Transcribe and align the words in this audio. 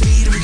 freedom. 0.00 0.43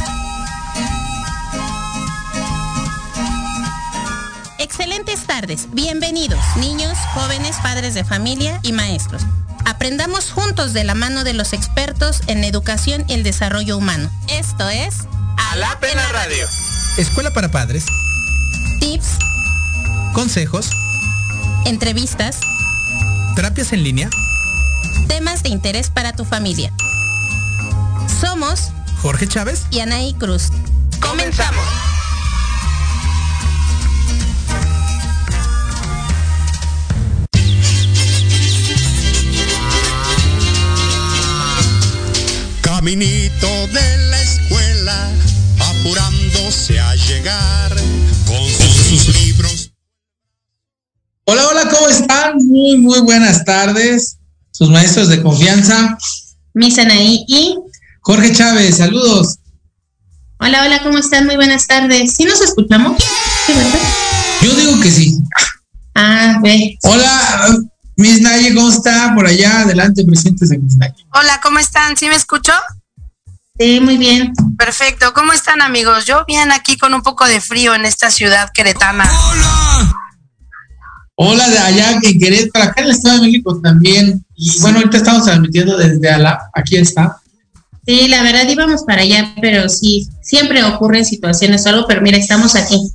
Excelentes 4.73 5.27
tardes, 5.27 5.67
bienvenidos, 5.73 6.39
niños, 6.55 6.97
jóvenes, 7.13 7.57
padres 7.61 7.93
de 7.93 8.05
familia 8.05 8.57
y 8.63 8.71
maestros. 8.71 9.21
Aprendamos 9.65 10.31
juntos 10.31 10.71
de 10.71 10.85
la 10.85 10.95
mano 10.95 11.25
de 11.25 11.33
los 11.33 11.51
expertos 11.51 12.21
en 12.27 12.45
educación 12.45 13.03
y 13.09 13.13
el 13.15 13.23
desarrollo 13.23 13.75
humano. 13.75 14.09
Esto 14.29 14.69
es 14.69 14.99
A 15.35 15.57
la 15.57 15.77
Pena 15.81 16.01
Radio. 16.13 16.47
Escuela 16.97 17.31
para 17.31 17.51
padres 17.51 17.85
consejos, 20.13 20.69
entrevistas, 21.65 22.39
terapias 23.35 23.73
en 23.73 23.83
línea, 23.83 24.09
temas 25.09 25.43
de 25.43 25.49
interés 25.49 25.89
para 25.89 26.13
tu 26.13 26.23
familia. 26.23 26.71
Somos 28.21 28.69
Jorge 29.01 29.27
Chávez 29.27 29.65
y 29.69 29.81
Anaí 29.81 30.13
Cruz. 30.13 30.47
Comenzamos. 31.01 31.90
Caminito 42.81 43.67
de 43.67 43.97
la 44.09 44.21
escuela, 44.23 45.11
apurándose 45.59 46.79
a 46.79 46.95
llegar 46.95 47.75
con 48.25 48.43
sus 48.49 49.21
libros 49.21 49.71
Hola, 51.25 51.47
hola, 51.47 51.69
¿cómo 51.69 51.87
están? 51.89 52.37
Muy, 52.37 52.77
muy 52.77 53.01
buenas 53.01 53.45
tardes. 53.45 54.17
Sus 54.49 54.71
maestros 54.71 55.09
de 55.09 55.21
confianza. 55.21 55.95
Misanaí 56.55 57.23
y 57.27 57.55
Jorge 57.99 58.33
Chávez, 58.33 58.77
saludos. 58.77 59.37
Hola, 60.39 60.63
hola, 60.65 60.81
¿cómo 60.81 60.97
están? 60.97 61.27
Muy 61.27 61.35
buenas 61.35 61.67
tardes. 61.67 62.13
¿Sí 62.13 62.25
nos 62.25 62.41
escuchamos? 62.41 62.99
¿Sí, 63.45 63.53
verdad? 63.53 63.79
Yo 64.41 64.55
digo 64.55 64.81
que 64.81 64.89
sí. 64.89 65.19
Ah, 65.93 66.39
ve. 66.41 66.79
Hola, 66.81 67.59
Miss 67.97 68.21
Naye, 68.21 68.53
¿cómo 68.53 68.69
está? 68.69 69.13
Por 69.13 69.27
allá, 69.27 69.61
adelante, 69.61 70.03
presentes 70.05 70.49
Miss 70.49 70.77
Naye. 70.77 71.05
Hola, 71.13 71.39
¿cómo 71.41 71.59
están? 71.59 71.97
¿Sí 71.97 72.07
me 72.07 72.15
escucho? 72.15 72.53
Sí, 73.59 73.79
muy 73.79 73.97
bien. 73.97 74.33
Perfecto. 74.57 75.13
¿Cómo 75.13 75.33
están, 75.33 75.61
amigos? 75.61 76.05
Yo 76.05 76.25
bien 76.25 76.51
aquí 76.51 76.77
con 76.77 76.93
un 76.93 77.03
poco 77.03 77.25
de 77.25 77.41
frío 77.41 77.75
en 77.75 77.85
esta 77.85 78.09
ciudad 78.09 78.49
queretana. 78.53 79.03
¡Hola! 79.03 79.93
Hola 81.15 81.47
de 81.49 81.59
allá 81.59 81.91
en 82.01 82.17
Querétaro, 82.17 82.65
acá 82.65 82.81
en 82.81 82.85
el 82.87 82.91
Estado 82.93 83.17
de 83.17 83.27
México 83.27 83.59
también. 83.61 84.25
Y 84.35 84.59
bueno, 84.61 84.79
ahorita 84.79 84.97
estamos 84.97 85.25
transmitiendo 85.25 85.77
desde 85.77 86.09
Ala, 86.09 86.49
aquí 86.55 86.77
está. 86.77 87.17
Sí, 87.85 88.07
la 88.07 88.23
verdad 88.23 88.47
íbamos 88.49 88.83
para 88.83 89.03
allá, 89.03 89.35
pero 89.39 89.69
sí, 89.69 90.09
siempre 90.23 90.63
ocurren 90.63 91.05
situaciones 91.05 91.61
solo, 91.61 91.85
pero 91.87 92.01
mira, 92.01 92.17
estamos 92.17 92.55
aquí. 92.55 92.91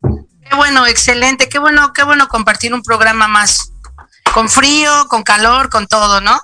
Qué 0.00 0.56
bueno, 0.56 0.86
excelente, 0.86 1.50
qué 1.50 1.58
bueno, 1.58 1.92
qué 1.92 2.04
bueno 2.04 2.28
compartir 2.28 2.72
un 2.72 2.82
programa 2.82 3.28
más. 3.28 3.72
Con 4.34 4.48
frío, 4.48 4.90
con 5.08 5.22
calor, 5.22 5.68
con 5.68 5.86
todo, 5.86 6.20
¿no? 6.20 6.38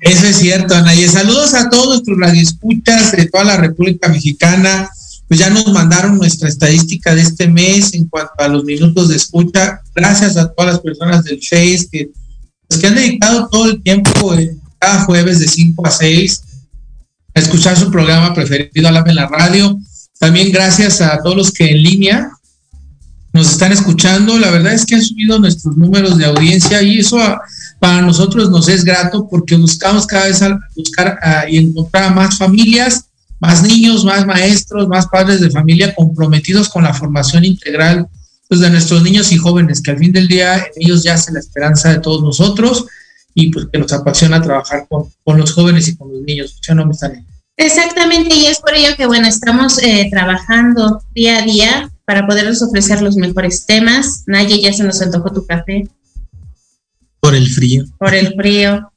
Eso 0.00 0.26
es 0.26 0.36
cierto, 0.36 0.74
Ana. 0.74 0.94
Y 0.94 1.06
saludos 1.08 1.54
a 1.54 1.68
todos 1.68 1.88
nuestros 1.88 2.18
radioescuchas 2.18 3.12
de 3.12 3.26
toda 3.26 3.44
la 3.44 3.56
República 3.58 4.08
Mexicana, 4.08 4.88
pues 5.28 5.38
ya 5.38 5.50
nos 5.50 5.66
mandaron 5.72 6.16
nuestra 6.16 6.48
estadística 6.48 7.14
de 7.14 7.20
este 7.20 7.48
mes 7.48 7.92
en 7.94 8.08
cuanto 8.08 8.32
a 8.38 8.48
los 8.48 8.64
minutos 8.64 9.08
de 9.08 9.16
escucha. 9.16 9.80
Gracias 9.94 10.36
a 10.36 10.50
todas 10.50 10.72
las 10.72 10.80
personas 10.80 11.22
del 11.24 11.40
Face 11.40 11.88
pues, 12.66 12.80
que, 12.80 12.86
han 12.86 12.94
dedicado 12.94 13.48
todo 13.48 13.66
el 13.66 13.82
tiempo, 13.82 14.34
cada 14.78 15.04
jueves 15.04 15.38
de 15.38 15.48
5 15.48 15.86
a 15.86 15.90
6, 15.90 16.42
a 17.34 17.40
escuchar 17.40 17.78
su 17.78 17.90
programa 17.90 18.32
preferido, 18.34 18.88
Alap 18.88 19.08
en 19.08 19.16
la 19.16 19.28
radio. 19.28 19.78
También 20.18 20.50
gracias 20.50 21.00
a 21.00 21.22
todos 21.22 21.36
los 21.36 21.52
que 21.52 21.70
en 21.70 21.82
línea 21.82 22.30
nos 23.32 23.50
están 23.50 23.72
escuchando. 23.72 24.38
La 24.38 24.50
verdad 24.50 24.72
es 24.72 24.84
que 24.84 24.96
han 24.96 25.02
subido 25.02 25.38
nuestros 25.38 25.76
números 25.76 26.18
de 26.18 26.26
audiencia 26.26 26.82
y 26.82 26.98
eso 26.98 27.18
para 27.78 28.02
nosotros 28.02 28.50
nos 28.50 28.68
es 28.68 28.84
grato 28.84 29.28
porque 29.28 29.56
buscamos 29.56 30.06
cada 30.06 30.26
vez 30.26 30.40
buscar 30.76 31.18
y 31.48 31.58
encontrar 31.58 32.14
más 32.14 32.36
familias, 32.36 33.06
más 33.40 33.62
niños, 33.62 34.04
más 34.04 34.26
maestros, 34.26 34.88
más 34.88 35.06
padres 35.06 35.40
de 35.40 35.50
familia 35.50 35.94
comprometidos 35.94 36.68
con 36.68 36.84
la 36.84 36.92
formación 36.92 37.44
integral 37.44 38.06
pues, 38.48 38.60
de 38.60 38.70
nuestros 38.70 39.02
niños 39.02 39.32
y 39.32 39.38
jóvenes, 39.38 39.80
que 39.80 39.92
al 39.92 39.98
fin 39.98 40.12
del 40.12 40.28
día 40.28 40.56
en 40.56 40.64
ellos 40.76 41.02
yace 41.02 41.32
la 41.32 41.38
esperanza 41.38 41.90
de 41.90 42.00
todos 42.00 42.22
nosotros 42.22 42.86
y 43.34 43.50
pues 43.50 43.66
que 43.72 43.78
nos 43.78 43.92
apasiona 43.92 44.42
trabajar 44.42 44.86
con, 44.88 45.38
los 45.38 45.52
jóvenes 45.52 45.88
y 45.88 45.96
con 45.96 46.12
los 46.12 46.22
niños. 46.22 46.58
¿Sí 46.60 46.74
no 46.74 46.84
me 46.84 46.94
sale? 46.94 47.24
Exactamente, 47.60 48.34
y 48.34 48.46
es 48.46 48.58
por 48.58 48.74
ello 48.74 48.96
que, 48.96 49.04
bueno, 49.04 49.28
estamos 49.28 49.82
eh, 49.82 50.08
trabajando 50.10 51.02
día 51.14 51.38
a 51.38 51.42
día 51.42 51.90
para 52.06 52.26
poderles 52.26 52.62
ofrecer 52.62 53.02
los 53.02 53.16
mejores 53.16 53.66
temas. 53.66 54.24
Naye, 54.26 54.62
ya 54.62 54.72
se 54.72 54.82
nos 54.82 55.02
antojó 55.02 55.30
tu 55.30 55.44
café. 55.44 55.86
Por 57.20 57.34
el 57.34 57.46
frío. 57.50 57.84
Por 57.98 58.14
el 58.14 58.34
frío. 58.34 58.90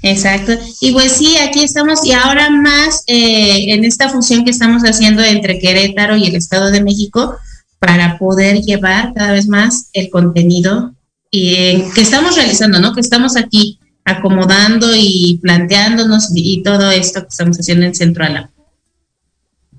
Exacto. 0.00 0.52
Y 0.80 0.92
pues 0.92 1.12
sí, 1.12 1.36
aquí 1.36 1.62
estamos 1.62 2.02
y 2.06 2.12
ahora 2.12 2.48
más 2.48 3.04
eh, 3.06 3.74
en 3.74 3.84
esta 3.84 4.08
función 4.08 4.46
que 4.46 4.50
estamos 4.50 4.82
haciendo 4.84 5.22
entre 5.22 5.58
Querétaro 5.58 6.16
y 6.16 6.24
el 6.24 6.36
Estado 6.36 6.70
de 6.70 6.82
México 6.82 7.36
para 7.80 8.16
poder 8.16 8.62
llevar 8.62 9.12
cada 9.12 9.32
vez 9.32 9.46
más 9.46 9.90
el 9.92 10.08
contenido 10.08 10.94
y, 11.30 11.82
que 11.94 12.00
estamos 12.00 12.34
realizando, 12.34 12.80
¿no? 12.80 12.94
Que 12.94 13.02
estamos 13.02 13.36
aquí 13.36 13.78
acomodando 14.04 14.94
y 14.94 15.38
planteándonos 15.42 16.30
y, 16.34 16.62
todo 16.62 16.90
esto 16.90 17.22
que 17.22 17.28
estamos 17.28 17.58
haciendo 17.58 17.86
en 17.86 17.94
Centro 17.94 18.24
Ala. 18.24 18.50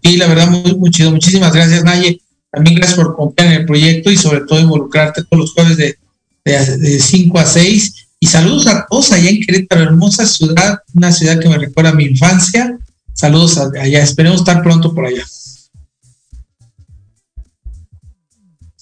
Sí, 0.04 0.18
la 0.18 0.28
verdad, 0.28 0.50
muy, 0.50 0.76
muy 0.76 0.90
chido. 0.90 1.12
Muchísimas 1.12 1.54
gracias, 1.54 1.84
Naye. 1.84 2.20
También 2.52 2.76
gracias 2.76 2.98
por 2.98 3.16
confiar 3.16 3.48
en 3.48 3.62
el 3.62 3.66
proyecto 3.66 4.12
y 4.12 4.18
sobre 4.18 4.42
todo 4.42 4.60
involucrarte 4.60 5.24
todos 5.24 5.42
los 5.42 5.54
jueves 5.54 5.78
de, 5.78 5.98
de, 6.44 7.00
5 7.00 7.40
a 7.40 7.46
6. 7.46 8.08
Y 8.20 8.28
saludos 8.28 8.68
a 8.68 8.86
todos 8.90 9.12
allá 9.12 9.30
en 9.30 9.42
Querétaro, 9.42 9.84
hermosa 9.84 10.26
ciudad, 10.26 10.80
una 10.94 11.12
ciudad 11.12 11.40
que 11.40 11.50
me 11.50 11.58
recuerda 11.58 11.92
a 11.92 11.96
mi 11.96 12.06
infancia. 12.06 12.78
Saludos 13.14 13.58
allá, 13.58 14.02
esperemos 14.02 14.40
estar 14.40 14.64
pronto 14.64 14.94
por 14.94 15.06
allá. 15.06 15.24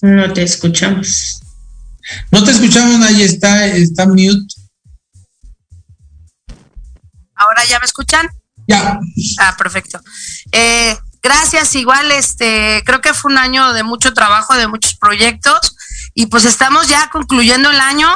No 0.01 0.31
te 0.33 0.43
escuchamos. 0.43 1.41
No 2.31 2.43
te 2.43 2.51
escuchamos, 2.51 2.99
Naye, 2.99 3.23
está, 3.23 3.67
está 3.67 4.05
mute. 4.05 4.52
¿Ahora 7.43 7.65
ya 7.65 7.79
me 7.79 7.85
escuchan? 7.85 8.27
Ya. 8.67 8.99
Ah, 9.39 9.55
perfecto. 9.57 9.99
Eh, 10.51 10.97
gracias, 11.21 11.75
igual, 11.75 12.11
este, 12.11 12.81
creo 12.85 13.01
que 13.01 13.13
fue 13.13 13.31
un 13.31 13.37
año 13.37 13.73
de 13.73 13.83
mucho 13.83 14.13
trabajo, 14.13 14.55
de 14.55 14.67
muchos 14.67 14.95
proyectos, 14.95 15.75
y 16.13 16.27
pues 16.27 16.45
estamos 16.45 16.87
ya 16.87 17.09
concluyendo 17.09 17.69
el 17.71 17.79
año 17.79 18.07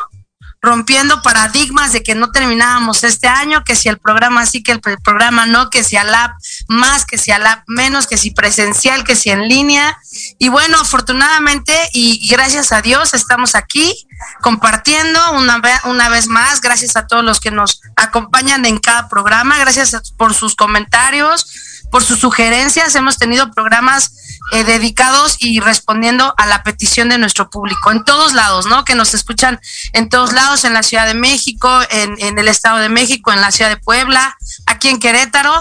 rompiendo 0.62 1.22
paradigmas 1.22 1.94
de 1.94 2.04
que 2.04 2.16
no 2.16 2.32
terminábamos 2.32 3.04
este 3.04 3.28
año, 3.28 3.64
que 3.64 3.76
si 3.76 3.90
el 3.90 4.00
programa 4.00 4.46
sí, 4.46 4.64
que 4.64 4.72
el 4.72 4.82
programa 4.82 5.46
no, 5.46 5.70
que 5.70 5.84
si 5.84 5.96
lab 5.96 6.32
más, 6.68 7.06
que 7.06 7.18
si 7.18 7.32
lab 7.32 7.64
menos, 7.68 8.08
que 8.08 8.18
si 8.18 8.32
presencial, 8.32 9.04
que 9.04 9.16
si 9.16 9.30
en 9.30 9.48
línea. 9.48 9.98
Y 10.40 10.50
bueno, 10.50 10.80
afortunadamente 10.80 11.74
y 11.94 12.28
gracias 12.30 12.72
a 12.72 12.82
Dios 12.82 13.14
estamos 13.14 13.56
aquí 13.56 14.08
compartiendo 14.42 15.20
una, 15.34 15.62
una 15.86 16.10
vez 16.10 16.28
más. 16.28 16.62
Gracias 16.62 16.96
a 16.96 17.08
todos 17.08 17.24
los 17.24 17.40
que 17.40 17.52
nos 17.52 17.82
acompañan 17.96 18.66
en 18.66 18.80
cada 18.80 19.10
programa. 19.10 19.58
Gracias 19.60 20.14
por 20.18 20.34
sus 20.34 20.56
comentarios, 20.56 21.77
por 21.92 22.04
sus 22.04 22.20
sugerencias. 22.20 22.96
Hemos 22.96 23.18
tenido 23.18 23.52
programas 23.52 24.12
eh, 24.52 24.64
dedicados 24.64 25.38
y 25.40 25.60
respondiendo 25.60 26.34
a 26.38 26.46
la 26.46 26.64
petición 26.64 27.10
de 27.10 27.18
nuestro 27.18 27.50
público 27.50 27.92
en 27.92 28.04
todos 28.04 28.34
lados, 28.34 28.66
¿no? 28.66 28.86
Que 28.86 28.96
nos 28.96 29.14
escuchan 29.14 29.60
en 29.94 30.10
todos 30.10 30.34
lados, 30.34 30.64
en 30.64 30.74
la 30.74 30.84
Ciudad 30.84 31.06
de 31.06 31.14
México, 31.14 31.70
en, 31.90 32.16
en 32.20 32.40
el 32.40 32.48
Estado 32.48 32.78
de 32.78 32.90
México, 32.90 33.32
en 33.32 33.42
la 33.42 33.52
Ciudad 33.52 33.70
de 33.70 33.78
Puebla, 33.78 34.36
aquí 34.66 34.90
en 34.90 35.00
Querétaro 35.00 35.54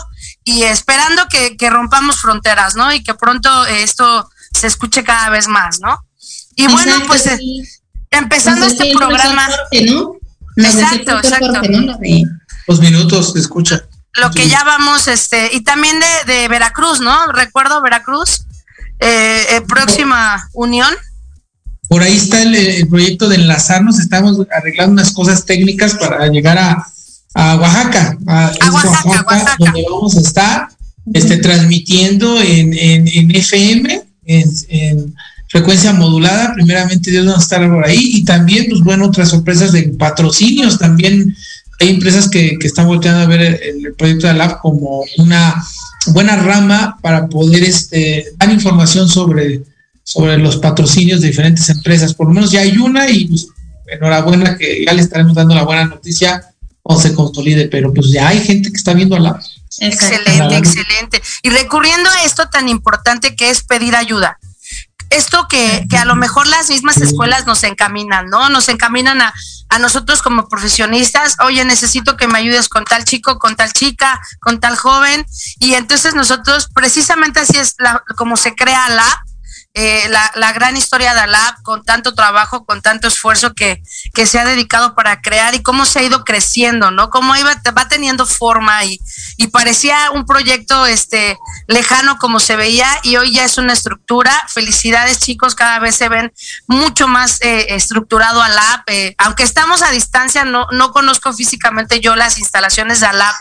y 0.45 0.63
esperando 0.63 1.27
que, 1.29 1.57
que 1.57 1.71
rompamos 1.71 2.21
fronteras, 2.21 2.77
¿no? 2.77 2.93
Y 2.93 3.03
que 3.03 3.15
pronto 3.15 3.67
esto 3.67 4.31
se 4.53 4.69
escuche 4.69 5.03
cada 5.03 5.29
vez 5.31 5.49
más, 5.49 5.81
¿no? 5.81 6.05
Y 6.55 6.67
bueno, 6.69 6.95
pues 7.07 7.27
eh, 7.27 7.39
empezando 8.11 8.67
este 8.67 8.93
programa. 8.97 9.49
Exacto, 10.57 11.19
exacto. 11.19 11.61
Dos 12.67 12.81
minutos, 12.81 13.37
escucha. 13.37 13.85
Lo 14.19 14.31
que 14.31 14.49
ya 14.49 14.65
vamos, 14.65 15.09
este, 15.09 15.51
y 15.53 15.63
también 15.63 15.97
de, 16.01 16.33
de 16.33 16.49
Veracruz, 16.49 17.01
¿no? 17.01 17.33
Recuerdo 17.33 17.83
Veracruz, 17.83 18.47
eh, 18.99 19.43
eh, 19.51 19.61
próxima 19.69 20.49
unión. 20.55 20.93
Por 21.89 22.03
ahí 22.03 22.17
está 22.17 22.43
el, 22.43 22.89
proyecto 22.89 23.29
de 23.29 23.37
enlazarnos, 23.37 24.01
estamos 24.01 24.39
arreglando 24.51 24.93
unas 24.95 25.13
cosas 25.13 25.45
técnicas 25.45 25.95
para 25.95 26.27
llegar 26.29 26.59
a, 26.59 26.85
a 27.35 27.57
Oaxaca, 27.57 28.17
a, 28.27 28.53
Oaxaca, 28.73 29.57
donde 29.59 29.85
vamos 29.89 30.17
a 30.17 30.21
estar 30.21 30.69
este, 31.13 31.37
transmitiendo 31.37 32.41
en, 32.41 32.73
en, 32.75 33.07
en 33.07 33.37
FM, 33.37 34.03
en, 34.25 35.15
frecuencia 35.49 35.93
modulada, 35.93 36.55
primeramente 36.55 37.11
Dios 37.11 37.29
va 37.29 37.37
a 37.37 37.39
estar 37.39 37.69
por 37.71 37.87
ahí, 37.87 38.01
y 38.15 38.25
también, 38.25 38.67
pues 38.69 38.81
bueno, 38.83 39.07
otras 39.07 39.29
sorpresas 39.29 39.71
de 39.71 39.85
patrocinios, 39.91 40.77
también 40.77 41.37
hay 41.81 41.91
empresas 41.91 42.29
que, 42.29 42.59
que 42.59 42.67
están 42.67 42.87
volteando 42.87 43.21
a 43.21 43.27
ver 43.27 43.41
el, 43.41 43.87
el 43.87 43.95
proyecto 43.95 44.27
de 44.27 44.35
Lab 44.35 44.61
como 44.61 45.05
una 45.19 45.63
buena 46.07 46.37
rama 46.37 46.99
para 47.03 47.27
poder 47.29 47.65
este, 47.65 48.33
dar 48.37 48.51
información 48.51 49.09
sobre, 49.09 49.63
sobre 50.03 50.39
los 50.39 50.57
patrocinios 50.57 51.21
de 51.21 51.29
diferentes 51.29 51.69
empresas. 51.69 52.15
Por 52.15 52.29
lo 52.29 52.35
menos 52.35 52.51
ya 52.51 52.61
hay 52.61 52.77
una 52.79 53.09
y 53.11 53.27
pues, 53.27 53.49
enhorabuena 53.87 54.57
que 54.57 54.85
ya 54.85 54.93
le 54.93 55.03
estaremos 55.03 55.35
dando 55.35 55.55
la 55.55 55.65
buena 55.65 55.85
noticia 55.85 56.43
cuando 56.83 57.03
se 57.03 57.15
consolide, 57.15 57.69
pero 57.69 57.93
pues 57.93 58.11
ya 58.11 58.29
hay 58.29 58.41
gente 58.41 58.71
que 58.71 58.77
está 58.77 58.95
viendo 58.95 59.17
a 59.17 59.21
la... 59.21 59.41
Excelente, 59.79 60.57
excelente. 60.57 61.23
Y 61.43 61.51
recurriendo 61.51 62.09
a 62.09 62.25
esto 62.25 62.49
tan 62.49 62.69
importante 62.69 63.35
que 63.35 63.51
es 63.51 63.63
pedir 63.63 63.95
ayuda 63.97 64.39
esto 65.11 65.47
que, 65.49 65.87
que, 65.89 65.97
a 65.97 66.05
lo 66.05 66.17
mejor 66.17 66.49
las 66.49 66.69
mismas 66.69 66.97
escuelas 66.97 67.47
nos 67.47 67.63
encaminan, 67.63 68.27
¿no? 68.27 68.49
Nos 68.51 68.69
encaminan 68.69 69.23
a, 69.23 69.33
a 69.69 69.79
nosotros 69.79 70.23
como 70.23 70.49
profesionistas, 70.49 71.37
oye, 71.41 71.65
necesito 71.65 72.17
que 72.17 72.29
me 72.29 72.39
ayudes 72.39 72.69
con 72.69 72.85
tal 72.85 73.05
chico, 73.05 73.39
con 73.39 73.57
tal 73.57 73.73
chica, 73.73 74.21
con 74.41 74.61
tal 74.61 74.77
joven. 74.77 75.27
Y 75.59 75.75
entonces 75.75 76.15
nosotros, 76.15 76.69
precisamente 76.75 77.41
así 77.41 77.59
es 77.59 77.75
la, 77.79 78.03
como 78.17 78.37
se 78.37 78.55
crea 78.55 78.89
la 78.91 79.25
eh, 79.79 80.09
la, 80.09 80.33
la, 80.37 80.55
gran 80.55 80.75
historia 80.75 81.13
de 81.13 81.21
Alab 81.21 81.63
con 81.63 81.85
tanto 81.85 82.15
trabajo, 82.15 82.65
con 82.65 82.81
tanto 82.81 83.09
esfuerzo 83.09 83.53
que, 83.53 83.83
que, 84.15 84.25
se 84.25 84.39
ha 84.39 84.47
dedicado 84.47 84.95
para 84.95 85.21
crear 85.21 85.55
y 85.55 85.63
cómo 85.63 85.85
se 85.85 85.99
ha 85.99 86.03
ido 86.03 86.25
creciendo, 86.25 86.91
¿no? 86.91 87.11
Cómo 87.11 87.37
iba, 87.37 87.61
va 87.77 87.87
teniendo 87.87 88.25
forma 88.25 88.83
y, 88.85 88.99
y 89.37 89.49
parecía 89.49 90.11
un 90.13 90.25
proyecto 90.25 90.87
este, 90.87 91.39
lejano 91.67 92.17
como 92.17 92.41
se 92.41 92.57
veía 92.57 92.89
y 93.03 93.17
hoy 93.17 93.35
ya 93.35 93.45
es 93.45 93.59
una 93.59 93.75
estructura. 93.75 94.33
Felicidades 94.49 95.19
chicos, 95.19 95.55
cada 95.55 95.79
vez 95.79 95.95
se 95.95 96.09
ven 96.09 96.33
mucho 96.67 97.07
más 97.07 97.43
eh, 97.43 97.75
estructurado 97.75 98.41
Alab. 98.41 98.81
Eh, 98.87 99.15
aunque 99.19 99.43
estamos 99.43 99.83
a 99.83 99.91
distancia, 99.91 100.47
no, 100.47 100.69
no 100.73 100.91
conozco 100.93 101.35
físicamente 101.35 102.01
yo 102.01 102.17
las 102.17 102.39
instalaciones 102.39 103.01
de 103.01 103.09
Alab 103.09 103.35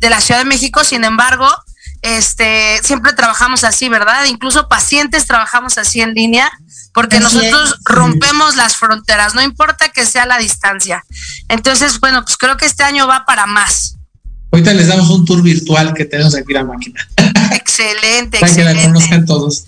de 0.00 0.10
la 0.10 0.20
Ciudad 0.20 0.40
de 0.40 0.46
México, 0.46 0.82
sin 0.82 1.04
embargo, 1.04 1.48
este, 2.02 2.80
siempre 2.82 3.12
trabajamos 3.12 3.64
así, 3.64 3.88
¿verdad? 3.88 4.24
Incluso 4.26 4.68
pacientes 4.68 5.26
trabajamos 5.26 5.78
así 5.78 6.00
en 6.00 6.14
línea, 6.14 6.50
porque 6.92 7.20
nosotros 7.20 7.78
rompemos 7.84 8.56
las 8.56 8.76
fronteras, 8.76 9.34
no 9.34 9.42
importa 9.42 9.88
que 9.88 10.06
sea 10.06 10.26
la 10.26 10.38
distancia. 10.38 11.04
Entonces, 11.48 12.00
bueno, 12.00 12.22
pues 12.24 12.36
creo 12.36 12.56
que 12.56 12.66
este 12.66 12.84
año 12.84 13.06
va 13.06 13.24
para 13.26 13.46
más. 13.46 13.96
Ahorita 14.52 14.72
les 14.74 14.86
damos 14.86 15.10
un 15.10 15.24
tour 15.24 15.42
virtual 15.42 15.92
que 15.92 16.04
tenemos 16.04 16.34
aquí 16.34 16.52
la 16.52 16.64
máquina. 16.64 17.06
excelente, 17.52 18.38
Para 18.38 18.54
que 18.54 18.64
la 18.64 18.82
conozcan 18.82 19.26
todos. 19.26 19.64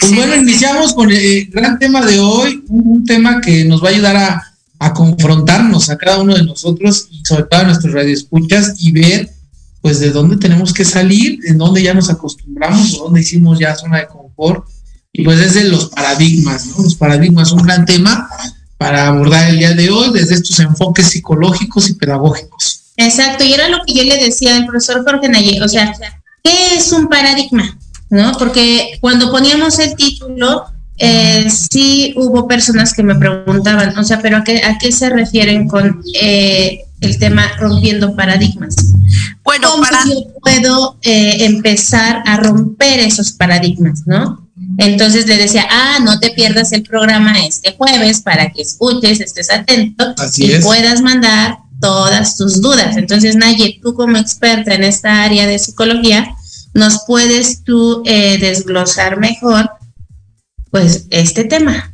Pues 0.00 0.14
bueno, 0.14 0.34
iniciamos 0.34 0.94
con 0.94 1.10
el 1.10 1.46
gran 1.50 1.78
tema 1.78 2.04
de 2.04 2.18
hoy, 2.18 2.64
un, 2.68 3.04
tema 3.04 3.40
que 3.40 3.64
nos 3.64 3.84
va 3.84 3.88
a 3.88 3.92
ayudar 3.92 4.16
a, 4.16 4.54
a 4.78 4.94
confrontarnos 4.94 5.90
a 5.90 5.98
cada 5.98 6.18
uno 6.18 6.34
de 6.34 6.44
nosotros 6.44 7.08
y 7.10 7.22
sobre 7.24 7.44
todo 7.44 7.60
a 7.60 7.64
nuestros 7.64 7.92
radioescuchas 7.92 8.74
y 8.78 8.92
ver 8.92 9.30
pues 9.82 9.98
de 9.98 10.10
dónde 10.10 10.36
tenemos 10.36 10.72
que 10.72 10.84
salir, 10.84 11.40
en 11.44 11.58
dónde 11.58 11.82
ya 11.82 11.92
nos 11.92 12.08
acostumbramos, 12.08 12.94
o 12.94 13.04
dónde 13.04 13.20
hicimos 13.20 13.58
ya 13.58 13.74
zona 13.74 13.98
de 13.98 14.06
confort, 14.06 14.64
y 15.12 15.24
pues 15.24 15.38
desde 15.38 15.64
los 15.64 15.90
paradigmas, 15.90 16.66
¿no? 16.66 16.84
Los 16.84 16.94
paradigmas, 16.94 17.52
un 17.52 17.62
gran 17.62 17.84
tema 17.84 18.28
para 18.78 19.08
abordar 19.08 19.50
el 19.50 19.58
día 19.58 19.74
de 19.74 19.90
hoy 19.90 20.12
desde 20.12 20.36
estos 20.36 20.58
enfoques 20.60 21.08
psicológicos 21.08 21.90
y 21.90 21.94
pedagógicos. 21.94 22.92
Exacto, 22.96 23.44
y 23.44 23.52
era 23.52 23.68
lo 23.68 23.78
que 23.84 23.94
yo 23.94 24.04
le 24.04 24.16
decía 24.16 24.56
al 24.56 24.66
profesor 24.66 25.04
Jorge 25.04 25.28
Naye, 25.28 25.60
o 25.60 25.68
sea, 25.68 25.92
¿qué 26.42 26.76
es 26.76 26.92
un 26.92 27.08
paradigma? 27.08 27.76
¿No? 28.08 28.32
Porque 28.38 28.98
cuando 29.00 29.30
poníamos 29.30 29.78
el 29.80 29.96
título, 29.96 30.64
eh, 30.98 31.48
sí 31.50 32.14
hubo 32.16 32.46
personas 32.46 32.92
que 32.92 33.02
me 33.02 33.16
preguntaban, 33.16 33.96
o 33.98 34.04
sea, 34.04 34.20
pero 34.20 34.36
¿a 34.36 34.44
qué, 34.44 34.62
a 34.62 34.78
qué 34.78 34.92
se 34.92 35.10
refieren 35.10 35.66
con 35.66 36.02
eh, 36.20 36.84
el 37.02 37.18
tema 37.18 37.52
rompiendo 37.58 38.16
paradigmas. 38.16 38.74
Bueno, 39.44 39.70
¿cómo 39.70 39.84
yo 40.06 40.40
puedo 40.40 40.98
eh, 41.02 41.44
empezar 41.44 42.22
a 42.24 42.36
romper 42.36 43.00
esos 43.00 43.32
paradigmas, 43.32 44.06
no? 44.06 44.48
Entonces 44.78 45.26
le 45.26 45.36
decía, 45.36 45.66
ah, 45.70 45.98
no 46.02 46.18
te 46.18 46.30
pierdas 46.30 46.72
el 46.72 46.82
programa 46.82 47.44
este 47.44 47.74
jueves 47.76 48.20
para 48.20 48.50
que 48.50 48.62
escuches, 48.62 49.20
estés 49.20 49.50
atento 49.50 50.14
y 50.36 50.58
puedas 50.60 51.02
mandar 51.02 51.58
todas 51.80 52.36
tus 52.36 52.60
dudas. 52.60 52.96
Entonces, 52.96 53.36
Naye, 53.36 53.80
tú 53.82 53.94
como 53.94 54.16
experta 54.16 54.74
en 54.74 54.84
esta 54.84 55.24
área 55.24 55.46
de 55.46 55.58
psicología, 55.58 56.34
nos 56.74 57.02
puedes 57.06 57.64
tú 57.64 58.02
eh, 58.06 58.38
desglosar 58.38 59.18
mejor, 59.18 59.70
pues, 60.70 61.06
este 61.10 61.44
tema. 61.44 61.92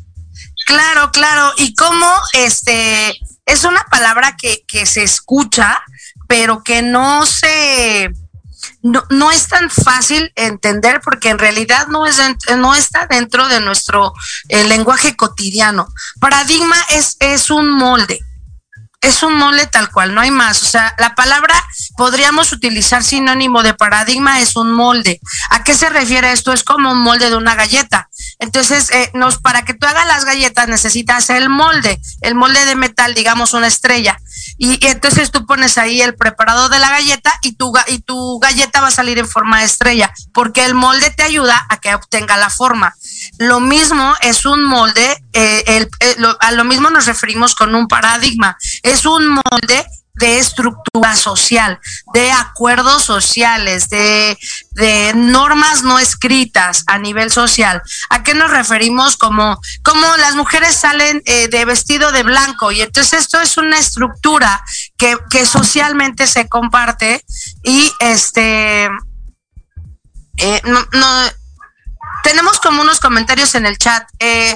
Claro, 0.67 1.11
claro. 1.11 1.51
Y 1.57 1.75
cómo, 1.75 2.07
este, 2.35 3.15
es 3.49 3.65
una 3.65 3.83
palabra 3.91 4.37
que, 4.37 4.63
que 4.69 4.85
se 4.85 5.03
escucha, 5.03 5.83
pero 6.29 6.63
que 6.63 6.83
no 6.83 7.25
se, 7.25 8.13
no, 8.83 9.03
no, 9.09 9.31
es 9.31 9.49
tan 9.49 9.71
fácil 9.71 10.31
entender 10.37 11.01
porque 11.03 11.31
en 11.31 11.39
realidad 11.39 11.89
no, 11.89 12.07
es, 12.07 12.19
no 12.59 12.75
está 12.75 13.07
dentro 13.07 13.49
de 13.49 13.61
nuestro 13.61 14.13
eh, 14.49 14.65
lenguaje 14.65 15.17
cotidiano. 15.17 15.89
Paradigma 16.21 16.77
es, 16.91 17.17
es 17.21 17.51
un 17.51 17.71
molde, 17.71 18.21
es 19.01 19.23
un 19.23 19.35
molde 19.35 19.67
tal 19.67 19.91
cual, 19.91 20.15
no 20.15 20.21
hay 20.21 20.31
más. 20.31 20.63
O 20.63 20.67
sea, 20.67 20.95
la 20.99 21.15
palabra 21.15 21.55
podríamos 21.97 22.53
utilizar 22.53 23.05
sinónimo 23.05 23.63
de 23.63 23.75
paradigma 23.75 24.41
es 24.41 24.57
un 24.57 24.73
molde. 24.73 25.21
¿A 25.51 25.63
qué 25.63 25.75
se 25.75 25.89
refiere 25.89 26.33
esto? 26.33 26.53
Es 26.53 26.65
como 26.65 26.93
un 26.93 26.99
molde 26.99 27.31
de 27.31 27.37
una 27.37 27.55
galleta. 27.55 28.09
Entonces, 28.41 28.91
eh, 28.91 29.11
nos, 29.15 29.39
para 29.39 29.63
que 29.63 29.75
tú 29.75 29.87
hagas 29.87 30.07
las 30.07 30.25
galletas 30.25 30.69
necesitas 30.69 31.31
el 31.31 31.49
molde, 31.49 32.01
el 32.23 32.35
molde 32.35 32.65
de 32.65 32.75
metal, 32.75 33.15
digamos 33.15 33.55
una 33.55 33.69
estrella. 33.69 34.19
Y, 34.57 34.85
entonces 34.87 35.31
tú 35.31 35.47
pones 35.47 35.79
ahí 35.79 36.03
el 36.03 36.17
preparado 36.17 36.69
de 36.69 36.81
la 36.81 36.91
galleta 36.91 37.33
y 37.43 37.53
tu, 37.53 37.73
y 37.87 38.01
tu 38.01 38.39
galleta 38.41 38.81
va 38.81 38.89
a 38.89 38.93
salir 38.93 39.19
en 39.19 39.29
forma 39.29 39.61
de 39.61 39.67
estrella, 39.67 40.13
porque 40.33 40.65
el 40.65 40.75
molde 40.75 41.11
te 41.11 41.23
ayuda 41.23 41.67
a 41.69 41.77
que 41.79 41.95
obtenga 41.95 42.37
la 42.37 42.51
forma. 42.51 42.95
Lo 43.39 43.61
mismo 43.61 44.15
es 44.21 44.47
un 44.47 44.65
molde, 44.65 45.23
eh, 45.33 45.65
el, 45.67 45.91
eh, 46.01 46.17
a 46.41 46.53
lo 46.53 46.65
mismo 46.65 46.91
nos 46.91 47.07
referimos 47.07 47.55
con 47.55 47.75
un 47.75 47.87
paradigma. 47.87 48.57
Es 48.83 49.05
un 49.07 49.29
molde 49.29 49.87
de 50.15 50.39
estructura 50.41 51.15
social, 51.15 51.79
de 52.13 52.33
acuerdos 52.33 53.05
sociales, 53.05 53.89
de, 53.89 54.37
de, 54.73 55.13
normas 55.15 55.85
no 55.85 56.01
escritas 56.01 56.83
a 56.89 56.99
nivel 56.99 57.31
social. 57.31 57.83
¿A 58.11 58.25
qué 58.25 58.35
nos 58.35 58.51
referimos? 58.51 59.17
Como, 59.17 59.61
como 59.85 60.17
las 60.17 60.35
mujeres 60.35 60.75
salen 60.75 61.23
eh, 61.25 61.47
de 61.47 61.65
vestido 61.65 62.11
de 62.11 62.25
blanco 62.25 62.73
y 62.73 62.81
entonces 62.81 63.21
esto 63.21 63.41
es 63.41 63.57
una 63.59 63.79
estructura 63.79 64.65
que, 64.97 65.17
que 65.31 65.47
socialmente 65.47 66.27
se 66.27 66.49
comparte 66.49 67.25
y 67.63 67.93
este... 68.01 68.89
no, 70.65 70.87
no, 70.93 71.38
tenemos 72.29 72.61
como 72.61 72.83
unos 72.83 73.01
comentarios 73.01 73.55
en 73.55 73.65
el 73.65 73.79
chat. 73.79 74.07
Eh, 74.19 74.55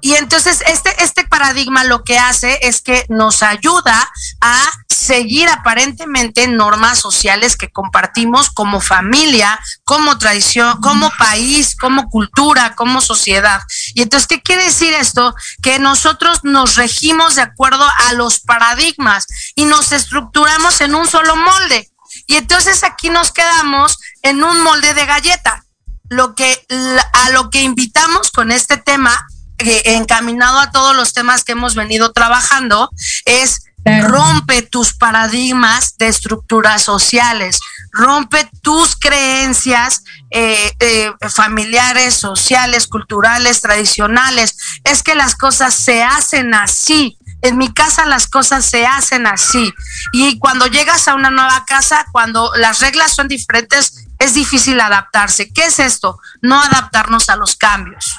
y 0.00 0.14
entonces 0.14 0.62
este, 0.66 0.94
este 1.02 1.26
paradigma 1.26 1.82
lo 1.82 2.04
que 2.04 2.20
hace 2.20 2.60
es 2.62 2.80
que 2.80 3.04
nos 3.08 3.42
ayuda 3.42 4.08
a 4.40 4.70
seguir 4.88 5.48
aparentemente 5.48 6.46
normas 6.46 7.00
sociales 7.00 7.56
que 7.56 7.68
compartimos 7.68 8.50
como 8.50 8.80
familia, 8.80 9.58
como 9.82 10.18
tradición, 10.18 10.80
como 10.80 11.10
país, 11.18 11.74
como 11.74 12.08
cultura, 12.08 12.76
como 12.76 13.00
sociedad. 13.00 13.60
Y 13.94 14.02
entonces, 14.02 14.28
¿qué 14.28 14.40
quiere 14.40 14.66
decir 14.66 14.92
esto? 14.92 15.34
Que 15.62 15.80
nosotros 15.80 16.44
nos 16.44 16.76
regimos 16.76 17.34
de 17.34 17.42
acuerdo 17.42 17.84
a 18.06 18.12
los 18.12 18.38
paradigmas 18.38 19.26
y 19.56 19.64
nos 19.64 19.90
estructuramos 19.90 20.80
en 20.80 20.94
un 20.94 21.08
solo 21.08 21.34
molde. 21.34 21.90
Y 22.28 22.36
entonces 22.36 22.84
aquí 22.84 23.10
nos 23.10 23.32
quedamos 23.32 23.98
en 24.22 24.44
un 24.44 24.62
molde 24.62 24.94
de 24.94 25.06
galleta 25.06 25.64
lo 26.10 26.34
que 26.34 26.66
a 27.12 27.30
lo 27.30 27.48
que 27.48 27.62
invitamos 27.62 28.30
con 28.30 28.50
este 28.50 28.76
tema 28.76 29.26
eh, 29.58 29.82
encaminado 29.96 30.58
a 30.58 30.70
todos 30.70 30.94
los 30.94 31.14
temas 31.14 31.44
que 31.44 31.52
hemos 31.52 31.74
venido 31.74 32.12
trabajando 32.12 32.90
es 33.24 33.62
rompe 34.02 34.62
tus 34.62 34.92
paradigmas 34.92 35.96
de 35.96 36.08
estructuras 36.08 36.82
sociales, 36.82 37.60
rompe 37.92 38.48
tus 38.62 38.94
creencias 38.96 40.04
eh, 40.30 40.72
eh, 40.80 41.12
familiares, 41.30 42.14
sociales, 42.14 42.86
culturales, 42.86 43.60
tradicionales. 43.60 44.56
Es 44.84 45.02
que 45.02 45.14
las 45.14 45.34
cosas 45.34 45.74
se 45.74 46.02
hacen 46.02 46.54
así. 46.54 47.16
En 47.42 47.58
mi 47.58 47.72
casa 47.72 48.06
las 48.06 48.26
cosas 48.26 48.64
se 48.64 48.86
hacen 48.86 49.26
así. 49.26 49.72
Y 50.12 50.38
cuando 50.38 50.66
llegas 50.66 51.08
a 51.08 51.14
una 51.14 51.30
nueva 51.30 51.64
casa, 51.66 52.06
cuando 52.12 52.52
las 52.56 52.80
reglas 52.80 53.12
son 53.12 53.28
diferentes, 53.28 54.06
es 54.18 54.34
difícil 54.34 54.80
adaptarse. 54.80 55.50
¿Qué 55.52 55.64
es 55.64 55.78
esto? 55.78 56.18
No 56.42 56.60
adaptarnos 56.60 57.28
a 57.28 57.36
los 57.36 57.56
cambios. 57.56 58.16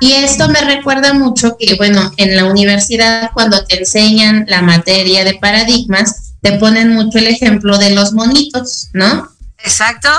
Y 0.00 0.12
esto 0.12 0.48
me 0.48 0.60
recuerda 0.60 1.14
mucho 1.14 1.56
que, 1.58 1.76
bueno, 1.76 2.10
en 2.16 2.36
la 2.36 2.44
universidad 2.44 3.30
cuando 3.32 3.64
te 3.64 3.78
enseñan 3.78 4.44
la 4.48 4.60
materia 4.60 5.24
de 5.24 5.34
paradigmas, 5.34 6.34
te 6.42 6.52
ponen 6.58 6.90
mucho 6.90 7.18
el 7.18 7.28
ejemplo 7.28 7.78
de 7.78 7.90
los 7.90 8.12
monitos, 8.12 8.88
¿no? 8.92 9.28
Exacto. 9.58 10.10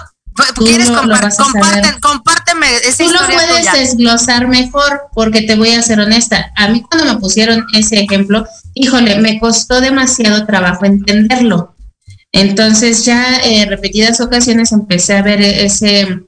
¿Quieres 0.58 0.90
compartir? 0.90 2.00
compárteme 2.02 2.68
esa 2.84 3.06
Tú 3.06 3.12
lo 3.12 3.20
puedes 3.26 3.72
desglosar 3.72 4.48
mejor 4.48 5.04
porque 5.14 5.44
te 5.44 5.56
voy 5.56 5.72
a 5.72 5.82
ser 5.82 6.00
honesta. 6.00 6.52
A 6.56 6.68
mí 6.68 6.82
cuando 6.82 7.14
me 7.14 7.20
pusieron 7.20 7.66
ese 7.74 8.02
ejemplo, 8.02 8.46
híjole, 8.74 9.20
me 9.20 9.40
costó 9.40 9.80
demasiado 9.80 10.46
trabajo 10.46 10.86
entenderlo. 10.86 11.76
Entonces 12.32 13.06
ya 13.06 13.38
eh, 13.46 13.66
repetidas 13.66 14.20
ocasiones 14.20 14.74
empecé 14.74 15.16
a 15.16 15.22
ver 15.22 15.42
ese, 15.42 16.24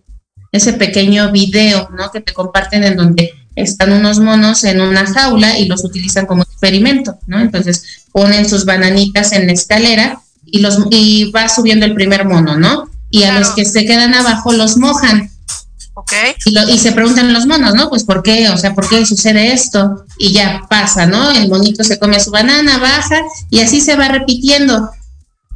ese 0.53 0.73
pequeño 0.73 1.31
video, 1.31 1.89
¿no? 1.97 2.09
Que 2.11 2.21
te 2.21 2.33
comparten 2.33 2.85
en 2.85 2.95
donde 2.95 3.33
están 3.55 3.91
unos 3.91 4.19
monos 4.19 4.63
en 4.63 4.79
una 4.79 5.05
jaula 5.05 5.57
y 5.59 5.65
los 5.65 5.83
utilizan 5.83 6.25
como 6.25 6.43
experimento, 6.43 7.17
¿no? 7.27 7.41
Entonces 7.41 8.05
ponen 8.13 8.47
sus 8.47 8.63
bananitas 8.63 9.33
en 9.33 9.47
la 9.47 9.53
escalera 9.53 10.21
y 10.45 10.59
los 10.61 10.79
y 10.91 11.31
va 11.31 11.49
subiendo 11.49 11.85
el 11.85 11.93
primer 11.93 12.23
mono, 12.23 12.57
¿no? 12.57 12.89
Y 13.09 13.23
a 13.23 13.39
los 13.39 13.49
que 13.51 13.65
se 13.65 13.85
quedan 13.85 14.13
abajo 14.13 14.51
los 14.53 14.77
mojan. 14.77 15.31
Okay. 15.93 16.35
Y, 16.45 16.73
y, 16.73 16.77
se 16.77 16.91
preguntan 16.91 17.33
los 17.33 17.47
monos, 17.47 17.73
¿no? 17.73 17.89
Pues 17.89 18.03
¿por 18.03 18.21
qué? 18.21 18.49
O 18.49 18.57
sea, 18.57 18.75
¿por 18.75 18.87
qué 18.87 19.03
sucede 19.05 19.51
esto? 19.51 20.05
Y 20.19 20.31
ya 20.31 20.61
pasa, 20.69 21.07
¿no? 21.07 21.31
El 21.31 21.49
monito 21.49 21.83
se 21.83 21.97
come 21.97 22.19
su 22.19 22.29
banana, 22.29 22.77
baja 22.77 23.19
y 23.49 23.61
así 23.61 23.81
se 23.81 23.95
va 23.95 24.07
repitiendo. 24.07 24.91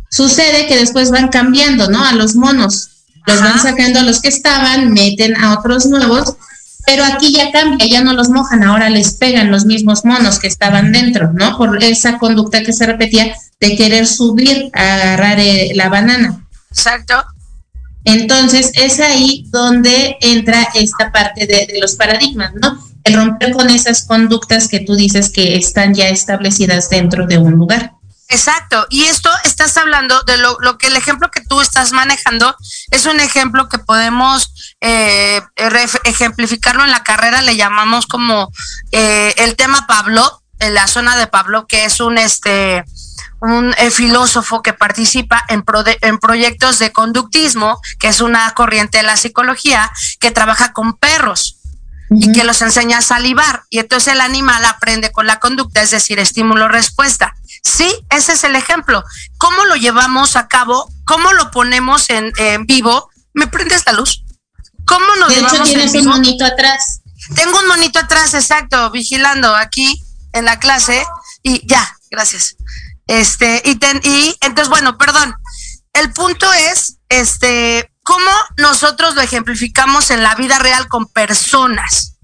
Sucede 0.09 0.67
que 0.67 0.77
después 0.77 1.11
van 1.11 1.27
cambiando, 1.27 1.89
¿no? 1.89 2.03
A 2.03 2.13
los 2.13 2.35
monos. 2.35 2.89
Los 3.27 3.39
van 3.39 3.59
sacando 3.59 3.99
a 3.99 4.03
los 4.03 4.19
que 4.19 4.29
estaban, 4.29 4.91
meten 4.91 5.35
a 5.35 5.53
otros 5.59 5.85
nuevos, 5.85 6.35
pero 6.85 7.03
aquí 7.05 7.31
ya 7.31 7.51
cambia, 7.51 7.87
ya 7.87 8.01
no 8.01 8.13
los 8.13 8.29
mojan, 8.29 8.63
ahora 8.63 8.89
les 8.89 9.13
pegan 9.13 9.51
los 9.51 9.65
mismos 9.65 10.05
monos 10.05 10.39
que 10.39 10.47
estaban 10.47 10.91
dentro, 10.91 11.31
¿no? 11.33 11.57
Por 11.57 11.83
esa 11.83 12.17
conducta 12.17 12.63
que 12.63 12.73
se 12.73 12.87
repetía 12.87 13.35
de 13.59 13.75
querer 13.75 14.07
subir 14.07 14.71
a 14.73 14.95
agarrar 14.95 15.39
eh, 15.39 15.71
la 15.75 15.89
banana. 15.89 16.43
Exacto. 16.71 17.23
Entonces 18.05 18.71
es 18.73 18.99
ahí 18.99 19.45
donde 19.49 20.17
entra 20.21 20.67
esta 20.73 21.11
parte 21.11 21.45
de, 21.45 21.67
de, 21.71 21.79
los 21.79 21.95
paradigmas, 21.95 22.53
¿no? 22.55 22.77
El 23.03 23.15
romper 23.15 23.53
con 23.53 23.69
esas 23.69 24.05
conductas 24.05 24.67
que 24.67 24.79
tú 24.79 24.95
dices 24.95 25.29
que 25.29 25.55
están 25.55 25.93
ya 25.93 26.09
establecidas 26.09 26.89
dentro 26.89 27.27
de 27.27 27.37
un 27.37 27.53
lugar. 27.53 27.93
Exacto, 28.31 28.87
y 28.89 29.03
esto 29.03 29.29
estás 29.43 29.75
hablando 29.75 30.23
de 30.23 30.37
lo, 30.37 30.57
lo, 30.61 30.77
que 30.77 30.87
el 30.87 30.95
ejemplo 30.95 31.29
que 31.29 31.41
tú 31.41 31.59
estás 31.59 31.91
manejando 31.91 32.55
es 32.89 33.05
un 33.05 33.19
ejemplo 33.19 33.67
que 33.67 33.77
podemos 33.77 34.73
eh, 34.79 35.41
ejemplificarlo 36.05 36.85
en 36.85 36.91
la 36.91 37.03
carrera, 37.03 37.41
le 37.41 37.57
llamamos 37.57 38.07
como 38.07 38.49
eh, 38.93 39.33
el 39.35 39.57
tema 39.57 39.85
Pablo, 39.85 40.43
la 40.59 40.87
zona 40.87 41.17
de 41.17 41.27
Pablo, 41.27 41.67
que 41.67 41.83
es 41.83 41.99
un 41.99 42.17
este 42.17 42.85
un 43.41 43.73
eh, 43.77 43.89
filósofo 43.89 44.61
que 44.61 44.73
participa 44.73 45.43
en, 45.49 45.63
pro 45.63 45.83
de, 45.83 45.97
en 46.01 46.19
proyectos 46.19 46.79
de 46.79 46.91
conductismo, 46.91 47.81
que 47.99 48.07
es 48.07 48.21
una 48.21 48.53
corriente 48.53 48.99
de 48.99 49.03
la 49.03 49.17
psicología, 49.17 49.91
que 50.19 50.31
trabaja 50.31 50.73
con 50.73 50.93
perros 50.93 51.57
y 52.13 52.31
que 52.33 52.43
los 52.43 52.61
enseña 52.61 52.99
a 52.99 53.01
salivar. 53.01 53.63
Y 53.69 53.79
entonces 53.79 54.13
el 54.13 54.21
animal 54.21 54.63
aprende 54.65 55.11
con 55.11 55.27
la 55.27 55.39
conducta, 55.39 55.81
es 55.81 55.91
decir, 55.91 56.19
estímulo-respuesta. 56.19 57.33
Sí, 57.63 57.89
ese 58.09 58.33
es 58.33 58.43
el 58.43 58.55
ejemplo. 58.55 59.03
¿Cómo 59.37 59.65
lo 59.65 59.75
llevamos 59.75 60.35
a 60.35 60.47
cabo? 60.47 60.91
¿Cómo 61.05 61.31
lo 61.33 61.51
ponemos 61.51 62.09
en, 62.09 62.33
en 62.37 62.65
vivo? 62.65 63.09
¿Me 63.33 63.47
prendes 63.47 63.85
la 63.85 63.93
luz? 63.93 64.23
¿Cómo 64.85 65.15
nos 65.15 65.29
de 65.29 65.39
hecho, 65.39 65.63
tienes 65.63 65.93
un 65.95 66.07
monito 66.07 66.43
atrás. 66.45 67.01
Tengo 67.33 67.57
un 67.59 67.67
monito 67.67 67.99
atrás, 67.99 68.33
exacto, 68.33 68.91
vigilando 68.91 69.55
aquí 69.55 70.03
en 70.33 70.45
la 70.45 70.59
clase. 70.59 71.05
Y 71.43 71.65
ya, 71.65 71.97
gracias. 72.09 72.57
Este, 73.11 73.61
y, 73.65 73.75
ten, 73.75 73.99
y 74.05 74.37
entonces, 74.39 74.69
bueno, 74.69 74.97
perdón. 74.97 75.35
El 75.91 76.13
punto 76.13 76.51
es, 76.53 76.99
este, 77.09 77.91
cómo 78.03 78.31
nosotros 78.55 79.15
lo 79.15 79.21
ejemplificamos 79.21 80.11
en 80.11 80.23
la 80.23 80.33
vida 80.35 80.59
real 80.59 80.87
con 80.87 81.07
personas. 81.07 82.19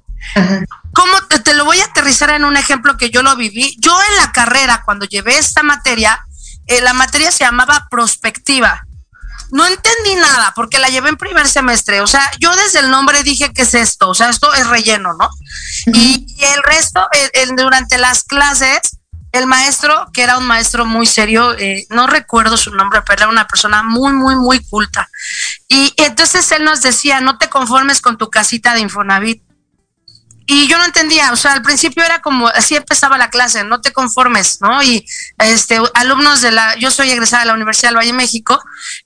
¿Cómo 0.94 1.22
te, 1.28 1.40
te, 1.40 1.54
lo 1.56 1.66
voy 1.66 1.82
a 1.82 1.86
aterrizar 1.86 2.30
en 2.30 2.46
un 2.46 2.56
ejemplo 2.56 2.96
que 2.96 3.10
yo 3.10 3.22
lo 3.22 3.36
viví? 3.36 3.76
Yo 3.80 4.00
en 4.02 4.16
la 4.16 4.32
carrera, 4.32 4.84
cuando 4.86 5.06
llevé 5.06 5.38
esta 5.38 5.62
materia, 5.62 6.26
eh, 6.68 6.80
la 6.80 6.94
materia 6.94 7.32
se 7.32 7.44
llamaba 7.44 7.88
prospectiva. 7.92 8.88
No 9.52 9.66
entendí 9.66 10.16
nada 10.16 10.54
porque 10.56 10.80
la 10.80 10.88
llevé 10.88 11.10
en 11.10 11.18
primer 11.18 11.50
semestre. 11.50 12.00
O 12.00 12.08
sea, 12.08 12.32
yo 12.40 12.56
desde 12.56 12.80
el 12.80 12.90
nombre 12.90 13.24
dije 13.24 13.52
que 13.52 13.64
es 13.64 13.74
esto. 13.74 14.08
O 14.08 14.14
sea, 14.14 14.30
esto 14.30 14.54
es 14.54 14.66
relleno, 14.68 15.14
¿no? 15.14 15.30
y, 15.88 16.26
el 16.46 16.64
resto, 16.64 17.06
durante 17.58 17.98
las 17.98 18.24
clases, 18.24 18.97
el 19.38 19.48
maestro, 19.48 20.08
que 20.14 20.24
era 20.24 20.38
un 20.38 20.46
maestro 20.46 20.86
muy 20.86 21.06
serio, 21.06 21.54
eh, 21.58 21.86
no 21.90 22.08
recuerdo 22.08 22.58
su 22.58 22.72
nombre, 22.72 23.02
pero 23.06 23.24
era 23.24 23.30
una 23.30 23.48
persona 23.48 23.84
muy, 23.84 24.14
muy, 24.14 24.36
muy 24.36 24.60
culta. 24.60 25.10
y, 25.68 25.94
entonces 25.98 26.52
él 26.52 26.64
nos 26.64 26.82
decía, 26.82 27.22
no 27.22 27.38
te 27.38 27.50
conformes 27.50 28.02
con 28.02 28.18
tu 28.18 28.30
casita 28.30 28.74
de 28.74 28.82
Infonavit 28.82 29.47
y 30.50 30.66
yo 30.70 30.78
no 30.78 30.86
entendía, 30.86 31.34
o 31.34 31.36
sea, 31.36 31.52
al 31.52 31.62
principio 31.62 32.06
era 32.06 32.22
como, 32.22 32.48
así 32.48 32.74
empezaba 32.74 33.18
la 33.18 33.30
clase, 33.30 33.66
no 33.66 33.82
te 33.82 33.92
conformes, 33.92 34.60
¿no? 34.62 34.82
Y 34.82 35.06
este, 35.40 35.78
alumnos 35.94 36.40
de 36.42 36.52
la, 36.52 36.76
yo 36.78 36.90
soy 36.90 37.12
egresada 37.12 37.44
de 37.44 37.48
la 37.48 37.54
Universidad 37.54 37.90
del 37.90 37.98
Valle 37.98 38.14
México, 38.14 38.58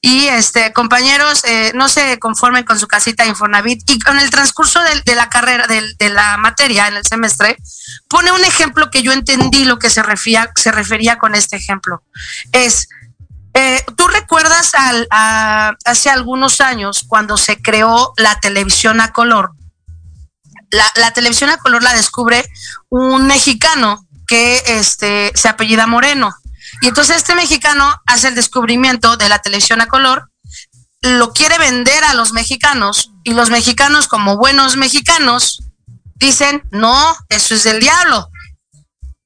y 0.02 0.28
este, 0.28 0.72
compañeros, 0.72 1.44
eh, 1.46 1.72
no 1.74 1.90
se 1.90 2.20
conformen 2.20 2.64
con 2.64 2.78
su 2.78 2.88
casita 2.88 3.24
de 3.24 3.30
Infonavit, 3.30 3.90
y 3.90 3.98
con 3.98 4.20
el 4.20 4.30
transcurso 4.30 4.82
de, 5.04 5.16
la 5.16 5.30
carrera, 5.30 5.66
de, 5.66 6.10
la 6.10 6.38
materia 6.38 6.88
en 6.88 6.98
el 6.98 7.06
semestre, 7.08 7.58
pone 8.08 8.32
un 8.32 8.44
ejemplo 8.44 8.92
que 8.92 9.02
yo 9.02 9.12
entendí 9.12 9.66
lo 9.66 9.80
que 9.80 9.90
se 9.90 10.04
refería, 10.04 10.52
se 10.56 10.72
refería 10.72 11.18
con 11.18 11.34
este 11.34 11.56
ejemplo. 11.56 12.04
Es, 12.52 12.88
eh, 13.56 13.84
¿Tú 13.98 14.08
recuerdas 14.08 14.76
al, 14.76 15.08
hace 15.10 16.12
algunos 16.12 16.62
años 16.62 17.04
cuando 17.08 17.36
se 17.36 17.60
creó 17.60 18.14
la 18.18 18.40
televisión 18.40 19.02
a 19.02 19.12
color? 19.12 19.54
La, 20.72 21.12
televisión 21.12 21.50
a 21.50 21.58
color 21.58 21.84
la 21.84 21.94
descubre 21.94 22.50
un 22.90 23.28
mexicano 23.28 24.06
que 24.28 24.62
este, 24.66 25.32
se 25.36 25.50
apellida 25.50 25.88
Moreno. 25.88 26.34
Y 26.82 26.88
entonces 26.88 27.18
este 27.18 27.36
mexicano 27.36 28.02
hace 28.06 28.30
el 28.30 28.36
descubrimiento 28.36 29.18
de 29.18 29.30
la 29.30 29.40
televisión 29.40 29.82
a 29.82 29.88
color, 29.88 30.30
lo 31.02 31.34
quiere 31.34 31.58
vender 31.58 32.04
a 32.04 32.14
los 32.14 32.32
mexicanos 32.32 33.12
y 33.24 33.34
los 33.34 33.50
mexicanos 33.50 34.08
como 34.08 34.38
buenos 34.38 34.78
mexicanos 34.78 35.64
dicen, 36.16 36.64
no, 36.72 37.16
eso 37.30 37.56
es 37.56 37.64
del 37.64 37.80
diablo. 37.80 38.30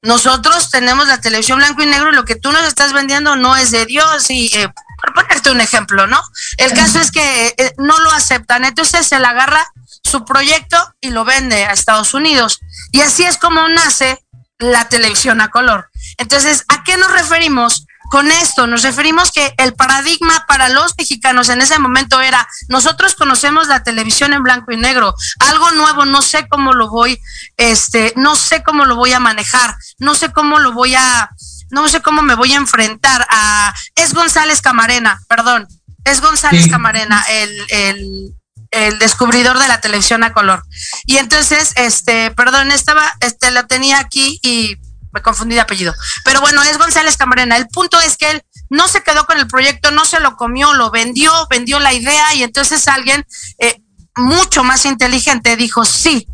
Nosotros 0.01 0.69
tenemos 0.69 1.07
la 1.07 1.19
televisión 1.19 1.57
blanco 1.57 1.81
y 1.81 1.87
negro 1.87 2.11
y 2.11 2.15
lo 2.15 2.25
que 2.25 2.35
tú 2.35 2.51
nos 2.51 2.63
estás 2.65 2.93
vendiendo 2.93 3.35
no 3.35 3.55
es 3.55 3.71
de 3.71 3.85
Dios 3.85 4.29
y 4.29 4.47
eh, 4.55 4.69
por 5.01 5.13
ponerte 5.13 5.51
un 5.51 5.61
ejemplo, 5.61 6.07
¿no? 6.07 6.21
El 6.57 6.73
caso 6.73 6.99
es 6.99 7.11
que 7.11 7.55
eh, 7.57 7.73
no 7.77 7.99
lo 7.99 8.11
aceptan, 8.11 8.65
entonces 8.65 9.07
se 9.07 9.19
la 9.19 9.29
agarra 9.29 9.67
su 10.05 10.23
proyecto 10.23 10.77
y 11.01 11.09
lo 11.09 11.25
vende 11.25 11.65
a 11.65 11.73
Estados 11.73 12.13
Unidos. 12.13 12.59
Y 12.91 13.01
así 13.01 13.23
es 13.23 13.37
como 13.37 13.67
nace 13.67 14.23
la 14.59 14.87
televisión 14.87 15.41
a 15.41 15.49
color. 15.49 15.89
Entonces, 16.17 16.63
¿a 16.69 16.83
qué 16.83 16.97
nos 16.97 17.11
referimos? 17.11 17.85
Con 18.11 18.31
esto 18.31 18.67
nos 18.67 18.83
referimos 18.83 19.31
que 19.31 19.55
el 19.57 19.73
paradigma 19.73 20.45
para 20.47 20.69
los 20.69 20.93
mexicanos 20.95 21.49
en 21.49 21.59
ese 21.61 21.79
momento 21.79 22.21
era, 22.21 22.47
nosotros 22.67 23.15
conocemos 23.15 23.67
la 23.67 23.83
televisión 23.83 24.31
en 24.33 24.43
blanco 24.43 24.71
y 24.71 24.77
negro, 24.77 25.15
algo 25.39 25.71
nuevo, 25.71 26.05
no 26.05 26.21
sé 26.21 26.47
cómo 26.47 26.73
lo 26.73 26.89
voy, 26.89 27.19
este, 27.57 28.13
no 28.15 28.35
sé 28.35 28.61
cómo 28.61 28.85
lo 28.85 28.95
voy 28.95 29.13
a 29.13 29.19
manejar, 29.19 29.75
no 29.97 30.13
sé 30.13 30.31
cómo 30.31 30.59
lo 30.59 30.71
voy 30.71 30.93
a, 30.93 31.31
no 31.71 31.89
sé 31.89 32.01
cómo 32.01 32.21
me 32.21 32.35
voy 32.35 32.53
a 32.53 32.57
enfrentar 32.57 33.25
a, 33.27 33.73
es 33.95 34.13
González 34.13 34.61
Camarena, 34.61 35.19
perdón, 35.27 35.67
es 36.03 36.21
González 36.21 36.69
Camarena, 36.69 37.25
el, 37.27 37.65
el, 37.69 38.35
el 38.75 38.99
descubridor 38.99 39.57
de 39.57 39.67
la 39.67 39.81
televisión 39.81 40.23
a 40.23 40.33
color. 40.33 40.63
Y 41.05 41.17
entonces, 41.17 41.71
este, 41.75 42.31
perdón, 42.31 42.71
estaba, 42.71 43.13
este, 43.21 43.51
lo 43.51 43.65
tenía 43.67 43.99
aquí 43.99 44.39
y 44.43 44.77
me 45.11 45.21
confundí 45.21 45.55
de 45.55 45.61
apellido. 45.61 45.93
Pero 46.25 46.41
bueno, 46.41 46.61
es 46.63 46.77
González 46.77 47.15
Camarena. 47.15 47.55
El 47.55 47.67
punto 47.67 47.99
es 48.01 48.17
que 48.17 48.31
él 48.31 48.43
no 48.69 48.87
se 48.87 49.01
quedó 49.01 49.25
con 49.25 49.37
el 49.39 49.47
proyecto, 49.47 49.91
no 49.91 50.03
se 50.03 50.19
lo 50.19 50.35
comió, 50.35 50.73
lo 50.73 50.91
vendió, 50.91 51.31
vendió 51.49 51.79
la 51.79 51.93
idea 51.93 52.33
y 52.35 52.43
entonces 52.43 52.87
alguien 52.87 53.25
eh, 53.59 53.81
mucho 54.15 54.63
más 54.63 54.85
inteligente 54.85 55.55
dijo, 55.55 55.85
sí, 55.85 56.27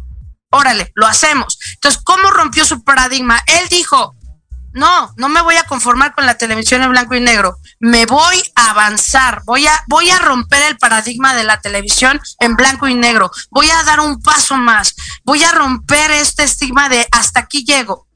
órale, 0.50 0.92
lo 0.96 1.06
hacemos. 1.06 1.60
Entonces, 1.76 2.02
¿cómo 2.04 2.32
rompió 2.32 2.66
su 2.66 2.84
paradigma? 2.84 3.42
Él 3.46 3.68
dijo, 3.70 4.16
no, 4.74 5.14
no 5.18 5.30
me 5.30 5.42
voy 5.42 5.56
a 5.56 5.64
conformar 5.64 6.14
con 6.14 6.26
la 6.26 6.38
televisión 6.38 6.82
en 6.82 6.92
blanco 6.92 7.16
y 7.16 7.20
negro. 7.20 7.58
Me 7.80 8.06
voy 8.06 8.42
a 8.56 8.72
avanzar, 8.72 9.44
voy 9.46 9.68
a, 9.68 9.84
voy 9.88 10.10
a 10.10 10.20
romper 10.20 10.62
el 10.64 10.78
paradigma 10.78 11.34
de 11.34 11.44
la 11.44 11.60
televisión 11.60 12.20
en 12.40 12.56
blanco 12.56 12.88
y 12.88 12.96
negro. 12.96 13.32
Voy 13.50 13.70
a 13.70 13.84
dar 13.84 14.00
un 14.00 14.22
paso 14.22 14.56
más. 14.56 14.96
Voy 15.24 15.44
a 15.44 15.52
romper 15.52 16.12
este 16.12 16.44
estigma 16.44 16.90
de 16.90 17.08
hasta 17.12 17.42
aquí 17.42 17.64
llego. 17.66 18.08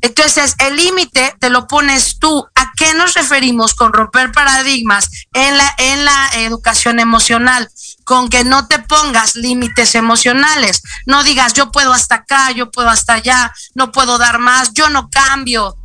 Entonces, 0.00 0.56
el 0.58 0.76
límite 0.76 1.36
te 1.38 1.48
lo 1.48 1.68
pones 1.68 2.18
tú. 2.18 2.44
¿A 2.56 2.72
qué 2.76 2.92
nos 2.94 3.14
referimos 3.14 3.74
con 3.74 3.92
romper 3.92 4.32
paradigmas 4.32 5.08
en 5.32 5.56
la, 5.56 5.74
en 5.78 6.04
la 6.04 6.30
educación 6.38 6.98
emocional? 6.98 7.68
Con 8.04 8.28
que 8.28 8.44
no 8.44 8.66
te 8.66 8.78
pongas 8.78 9.36
límites 9.36 9.94
emocionales. 9.94 10.82
No 11.06 11.24
digas, 11.24 11.54
yo 11.54 11.70
puedo 11.70 11.92
hasta 11.92 12.16
acá, 12.16 12.50
yo 12.52 12.70
puedo 12.70 12.88
hasta 12.88 13.14
allá, 13.14 13.52
no 13.74 13.92
puedo 13.92 14.18
dar 14.18 14.38
más, 14.38 14.72
yo 14.72 14.88
no 14.88 15.08
cambio. 15.10 15.76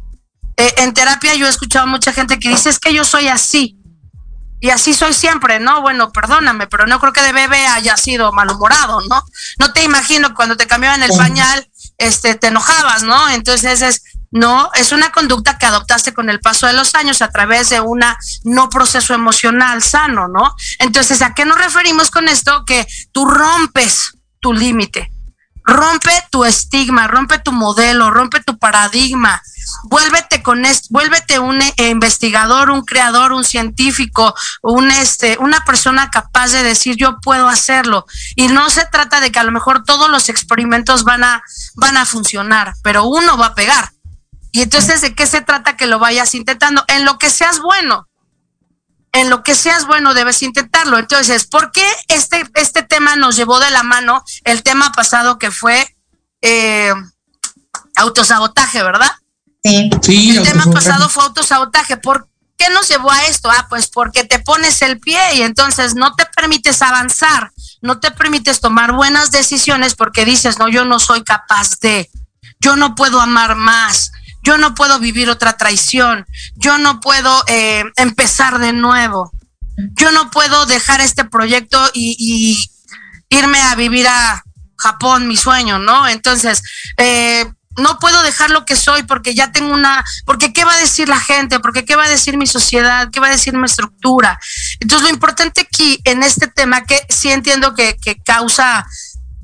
Eh, 0.58 0.74
en 0.78 0.94
terapia 0.94 1.36
yo 1.36 1.46
he 1.46 1.50
escuchado 1.50 1.84
a 1.86 1.90
mucha 1.90 2.14
gente 2.14 2.40
que 2.40 2.50
dice, 2.50 2.70
es 2.70 2.80
que 2.80 2.94
yo 2.94 3.04
soy 3.04 3.28
así. 3.28 3.78
Y 4.60 4.72
así 4.72 4.96
soy 4.96 5.14
siempre, 5.14 5.60
¿no? 5.60 5.82
Bueno, 5.82 6.12
perdóname, 6.12 6.66
pero 6.66 6.88
no 6.88 7.00
creo 7.00 7.14
que 7.14 7.22
de 7.22 7.32
bebé 7.32 7.68
haya 7.68 7.96
sido 7.96 8.32
malhumorado, 8.32 9.02
¿no? 9.02 9.22
No 9.60 9.72
te 9.72 9.84
imagino 9.84 10.34
cuando 10.34 10.58
te 10.58 10.66
cambiaban 10.66 11.04
el 11.04 11.12
pañal 11.16 11.68
este, 11.98 12.36
te 12.36 12.48
enojabas, 12.48 13.04
¿no? 13.04 13.30
Entonces 13.30 13.82
es, 13.82 14.04
no, 14.32 14.70
es 14.74 14.92
una 14.92 15.12
conducta 15.12 15.58
que 15.58 15.66
adoptaste 15.66 16.14
con 16.14 16.30
el 16.30 16.40
paso 16.40 16.68
de 16.68 16.74
los 16.74 16.96
años 16.96 17.22
a 17.22 17.30
través 17.30 17.70
de 17.70 17.80
una 17.80 18.18
no 18.44 18.70
proceso 18.70 19.14
emocional 19.14 19.82
sano, 19.82 20.28
¿no? 20.28 20.56
Entonces, 20.80 21.22
¿a 21.22 21.34
qué 21.34 21.46
nos 21.46 21.58
referimos 21.58 22.12
con 22.12 22.28
esto? 22.28 22.66
Que 22.66 22.88
tú 23.12 23.26
rompes 23.26 24.18
tu 24.40 24.54
límite, 24.54 25.12
rompe 25.64 26.12
tu 26.30 26.44
estigma, 26.46 27.08
rompe 27.08 27.40
tu 27.40 27.52
modelo, 27.52 28.12
rompe 28.12 28.42
tu 28.42 28.58
paradigma, 28.58 29.42
vuélvete 29.84 30.44
con 30.44 30.66
esto, 30.66 30.88
vuélvete 30.92 31.40
un 31.40 31.62
eh, 31.62 31.74
investigador, 31.90 32.70
un 32.70 32.84
creador, 32.84 33.32
un 33.32 33.44
científico, 33.44 34.34
un 34.62 34.92
este, 34.92 35.38
una 35.40 35.64
persona 35.66 36.10
capaz 36.10 36.52
de 36.52 36.64
decir 36.64 36.96
yo 36.98 37.18
puedo 37.22 37.48
hacerlo. 37.48 38.06
Y 38.36 38.48
no 38.48 38.70
se 38.70 38.86
trata 38.86 39.20
de 39.20 39.32
que 39.32 39.40
a 39.40 39.44
lo 39.44 39.52
mejor 39.52 39.84
todos 39.84 40.10
los 40.10 40.30
experimentos 40.30 41.04
van 41.04 41.24
a, 41.24 41.44
van 41.76 41.98
a 41.98 42.06
funcionar, 42.06 42.74
pero 42.84 43.06
uno 43.06 43.38
va 43.38 43.48
a 43.48 43.56
pegar. 43.56 43.92
Y 44.52 44.62
entonces, 44.62 45.02
¿de 45.02 45.14
qué 45.14 45.28
se 45.28 45.42
trata 45.42 45.78
que 45.78 45.88
lo 45.88 46.00
vayas 46.00 46.34
intentando? 46.36 46.84
En 46.88 47.06
lo 47.06 47.18
que 47.18 47.30
seas 47.30 47.60
bueno. 47.60 48.08
En 49.14 49.30
lo 49.30 49.44
que 49.44 49.56
seas 49.56 49.86
bueno 49.86 50.14
debes 50.14 50.42
intentarlo. 50.44 50.98
Entonces, 50.98 51.46
¿por 51.46 51.72
qué 51.72 51.88
este, 52.08 52.46
este 52.56 52.84
tema 52.84 53.16
nos 53.16 53.36
llevó 53.36 53.60
de 53.60 53.72
la 53.72 53.84
mano 53.84 54.24
el 54.44 54.64
tema 54.64 54.92
pasado 54.92 55.40
que 55.40 55.52
fue 55.52 55.96
eh, 56.42 56.94
autosabotaje, 57.96 58.84
verdad? 58.84 59.12
Sí. 60.02 60.38
el 60.38 60.44
tema 60.44 60.66
pasado 60.72 61.10
fue 61.10 61.24
autosabotaje. 61.24 61.98
¿Por 61.98 62.30
qué 62.58 62.70
nos 62.70 62.88
llevó 62.88 63.12
a 63.12 63.26
esto? 63.26 63.50
Ah, 63.50 63.68
pues 63.70 63.88
porque 63.88 64.24
te 64.24 64.40
pones 64.40 64.82
el 64.82 65.00
pie 65.00 65.20
y 65.36 65.42
entonces 65.42 65.96
no 65.96 66.14
te 66.16 66.26
permites 66.26 66.82
avanzar, 66.82 67.52
no 67.82 68.00
te 68.00 68.12
permites 68.12 68.60
tomar 68.60 68.94
buenas 68.94 69.32
decisiones 69.32 69.96
porque 69.96 70.26
dices, 70.26 70.58
no, 70.58 70.68
yo 70.68 70.86
no 70.86 71.00
soy 71.00 71.24
capaz 71.24 71.80
de, 71.82 72.10
yo 72.60 72.76
no 72.76 72.96
puedo 72.96 73.20
amar 73.20 73.56
más, 73.56 74.12
yo 74.48 74.58
no 74.58 74.76
puedo 74.76 74.98
vivir 74.98 75.30
otra 75.30 75.58
traición, 75.58 76.26
yo 76.56 76.78
no 76.78 77.02
puedo 77.02 77.44
eh, 77.48 77.84
empezar 77.98 78.60
de 78.60 78.72
nuevo, 78.72 79.30
yo 79.76 80.10
no 80.14 80.32
puedo 80.32 80.66
dejar 80.66 81.02
este 81.02 81.26
proyecto 81.26 81.78
y, 81.94 82.58
irme 83.30 83.60
a 83.60 83.76
vivir 83.76 84.08
a 84.08 84.42
Japón, 84.78 85.28
mi 85.28 85.36
sueño, 85.36 85.80
¿no? 85.80 86.08
Entonces, 86.08 86.64
eh, 86.96 87.46
no 87.76 88.00
puedo 88.00 88.24
dejar 88.24 88.52
lo 88.52 88.64
que 88.64 88.78
soy 88.78 89.04
porque 89.04 89.36
ya 89.36 89.52
tengo 89.52 89.74
una, 89.74 90.02
porque 90.26 90.54
qué 90.54 90.64
va 90.64 90.76
a 90.76 90.80
decir 90.80 91.10
la 91.10 91.20
gente, 91.20 91.60
porque 91.60 91.84
qué 91.84 91.98
va 91.98 92.06
a 92.06 92.10
decir 92.10 92.38
mi 92.38 92.48
sociedad, 92.48 93.10
qué 93.12 93.20
va 93.20 93.28
a 93.28 93.32
decir 93.32 93.54
mi 93.54 93.66
estructura. 93.66 94.40
Entonces 94.80 95.10
lo 95.10 95.14
importante 95.14 95.60
aquí 95.60 96.00
en 96.06 96.24
este 96.24 96.48
tema, 96.48 96.86
que 96.86 97.06
sí 97.10 97.30
entiendo 97.30 97.76
que, 97.76 97.98
que 98.02 98.16
causa 98.24 98.88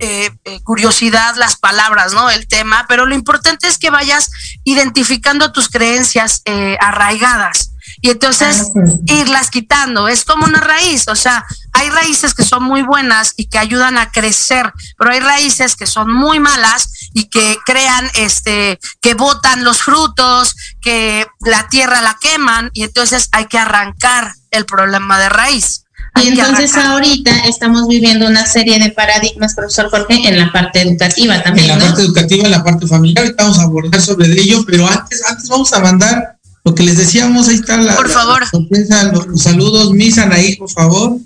eh, 0.06 0.38
eh, 0.44 0.60
curiosidad 0.64 1.38
las 1.38 1.56
palabras, 1.56 2.12
¿no? 2.12 2.30
El 2.30 2.46
tema, 2.46 2.84
pero 2.90 3.06
lo 3.06 3.16
importante 3.16 3.70
es 3.70 3.78
que 3.78 3.90
vayas 3.90 4.30
identificando 4.66 5.54
tus 5.54 5.70
creencias 5.70 6.42
eh, 6.44 6.76
arraigadas 6.82 7.72
y 8.02 8.10
entonces 8.10 8.72
irlas 9.06 9.50
quitando. 9.50 10.10
Es 10.10 10.26
como 10.26 10.46
una 10.46 10.60
raíz, 10.60 11.08
o 11.08 11.16
sea, 11.16 11.46
hay 11.72 11.90
raíces 11.90 12.34
que 12.34 12.44
son 12.44 12.64
muy 12.64 12.82
buenas 12.82 13.34
y 13.38 13.46
que 13.46 13.60
ayudan 13.60 13.98
a 13.98 14.12
crecer, 14.12 14.74
pero 14.98 15.12
hay 15.12 15.22
raíces 15.22 15.78
que 15.78 15.88
son 15.88 16.12
muy 16.12 16.38
malas 16.38 17.10
y 17.14 17.30
que 17.30 17.58
crean, 17.66 18.12
este, 18.16 18.80
que 19.02 19.14
botan 19.14 19.64
los 19.64 19.84
frutos, 19.84 20.54
que 20.82 21.26
la 21.40 21.70
tierra 21.70 22.02
la 22.02 22.18
queman 22.20 22.72
y 22.74 22.84
entonces 22.84 23.30
hay 23.32 23.46
que 23.46 23.58
arrancar 23.58 24.34
el 24.52 24.66
problema 24.66 25.18
de 25.18 25.30
raíz. 25.30 25.83
Y 26.22 26.28
entonces 26.28 26.76
ahorita 26.76 27.32
estamos 27.48 27.88
viviendo 27.88 28.28
una 28.28 28.46
serie 28.46 28.80
de 28.80 28.92
paradigmas, 28.92 29.56
profesor 29.56 29.90
Jorge, 29.90 30.28
en 30.28 30.38
la 30.38 30.52
parte 30.52 30.82
educativa 30.82 31.42
también. 31.42 31.72
En 31.72 31.80
la 31.80 31.86
parte 31.86 32.02
educativa, 32.04 32.46
en 32.46 32.52
la 32.52 32.64
parte 32.64 32.88
familiar, 32.88 33.34
vamos 33.38 33.58
a 33.60 33.64
abordar 33.64 34.02
sobre 34.02 34.28
ello, 34.28 34.64
pero 34.66 34.88
antes, 34.88 35.24
antes 35.28 35.50
vamos 35.50 35.74
a 35.74 35.80
mandar 35.80 36.38
lo 36.64 36.76
que 36.76 36.84
les 36.84 36.98
decíamos, 36.98 37.48
ahí 37.48 37.56
está 37.56 37.78
la. 37.78 37.96
Por 37.96 38.10
favor. 38.10 38.42
los, 39.12 39.42
saludos, 39.42 39.92
Miss 39.92 40.18
Anaí, 40.18 40.56
por 40.56 40.70
favor. 40.70 41.18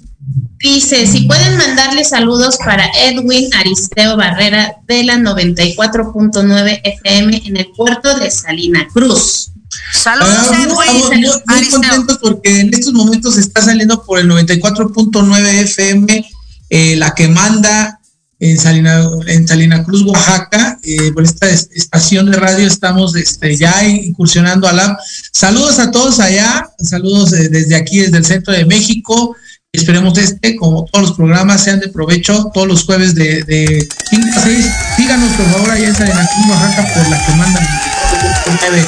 Dice, 0.60 1.06
si 1.06 1.28
pueden 1.28 1.58
mandarle 1.58 2.04
saludos 2.04 2.58
para 2.58 2.86
Edwin 3.04 3.54
Aristeo 3.54 4.18
Barrera 4.18 4.78
de 4.88 5.04
la 5.04 5.18
94.9 5.18 6.82
FM 6.84 7.44
en 7.46 7.58
el 7.58 7.68
puerto 7.68 8.18
de 8.18 8.32
Salina 8.32 8.88
Cruz. 8.92 9.52
Saludos, 9.94 10.48
Edwin. 10.54 10.68
muy, 10.70 11.28
muy 11.48 11.70
contentos 11.70 12.18
porque 12.22 12.60
en 12.62 12.74
estos 12.74 12.94
momentos 12.94 13.38
está 13.38 13.62
saliendo 13.62 14.04
por 14.04 14.20
el 14.20 14.28
94.9 14.30 15.46
FM 15.64 16.26
eh, 16.70 16.96
la 16.98 17.14
que 17.16 17.28
manda 17.28 18.00
en 18.40 18.58
Salina, 18.60 19.04
en 19.26 19.48
Salina 19.48 19.84
Cruz, 19.84 20.04
Oaxaca. 20.04 20.78
Eh, 20.84 21.12
por 21.12 21.24
esta 21.24 21.50
es- 21.50 21.70
estación 21.74 22.30
de 22.30 22.38
radio 22.38 22.68
estamos 22.68 23.16
este, 23.16 23.56
ya 23.58 23.84
incursionando 23.88 24.68
a 24.68 24.74
la. 24.74 24.98
Saludos 25.34 25.80
a 25.80 25.90
todos 25.92 26.20
allá, 26.20 26.70
saludos 26.80 27.34
eh, 27.34 27.50
desde 27.50 27.76
aquí, 27.76 28.00
desde 28.00 28.18
el 28.18 28.26
centro 28.26 28.54
de 28.54 28.66
México. 28.66 29.36
Esperemos 29.74 30.18
este, 30.18 30.56
como 30.56 30.86
todos 30.86 31.10
los 31.10 31.18
programas, 31.18 31.64
sean 31.64 31.80
de 31.80 31.90
provecho 31.90 32.50
todos 32.54 32.68
los 32.68 32.84
jueves 32.86 33.14
de, 33.16 33.44
de 33.44 33.88
5 34.10 34.28
a 34.38 34.42
6. 34.44 34.66
Síganos, 34.96 35.32
por 35.34 35.46
favor, 35.52 35.72
allá 35.72 35.88
en 35.88 35.96
Salina 35.96 36.28
Cruz, 36.34 36.48
Oaxaca, 36.50 36.94
por 36.94 37.10
la 37.10 37.26
que 37.26 37.32
mandan 37.34 37.64
el 37.64 38.80
94.9. 38.84 38.86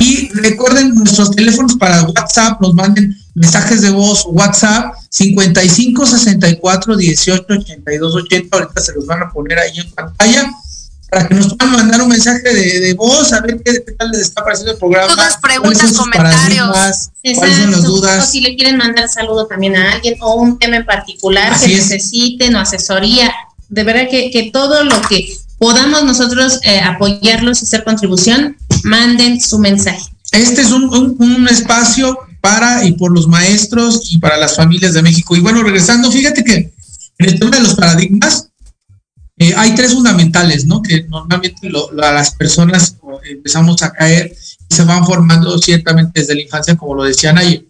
Y 0.00 0.28
recuerden 0.32 0.94
nuestros 0.94 1.30
teléfonos 1.32 1.76
para 1.76 2.02
WhatsApp, 2.04 2.60
nos 2.60 2.74
manden 2.74 3.16
mensajes 3.34 3.82
de 3.82 3.90
voz, 3.90 4.24
WhatsApp 4.28 4.94
55 5.10 6.06
64 6.06 6.96
18 6.96 7.44
82 7.48 8.14
80. 8.14 8.56
Ahorita 8.56 8.80
se 8.80 8.92
los 8.94 9.06
van 9.06 9.22
a 9.22 9.30
poner 9.30 9.58
ahí 9.58 9.78
en 9.78 9.90
pantalla 9.92 10.50
para 11.10 11.26
que 11.26 11.34
nos 11.34 11.54
puedan 11.54 11.72
mandar 11.72 12.02
un 12.02 12.08
mensaje 12.08 12.42
de, 12.42 12.80
de 12.80 12.94
voz, 12.94 13.32
a 13.32 13.40
ver 13.40 13.62
qué, 13.64 13.82
qué 13.84 13.92
tal 13.92 14.10
les 14.10 14.22
está 14.22 14.44
pareciendo 14.44 14.72
el 14.72 14.78
programa. 14.78 15.10
Dudas, 15.12 15.38
cuáles 15.40 15.60
preguntas, 15.60 15.92
comentarios. 15.96 16.68
paradigmas, 16.68 17.10
cuáles 17.34 17.56
son 17.56 17.70
las 17.70 17.80
Exacto. 17.80 17.88
O 17.88 17.96
dudas. 17.96 18.30
si 18.30 18.40
le 18.40 18.56
quieren 18.56 18.76
mandar 18.76 19.08
saludo 19.08 19.46
también 19.46 19.76
a 19.76 19.92
alguien 19.92 20.16
o 20.20 20.34
un 20.34 20.58
tema 20.58 20.76
en 20.76 20.84
particular 20.84 21.52
Así 21.54 21.66
que 21.66 21.76
es. 21.78 21.88
necesiten 21.88 22.54
o 22.56 22.60
asesoría. 22.60 23.32
De 23.70 23.84
verdad 23.84 24.08
que, 24.10 24.30
que 24.30 24.50
todo 24.52 24.84
lo 24.84 25.00
que 25.08 25.34
podamos 25.58 26.04
nosotros 26.04 26.60
eh, 26.62 26.80
apoyarlos 26.80 27.62
y 27.62 27.64
hacer 27.64 27.84
contribución, 27.84 28.56
manden 28.84 29.40
su 29.40 29.58
mensaje. 29.58 30.02
Este 30.32 30.60
es 30.62 30.70
un, 30.72 30.84
un- 31.18 31.48
espacio 31.48 32.18
para 32.40 32.84
y 32.84 32.92
por 32.92 33.12
los 33.12 33.26
maestros 33.26 34.12
y 34.12 34.18
para 34.18 34.36
las 34.36 34.54
familias 34.56 34.92
de 34.92 35.02
México. 35.02 35.34
Y 35.34 35.40
bueno, 35.40 35.62
regresando, 35.62 36.10
fíjate 36.10 36.44
que 36.44 36.72
en 37.18 37.28
el 37.28 37.38
tema 37.38 37.56
de 37.56 37.62
los 37.62 37.74
paradigmas, 37.74 38.48
eh, 39.38 39.54
hay 39.56 39.74
tres 39.74 39.94
fundamentales, 39.94 40.66
¿no? 40.66 40.82
Que 40.82 41.04
normalmente 41.04 41.68
lo- 41.70 41.90
la- 41.92 42.12
las 42.12 42.34
personas 42.34 42.96
empezamos 43.28 43.82
a 43.82 43.92
caer 43.92 44.36
y 44.70 44.74
se 44.74 44.84
van 44.84 45.04
formando 45.06 45.58
ciertamente 45.58 46.20
desde 46.20 46.34
la 46.34 46.42
infancia, 46.42 46.76
como 46.76 46.94
lo 46.94 47.04
decían 47.04 47.38
ayer. 47.38 47.64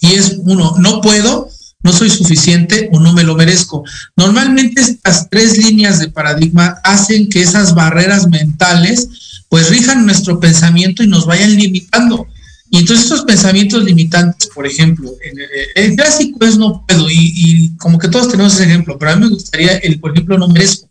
Y 0.00 0.14
es 0.14 0.36
uno, 0.38 0.74
no 0.78 1.00
puedo, 1.00 1.48
no 1.82 1.92
soy 1.92 2.10
suficiente 2.10 2.90
o 2.92 3.00
no 3.00 3.12
me 3.12 3.22
lo 3.24 3.34
merezco. 3.36 3.84
Normalmente 4.16 4.80
estas 4.80 5.28
tres 5.30 5.56
líneas 5.56 6.00
de 6.00 6.08
paradigma 6.08 6.78
hacen 6.82 7.28
que 7.28 7.42
esas 7.42 7.74
barreras 7.74 8.28
mentales 8.28 9.08
pues 9.48 9.68
rijan 9.70 10.04
nuestro 10.06 10.38
pensamiento 10.40 11.02
y 11.02 11.08
nos 11.08 11.26
vayan 11.26 11.54
limitando. 11.56 12.26
Y 12.70 12.78
entonces 12.78 13.04
estos 13.04 13.22
pensamientos 13.24 13.84
limitantes, 13.84 14.48
por 14.52 14.66
ejemplo, 14.66 15.12
el, 15.22 15.84
el 15.84 15.94
clásico 15.96 16.44
es 16.44 16.58
no 16.58 16.84
puedo 16.86 17.08
y, 17.10 17.32
y 17.34 17.76
como 17.76 17.98
que 17.98 18.08
todos 18.08 18.28
tenemos 18.28 18.54
ese 18.54 18.64
ejemplo, 18.64 18.98
pero 18.98 19.12
a 19.12 19.16
mí 19.16 19.22
me 19.22 19.30
gustaría 19.30 19.76
el, 19.78 20.00
por 20.00 20.10
ejemplo, 20.12 20.36
no 20.36 20.48
merezco. 20.48 20.88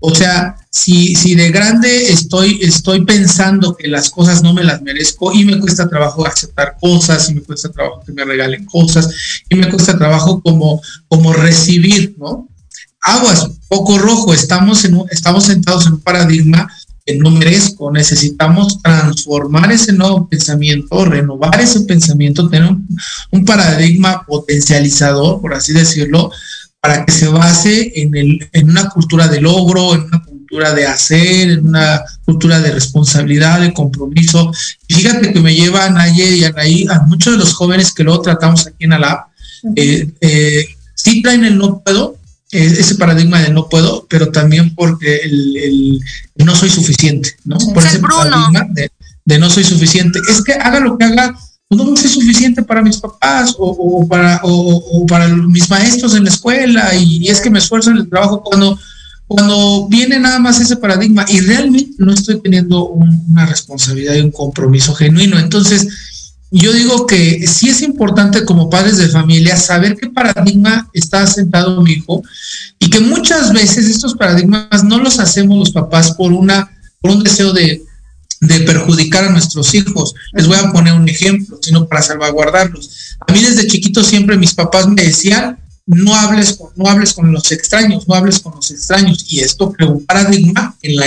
O 0.00 0.14
sea, 0.14 0.54
si, 0.70 1.16
si 1.16 1.34
de 1.34 1.50
grande 1.50 2.12
estoy, 2.12 2.60
estoy 2.62 3.04
pensando 3.04 3.74
que 3.74 3.88
las 3.88 4.10
cosas 4.10 4.42
no 4.44 4.54
me 4.54 4.62
las 4.62 4.80
merezco 4.82 5.32
y 5.32 5.44
me 5.44 5.58
cuesta 5.58 5.88
trabajo 5.88 6.24
aceptar 6.24 6.76
cosas 6.80 7.28
y 7.30 7.34
me 7.34 7.40
cuesta 7.40 7.70
trabajo 7.72 8.02
que 8.06 8.12
me 8.12 8.24
regalen 8.24 8.64
cosas 8.66 9.08
y 9.48 9.56
me 9.56 9.68
cuesta 9.68 9.98
trabajo 9.98 10.40
como, 10.40 10.80
como 11.08 11.32
recibir, 11.32 12.14
¿no? 12.16 12.48
Aguas, 13.00 13.48
poco 13.66 13.98
rojo, 13.98 14.32
estamos, 14.34 14.84
en 14.84 14.94
un- 14.94 15.06
estamos 15.10 15.44
sentados 15.44 15.86
en 15.86 15.94
un 15.94 16.00
paradigma 16.00 16.70
que 17.08 17.16
no 17.16 17.30
merezco, 17.30 17.90
necesitamos 17.90 18.82
transformar 18.82 19.72
ese 19.72 19.94
nuevo 19.94 20.28
pensamiento, 20.28 21.06
renovar 21.06 21.58
ese 21.58 21.80
pensamiento, 21.80 22.50
tener 22.50 22.68
un, 22.68 22.86
un 23.30 23.44
paradigma 23.46 24.26
potencializador, 24.26 25.40
por 25.40 25.54
así 25.54 25.72
decirlo, 25.72 26.30
para 26.82 27.06
que 27.06 27.12
se 27.12 27.28
base 27.28 27.92
en, 27.96 28.14
el, 28.14 28.46
en 28.52 28.68
una 28.68 28.90
cultura 28.90 29.26
de 29.26 29.40
logro, 29.40 29.94
en 29.94 30.02
una 30.02 30.22
cultura 30.22 30.74
de 30.74 30.86
hacer, 30.86 31.48
en 31.48 31.68
una 31.68 32.02
cultura 32.26 32.60
de 32.60 32.72
responsabilidad, 32.72 33.62
de 33.62 33.72
compromiso. 33.72 34.52
Y 34.86 34.92
fíjate 34.92 35.32
que 35.32 35.40
me 35.40 35.54
llevan 35.54 35.96
ayer 35.96 36.34
y 36.34 36.44
Anaí, 36.44 36.86
a 36.90 37.00
muchos 37.06 37.32
de 37.32 37.38
los 37.38 37.54
jóvenes 37.54 37.90
que 37.90 38.04
luego 38.04 38.20
tratamos 38.20 38.66
aquí 38.66 38.84
en 38.84 38.92
Alab, 38.92 39.20
eh, 39.76 40.10
eh, 40.20 40.66
sí 40.94 41.22
traen 41.22 41.46
el 41.46 41.56
no 41.56 41.80
puedo, 41.80 42.17
ese 42.50 42.94
paradigma 42.94 43.40
de 43.42 43.50
no 43.50 43.68
puedo, 43.68 44.06
pero 44.08 44.30
también 44.30 44.74
porque 44.74 45.16
el, 45.16 46.00
no 46.36 46.54
soy 46.56 46.70
suficiente, 46.70 47.36
¿no? 47.44 47.58
Por 47.74 47.82
Es 47.82 47.90
ese 47.90 47.98
Bruno. 47.98 48.16
paradigma 48.30 48.66
de, 48.72 48.90
de 49.24 49.38
no 49.38 49.50
soy 49.50 49.64
suficiente. 49.64 50.18
Es 50.30 50.42
que 50.42 50.52
haga 50.54 50.80
lo 50.80 50.96
que 50.96 51.04
haga, 51.04 51.36
pues 51.68 51.78
no 51.82 51.94
soy 51.96 52.08
suficiente 52.08 52.62
para 52.62 52.80
mis 52.82 52.96
papás 52.96 53.54
o, 53.58 53.66
o 53.68 54.08
para, 54.08 54.40
o, 54.44 54.76
o 54.76 55.06
para 55.06 55.28
mis 55.28 55.68
maestros 55.68 56.14
en 56.14 56.24
la 56.24 56.30
escuela 56.30 56.94
y, 56.94 57.18
y 57.26 57.28
es 57.28 57.40
que 57.40 57.50
me 57.50 57.58
esfuerzo 57.58 57.90
en 57.90 57.98
el 57.98 58.08
trabajo 58.08 58.42
cuando, 58.42 58.78
cuando 59.26 59.86
viene 59.88 60.18
nada 60.18 60.38
más 60.38 60.58
ese 60.60 60.76
paradigma 60.76 61.26
y 61.28 61.40
realmente 61.40 61.92
no 61.98 62.14
estoy 62.14 62.40
teniendo 62.40 62.86
un- 62.88 63.26
una 63.30 63.44
responsabilidad 63.44 64.14
y 64.14 64.20
un 64.22 64.30
compromiso 64.32 64.94
genuino. 64.94 65.38
Entonces, 65.38 65.86
yo 66.50 66.72
digo 66.72 67.06
que 67.06 67.46
sí 67.46 67.68
es 67.68 67.82
importante 67.82 68.44
como 68.44 68.70
padres 68.70 68.96
de 68.96 69.08
familia 69.08 69.56
saber 69.56 69.96
qué 69.96 70.08
paradigma 70.08 70.88
está 70.94 71.26
sentado 71.26 71.82
mi 71.82 71.92
hijo 71.92 72.22
y 72.78 72.88
que 72.88 73.00
muchas 73.00 73.52
veces 73.52 73.86
estos 73.86 74.14
paradigmas 74.14 74.82
no 74.84 74.98
los 74.98 75.18
hacemos 75.18 75.58
los 75.58 75.70
papás 75.70 76.12
por 76.12 76.32
una 76.32 76.70
por 77.00 77.12
un 77.12 77.22
deseo 77.22 77.52
de, 77.52 77.82
de 78.40 78.60
perjudicar 78.60 79.24
a 79.24 79.30
nuestros 79.30 79.74
hijos. 79.74 80.14
Les 80.32 80.46
voy 80.46 80.56
a 80.56 80.72
poner 80.72 80.94
un 80.94 81.08
ejemplo, 81.08 81.58
sino 81.60 81.86
para 81.86 82.02
salvaguardarlos. 82.02 83.16
A 83.26 83.32
mí 83.32 83.40
desde 83.40 83.66
chiquito 83.66 84.02
siempre 84.02 84.36
mis 84.36 84.54
papás 84.54 84.88
me 84.88 85.02
decían, 85.02 85.58
no 85.86 86.14
hables 86.14 86.54
con, 86.54 86.70
no 86.76 86.88
hables 86.88 87.14
con 87.14 87.32
los 87.32 87.50
extraños, 87.50 88.06
no 88.08 88.14
hables 88.14 88.40
con 88.40 88.54
los 88.54 88.70
extraños. 88.70 89.24
Y 89.28 89.40
esto 89.40 89.72
creó 89.72 89.90
un 89.90 90.04
paradigma 90.04 90.76
en 90.82 90.96
la, 90.96 91.06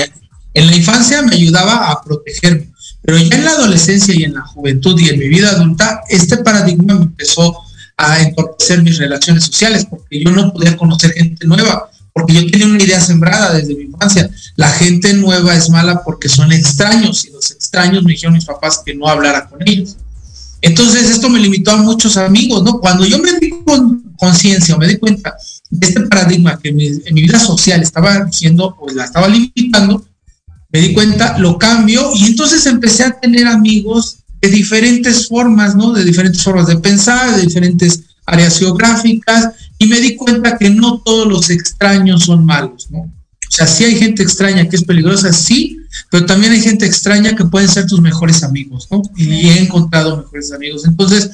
en 0.54 0.68
la 0.68 0.76
infancia 0.76 1.22
me 1.22 1.36
ayudaba 1.36 1.92
a 1.92 2.04
protegerme. 2.04 2.71
Pero 3.04 3.18
ya 3.18 3.36
en 3.36 3.46
la 3.46 3.52
adolescencia 3.52 4.14
y 4.16 4.24
en 4.24 4.34
la 4.36 4.42
juventud 4.42 5.00
y 5.00 5.10
en 5.10 5.20
mi 5.20 5.28
vida 5.28 5.50
adulta, 5.52 6.02
este 6.10 6.38
paradigma 6.38 6.96
me 6.96 7.04
empezó 7.04 7.58
a 7.98 8.22
entorpecer 8.22 8.84
mis 8.84 8.98
relaciones 8.98 9.46
sociales, 9.46 9.86
porque 9.90 10.24
yo 10.24 10.32
no 10.32 10.52
podía 10.54 10.78
conocer 10.78 11.12
gente 11.14 11.46
nueva, 11.48 11.90
porque 12.14 12.34
yo 12.34 12.50
tenía 12.50 12.68
una 12.68 12.84
idea 12.84 13.00
sembrada 13.02 13.54
desde 13.54 13.76
mi 13.76 13.84
infancia. 13.84 14.30
La 14.56 14.70
gente 14.70 15.14
nueva 15.14 15.56
es 15.56 15.70
mala 15.70 16.04
porque 16.04 16.30
son 16.30 16.52
extraños, 16.52 17.26
y 17.26 17.32
los 17.32 17.52
extraños 17.52 18.04
me 18.04 18.14
dijeron 18.14 18.34
mis 18.34 18.46
papás 18.46 18.82
que 18.86 18.94
no 18.94 19.08
hablara 19.08 19.48
con 19.48 19.60
ellos. 19.68 19.98
Entonces 20.62 21.10
esto 21.10 21.28
me 21.30 21.40
limitó 21.40 21.72
a 21.72 21.78
muchos 21.78 22.18
amigos, 22.18 22.62
¿no? 22.64 22.80
Cuando 22.80 23.06
yo 23.06 23.18
me 23.18 23.34
di 23.40 23.50
con 23.66 24.14
conciencia 24.16 24.76
o 24.76 24.78
me 24.78 24.88
di 24.88 24.98
cuenta 24.98 25.36
de 25.72 25.88
este 25.88 26.02
paradigma 26.02 26.60
que 26.60 26.72
mi- 26.72 26.86
en 26.88 27.14
mi 27.16 27.22
vida 27.24 27.40
social 27.40 27.82
estaba 27.82 28.26
diciendo, 28.26 28.76
pues 28.80 28.96
la 28.96 29.06
estaba 29.06 29.28
limitando, 29.28 30.06
me 30.72 30.80
di 30.80 30.94
cuenta, 30.94 31.38
lo 31.38 31.58
cambio 31.58 32.12
y 32.16 32.26
entonces 32.26 32.66
empecé 32.66 33.04
a 33.04 33.20
tener 33.20 33.48
amigos 33.48 34.20
de 34.42 34.50
diferentes 34.50 35.28
formas, 35.28 35.76
¿no? 35.76 35.94
De 35.94 36.04
diferentes 36.04 36.42
formas 36.44 36.68
de 36.68 36.78
pensar, 36.78 37.36
de 37.36 37.44
diferentes 37.44 38.04
áreas 38.26 38.58
geográficas 38.58 39.50
y 39.78 39.88
me 39.88 40.00
di 40.00 40.16
cuenta 40.16 40.58
que 40.58 40.70
no 40.70 41.02
todos 41.04 41.28
los 41.28 41.50
extraños 41.50 42.24
son 42.24 42.46
malos, 42.46 42.90
¿no? 42.90 43.00
O 43.00 43.54
sea, 43.54 43.68
sí 43.68 43.84
hay 43.84 43.98
gente 43.98 44.24
extraña 44.24 44.70
que 44.70 44.78
es 44.78 44.84
peligrosa, 44.86 45.34
sí, 45.34 45.78
pero 46.10 46.26
también 46.26 46.54
hay 46.54 46.62
gente 46.62 46.86
extraña 46.86 47.36
que 47.36 47.44
pueden 47.44 47.68
ser 47.68 47.86
tus 47.86 48.00
mejores 48.00 48.44
amigos, 48.44 48.88
¿no? 48.90 49.02
Y 49.18 49.50
he 49.50 49.60
encontrado 49.60 50.16
mejores 50.16 50.54
amigos. 50.54 50.86
Entonces, 50.86 51.32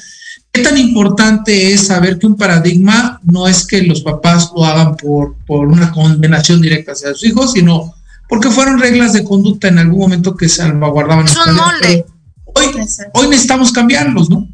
¿qué 0.51 0.63
tan 0.63 0.77
importante 0.79 1.73
es 1.73 1.85
saber 1.85 2.17
que 2.17 2.25
un 2.25 2.35
paradigma 2.35 3.21
no 3.23 3.47
es 3.47 3.67
que 3.67 3.83
los 3.83 4.01
papás 4.01 4.51
lo 4.55 4.65
hagan 4.65 4.97
por, 4.97 5.35
por 5.45 5.67
una 5.67 5.91
condenación 5.91 6.59
directa 6.59 6.93
hacia 6.93 7.13
sus 7.13 7.25
hijos, 7.25 7.51
sino 7.51 7.93
porque 8.29 8.49
fueron 8.49 8.79
reglas 8.79 9.13
de 9.13 9.23
conducta 9.23 9.67
en 9.67 9.79
algún 9.79 9.99
momento 9.99 10.35
que 10.35 10.49
salvaguardaban 10.49 11.25
Es 11.25 11.37
un 11.37 11.55
molde. 11.55 12.05
Hoy, 12.45 12.65
hoy 13.13 13.27
necesitamos 13.27 13.71
cambiarlos, 13.71 14.29
¿no? 14.29 14.47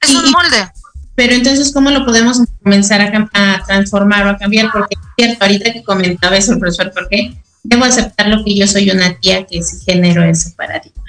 Es 0.00 0.10
un 0.10 0.30
molde. 0.30 0.70
Pero 1.16 1.34
entonces, 1.34 1.72
¿cómo 1.72 1.90
lo 1.90 2.04
podemos 2.04 2.40
comenzar 2.62 3.00
a, 3.00 3.62
transformar 3.66 4.26
o 4.26 4.30
a 4.30 4.36
cambiar? 4.36 4.70
Porque 4.72 4.94
es 4.94 5.00
cierto, 5.16 5.44
ahorita 5.44 5.72
que 5.72 5.82
comentaba 5.84 6.36
eso 6.36 6.52
el 6.52 6.58
profesor, 6.58 6.92
porque 6.92 7.36
debo 7.62 7.84
aceptar 7.84 8.28
lo 8.28 8.44
que 8.44 8.56
yo 8.56 8.66
soy 8.66 8.90
una 8.90 9.18
tía 9.20 9.46
que 9.46 9.62
sí 9.62 9.76
genero 9.84 10.24
ese 10.24 10.50
paradigma. 10.50 11.02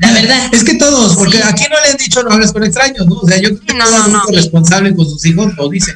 La 0.00 0.12
verdad. 0.12 0.48
Es 0.52 0.64
que 0.64 0.74
todos, 0.76 1.16
porque 1.16 1.36
Sí. 1.38 1.42
aquí 1.44 1.64
no 1.64 1.76
le 1.84 1.90
han 1.90 1.96
dicho 1.96 2.22
no 2.22 2.30
hables 2.30 2.52
con 2.52 2.64
extraños, 2.64 3.06
¿no? 3.06 3.16
O 3.16 3.26
sea, 3.26 3.36
yo 3.40 3.50
creo 3.50 3.60
que 3.60 3.74
no, 3.74 3.84
todo 3.84 3.98
no, 3.98 4.04
adulto 4.04 4.30
no. 4.30 4.36
responsable 4.36 4.94
con 4.94 5.04
sus 5.06 5.26
hijos 5.26 5.54
lo 5.56 5.68
dice. 5.68 5.92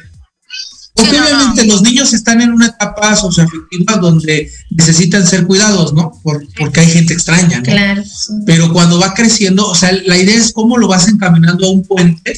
Obviamente 0.97 1.65
los 1.65 1.81
niños 1.81 2.13
están 2.13 2.41
en 2.41 2.51
una 2.51 2.67
etapa 2.67 3.15
socioafectiva 3.15 3.97
donde 3.97 4.51
necesitan 4.71 5.25
ser 5.25 5.45
cuidados, 5.45 5.93
¿no? 5.93 6.11
porque 6.23 6.79
hay 6.79 6.87
gente 6.87 7.13
extraña, 7.13 7.57
¿no? 7.57 7.63
Claro. 7.63 8.03
Pero 8.45 8.73
cuando 8.73 8.99
va 8.99 9.13
creciendo, 9.13 9.67
o 9.67 9.75
sea, 9.75 9.91
la 10.05 10.17
idea 10.17 10.35
es 10.35 10.51
cómo 10.51 10.77
lo 10.77 10.87
vas 10.87 11.07
encaminando 11.07 11.67
a 11.67 11.71
un 11.71 11.83
puente. 11.83 12.33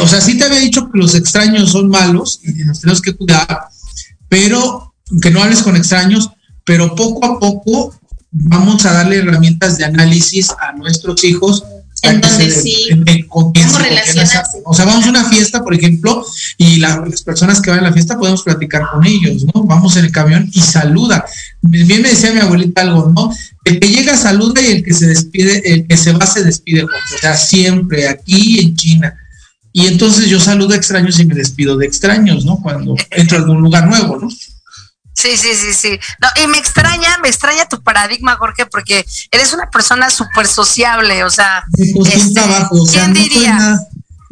o 0.00 0.06
sea, 0.06 0.20
sí 0.20 0.38
te 0.38 0.44
había 0.44 0.60
dicho 0.60 0.90
que 0.90 0.98
los 0.98 1.14
extraños 1.14 1.72
son 1.72 1.88
malos 1.88 2.40
y 2.42 2.64
nos 2.64 2.80
tenemos 2.80 3.02
que 3.02 3.14
cuidar, 3.14 3.68
pero 4.28 4.94
que 5.20 5.30
no 5.30 5.42
hables 5.42 5.62
con 5.62 5.76
extraños, 5.76 6.30
pero 6.64 6.94
poco 6.94 7.26
a 7.26 7.38
poco 7.40 7.94
vamos 8.30 8.84
a 8.84 8.92
darle 8.92 9.16
herramientas 9.16 9.76
de 9.78 9.84
análisis 9.84 10.50
a 10.50 10.72
nuestros 10.72 11.24
hijos 11.24 11.64
en 12.02 12.20
donde 12.20 12.50
sí 12.50 12.88
O 14.64 14.74
sea, 14.74 14.84
vamos 14.84 15.06
a 15.06 15.10
una 15.10 15.24
fiesta, 15.24 15.62
por 15.62 15.74
ejemplo, 15.74 16.24
y 16.56 16.76
las 16.76 17.22
personas 17.22 17.60
que 17.60 17.70
van 17.70 17.80
a 17.80 17.82
la 17.82 17.92
fiesta 17.92 18.18
podemos 18.18 18.42
platicar 18.42 18.82
con 18.92 19.06
ellos, 19.06 19.44
¿no? 19.44 19.64
Vamos 19.64 19.96
en 19.96 20.06
el 20.06 20.12
camión 20.12 20.48
y 20.52 20.60
saluda. 20.60 21.24
Bien 21.62 22.02
me 22.02 22.10
decía 22.10 22.32
mi 22.32 22.40
abuelita 22.40 22.82
algo, 22.82 23.12
¿no? 23.14 23.32
El 23.64 23.78
que 23.78 23.88
llega 23.88 24.16
saluda 24.16 24.60
y 24.62 24.72
el 24.72 24.84
que 24.84 24.94
se 24.94 25.06
despide, 25.06 25.62
el 25.72 25.86
que 25.86 25.96
se 25.96 26.12
va 26.12 26.26
se 26.26 26.42
despide. 26.44 26.84
O 26.84 26.88
sea, 27.20 27.36
siempre, 27.36 28.08
aquí 28.08 28.60
en 28.60 28.76
China. 28.76 29.16
Y 29.72 29.86
entonces 29.86 30.26
yo 30.26 30.40
saludo 30.40 30.74
a 30.74 30.76
extraños 30.76 31.20
y 31.20 31.26
me 31.26 31.34
despido 31.34 31.76
de 31.76 31.86
extraños, 31.86 32.44
¿no? 32.44 32.60
Cuando 32.60 32.96
entro 33.10 33.38
a 33.38 33.40
algún 33.40 33.60
lugar 33.60 33.86
nuevo, 33.86 34.18
¿no? 34.18 34.28
Sí, 35.20 35.36
sí, 35.36 35.54
sí, 35.54 35.74
sí. 35.74 36.00
No, 36.20 36.28
y 36.42 36.46
me 36.46 36.58
extraña, 36.58 37.18
me 37.22 37.28
extraña 37.28 37.68
tu 37.68 37.82
paradigma, 37.82 38.36
Jorge, 38.36 38.66
porque 38.66 39.04
eres 39.30 39.52
una 39.52 39.68
persona 39.70 40.08
súper 40.08 40.46
sociable, 40.46 41.24
o 41.24 41.30
sea, 41.30 41.64
este, 41.76 42.40
o 42.70 42.86
sea 42.86 43.04
¿quién 43.04 43.12
diría? 43.12 43.78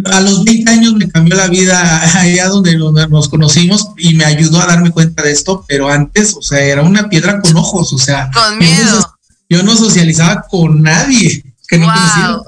a 0.04 0.20
los 0.20 0.44
20 0.44 0.70
años 0.70 0.94
me 0.94 1.08
cambió 1.08 1.34
la 1.36 1.48
vida 1.48 2.00
allá 2.20 2.48
donde 2.48 2.78
nos 2.78 3.28
conocimos 3.28 3.90
y 3.96 4.14
me 4.14 4.24
ayudó 4.24 4.60
a 4.60 4.66
darme 4.66 4.90
cuenta 4.90 5.22
de 5.22 5.32
esto, 5.32 5.64
pero 5.68 5.90
antes, 5.90 6.34
o 6.34 6.42
sea, 6.42 6.60
era 6.60 6.82
una 6.82 7.08
piedra 7.08 7.40
con 7.40 7.56
ojos, 7.56 7.92
o 7.92 7.98
sea, 7.98 8.30
con 8.32 8.58
miedo. 8.58 9.14
Yo 9.50 9.62
no 9.62 9.76
socializaba 9.76 10.46
con 10.48 10.82
nadie 10.82 11.42
que 11.68 11.78
no 11.78 11.86
wow, 11.86 12.44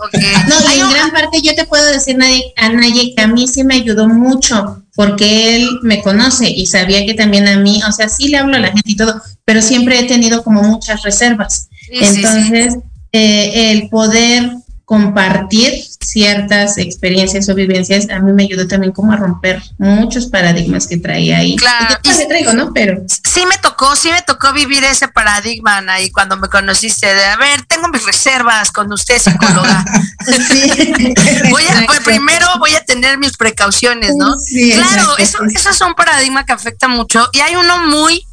No, 0.48 0.70
en 0.70 0.90
gran 0.90 1.10
parte 1.10 1.42
yo 1.42 1.54
te 1.54 1.66
puedo 1.66 1.84
decir 1.92 2.16
a 2.56 2.68
nadie 2.70 3.14
que 3.14 3.22
a 3.22 3.26
mí 3.26 3.46
sí 3.46 3.64
me 3.64 3.74
ayudó 3.74 4.08
mucho 4.08 4.82
porque 4.94 5.56
él 5.56 5.68
me 5.82 6.02
conoce 6.02 6.50
y 6.50 6.66
sabía 6.66 7.06
que 7.06 7.14
también 7.14 7.48
a 7.48 7.58
mí, 7.58 7.80
o 7.88 7.92
sea, 7.92 8.08
sí 8.08 8.28
le 8.28 8.38
hablo 8.38 8.56
a 8.56 8.60
la 8.60 8.68
gente 8.68 8.90
y 8.90 8.96
todo, 8.96 9.20
pero 9.44 9.62
siempre 9.62 9.98
he 9.98 10.04
tenido 10.04 10.42
como 10.42 10.62
muchas 10.62 11.02
reservas. 11.02 11.68
Entonces, 11.90 12.76
Eh, 13.12 13.72
el 13.72 13.88
poder 13.88 14.52
compartir 14.90 15.84
ciertas 16.00 16.76
experiencias 16.76 17.48
o 17.48 17.54
vivencias, 17.54 18.10
a 18.10 18.18
mí 18.18 18.32
me 18.32 18.42
ayudó 18.42 18.66
también 18.66 18.92
como 18.92 19.12
a 19.12 19.16
romper 19.16 19.62
muchos 19.78 20.26
paradigmas 20.26 20.88
que 20.88 20.96
traía 20.96 21.38
ahí. 21.38 21.54
Claro. 21.54 21.96
Y 22.02 22.26
traigo, 22.26 22.54
¿no? 22.54 22.72
Pero 22.74 23.00
sí 23.06 23.46
me 23.46 23.56
tocó, 23.58 23.94
sí 23.94 24.10
me 24.10 24.20
tocó 24.22 24.52
vivir 24.52 24.82
ese 24.82 25.06
paradigma, 25.06 25.76
Ana, 25.76 26.00
y 26.00 26.10
cuando 26.10 26.36
me 26.38 26.48
conociste 26.48 27.06
de, 27.06 27.24
a 27.24 27.36
ver, 27.36 27.62
tengo 27.66 27.86
mis 27.86 28.04
reservas 28.04 28.72
con 28.72 28.92
usted, 28.92 29.20
psicóloga. 29.20 29.84
voy 31.50 31.62
a, 31.68 31.86
pues, 31.86 32.00
primero 32.00 32.46
voy 32.58 32.74
a 32.74 32.84
tener 32.84 33.16
mis 33.16 33.36
precauciones, 33.36 34.16
¿no? 34.16 34.36
Sí, 34.40 34.72
claro, 34.72 35.18
eso, 35.18 35.38
eso 35.54 35.70
es 35.70 35.80
un 35.82 35.94
paradigma 35.94 36.44
que 36.44 36.52
afecta 36.52 36.88
mucho 36.88 37.28
y 37.32 37.38
hay 37.38 37.54
uno 37.54 37.86
muy 37.86 38.26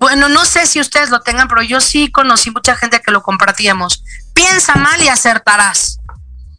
bueno, 0.00 0.30
no 0.30 0.46
sé 0.46 0.66
si 0.66 0.80
ustedes 0.80 1.10
lo 1.10 1.20
tengan, 1.20 1.46
pero 1.46 1.62
yo 1.62 1.80
sí 1.82 2.10
conocí 2.10 2.50
mucha 2.50 2.74
gente 2.74 3.00
que 3.00 3.10
lo 3.12 3.22
compartíamos. 3.22 4.02
Piensa 4.32 4.74
mal 4.74 5.00
y 5.02 5.08
acertarás. 5.08 6.00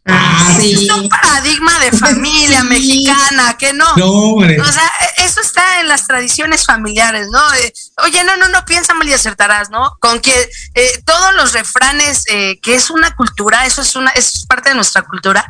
Ah, 0.04 0.56
sí. 0.60 0.72
Es 0.72 0.90
un 0.90 1.08
paradigma 1.08 1.78
de 1.78 1.92
familia 1.92 2.64
mexicana, 2.64 3.56
que 3.56 3.72
no. 3.72 3.86
no 3.96 4.34
o 4.34 4.72
sea, 4.72 4.90
eso 5.18 5.40
está 5.40 5.80
en 5.80 5.86
las 5.86 6.08
tradiciones 6.08 6.66
familiares, 6.66 7.28
¿no? 7.30 7.40
Eh, 7.54 7.72
oye, 8.02 8.24
no, 8.24 8.36
no, 8.36 8.48
no, 8.48 8.64
piensa 8.64 8.94
mal 8.94 9.08
y 9.08 9.12
acertarás, 9.12 9.70
¿no? 9.70 9.96
Con 10.00 10.20
que 10.20 10.34
eh, 10.74 11.02
todos 11.04 11.34
los 11.34 11.52
refranes, 11.52 12.24
eh, 12.26 12.58
que 12.60 12.74
es 12.74 12.90
una 12.90 13.14
cultura, 13.14 13.64
eso 13.64 13.82
es 13.82 13.94
una, 13.94 14.10
eso 14.10 14.38
es 14.38 14.46
parte 14.46 14.70
de 14.70 14.74
nuestra 14.74 15.02
cultura 15.02 15.46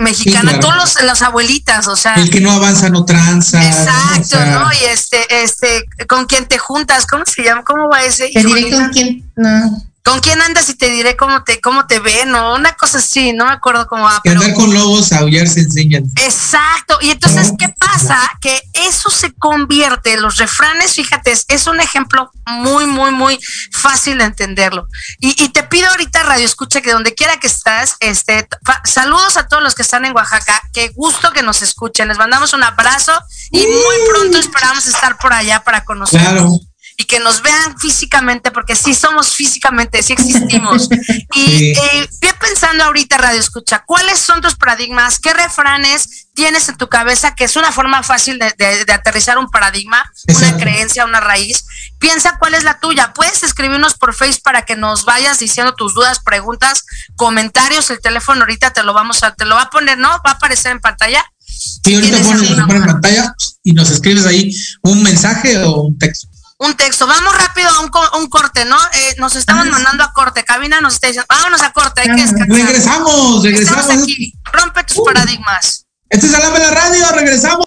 mexicana, 0.00 0.60
todos 0.60 1.02
las 1.02 1.22
abuelitas, 1.22 1.86
o 1.88 1.96
sea. 1.96 2.14
El 2.14 2.30
que 2.30 2.40
no 2.40 2.52
avanza 2.52 2.90
no 2.90 3.06
tranza. 3.06 3.64
Exacto, 3.64 4.38
¿no? 4.46 4.70
Y 4.72 4.84
este, 4.84 5.42
este, 5.42 5.86
con 6.06 6.26
quien 6.26 6.46
te 6.46 6.58
juntas, 6.58 7.06
¿cómo 7.06 7.24
se 7.24 7.42
llama? 7.42 7.64
¿Cómo 7.64 7.88
va 7.88 8.04
ese? 8.04 8.28
Te 8.28 8.42
diré 8.42 8.70
con 8.70 8.90
quién, 8.90 9.32
no. 9.34 9.95
¿Con 10.06 10.20
quién 10.20 10.40
andas 10.40 10.68
y 10.68 10.74
te 10.74 10.88
diré 10.88 11.16
cómo 11.16 11.42
te, 11.42 11.60
cómo 11.60 11.88
te 11.88 11.98
ven? 11.98 12.32
O 12.32 12.54
una 12.54 12.74
cosa 12.74 12.98
así, 12.98 13.32
no 13.32 13.46
me 13.46 13.50
acuerdo 13.50 13.88
cómo 13.88 14.04
va. 14.04 14.20
Que 14.22 14.30
andar 14.30 14.54
con 14.54 14.72
lobos 14.72 15.12
aullar 15.12 15.48
se 15.48 15.62
enseñan. 15.62 16.04
Exacto. 16.14 16.96
Y 17.00 17.10
entonces, 17.10 17.52
¿qué 17.58 17.70
pasa? 17.70 18.16
Que 18.40 18.62
eso 18.72 19.10
se 19.10 19.32
convierte, 19.32 20.16
los 20.16 20.36
refranes, 20.36 20.94
fíjate, 20.94 21.34
es 21.48 21.66
un 21.66 21.80
ejemplo 21.80 22.30
muy, 22.46 22.86
muy, 22.86 23.10
muy 23.10 23.36
fácil 23.72 24.18
de 24.18 24.24
entenderlo. 24.24 24.86
Y, 25.18 25.42
y 25.42 25.48
te 25.48 25.64
pido 25.64 25.88
ahorita, 25.88 26.22
Radio 26.22 26.44
Escucha, 26.44 26.80
que 26.82 26.92
donde 26.92 27.12
quiera 27.16 27.40
que 27.40 27.48
estás, 27.48 27.96
este, 27.98 28.46
saludos 28.84 29.36
a 29.36 29.48
todos 29.48 29.64
los 29.64 29.74
que 29.74 29.82
están 29.82 30.04
en 30.04 30.14
Oaxaca. 30.14 30.62
Qué 30.72 30.88
gusto 30.90 31.32
que 31.32 31.42
nos 31.42 31.62
escuchen. 31.62 32.06
Les 32.06 32.18
mandamos 32.18 32.52
un 32.52 32.62
abrazo 32.62 33.12
y 33.50 33.58
muy 33.58 34.08
pronto 34.08 34.38
esperamos 34.38 34.86
estar 34.86 35.18
por 35.18 35.32
allá 35.32 35.64
para 35.64 35.84
conocerlos. 35.84 36.30
Claro 36.30 36.65
y 36.98 37.04
que 37.04 37.20
nos 37.20 37.42
vean 37.42 37.78
físicamente, 37.78 38.50
porque 38.50 38.74
sí 38.74 38.94
somos 38.94 39.34
físicamente, 39.34 40.02
sí 40.02 40.14
existimos. 40.14 40.88
Y 41.34 41.72
eh, 41.72 42.08
pensando 42.40 42.84
ahorita, 42.84 43.18
Radio 43.18 43.40
Escucha, 43.40 43.84
¿cuáles 43.86 44.18
son 44.18 44.40
tus 44.40 44.54
paradigmas? 44.54 45.18
¿Qué 45.18 45.32
refranes 45.34 46.28
tienes 46.34 46.68
en 46.68 46.76
tu 46.76 46.88
cabeza 46.88 47.34
que 47.34 47.44
es 47.44 47.56
una 47.56 47.72
forma 47.72 48.02
fácil 48.02 48.38
de, 48.38 48.92
aterrizar 48.92 49.36
un 49.36 49.50
paradigma, 49.50 50.10
una 50.28 50.56
creencia, 50.56 51.04
una 51.04 51.20
raíz? 51.20 51.66
Piensa 51.98 52.38
cuál 52.38 52.54
es 52.54 52.64
la 52.64 52.80
tuya. 52.80 53.12
Puedes 53.12 53.42
escribirnos 53.42 53.94
por 53.94 54.14
Facebook 54.14 54.42
para 54.44 54.62
que 54.62 54.76
nos 54.76 55.04
vayas 55.04 55.38
diciendo 55.38 55.74
tus 55.74 55.94
dudas, 55.94 56.20
preguntas, 56.20 56.84
comentarios. 57.16 57.90
El 57.90 58.00
teléfono 58.00 58.42
ahorita 58.42 58.72
te 58.72 58.82
lo 58.82 58.94
vamos 58.94 59.22
a, 59.22 59.34
te 59.34 59.44
lo 59.44 59.56
va 59.56 59.62
a 59.62 59.70
poner, 59.70 59.98
¿no? 59.98 60.08
Va 60.08 60.30
a 60.30 60.34
aparecer 60.34 60.72
en 60.72 60.80
pantalla. 60.80 61.24
Sí, 61.44 61.94
ahorita 61.94 62.18
pones 62.18 62.50
en 62.50 62.86
pantalla 62.86 63.34
y 63.62 63.72
nos 63.72 63.90
escribes 63.90 64.24
ahí 64.26 64.54
un 64.82 65.02
mensaje 65.02 65.58
o 65.58 65.82
un 65.82 65.98
texto 65.98 66.28
un 66.58 66.74
texto. 66.74 67.06
Vamos 67.06 67.36
rápido 67.36 67.68
a 67.68 68.16
un, 68.16 68.28
corte, 68.28 68.64
¿no? 68.64 68.76
Eh, 68.76 69.14
nos 69.18 69.36
estamos 69.36 69.66
mandando 69.66 70.04
a 70.04 70.12
corte. 70.12 70.44
Cabina 70.44 70.80
nos 70.80 70.94
está 70.94 71.08
diciendo, 71.08 71.26
vámonos 71.28 71.62
a 71.62 71.72
corte, 71.72 72.02
hay 72.02 72.08
que 72.08 72.22
descansar. 72.22 72.48
Regresamos, 72.48 73.42
regresamos. 73.42 73.84
Estamos 73.84 74.02
aquí. 74.02 74.32
Rompe 74.52 74.84
tus 74.84 74.98
uh. 74.98 75.04
paradigmas. 75.04 75.86
Este 76.08 76.26
es 76.26 76.32
de 76.32 76.38
la 76.38 76.70
Radio, 76.70 77.10
regresamos. 77.12 77.66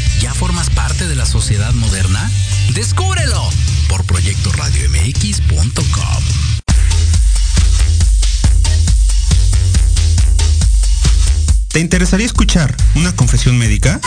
ya 0.19 0.33
formas 0.33 0.69
parte 0.69 1.07
de 1.07 1.15
la 1.15 1.25
sociedad 1.25 1.73
moderna? 1.73 2.29
Descúbrelo 2.73 3.49
por 3.87 4.03
proyectoradiomx.com. 4.05 6.23
¿Te 11.71 11.79
interesaría 11.79 12.25
escuchar 12.25 12.75
una 12.95 13.15
confesión 13.15 13.57
médica? 13.57 14.01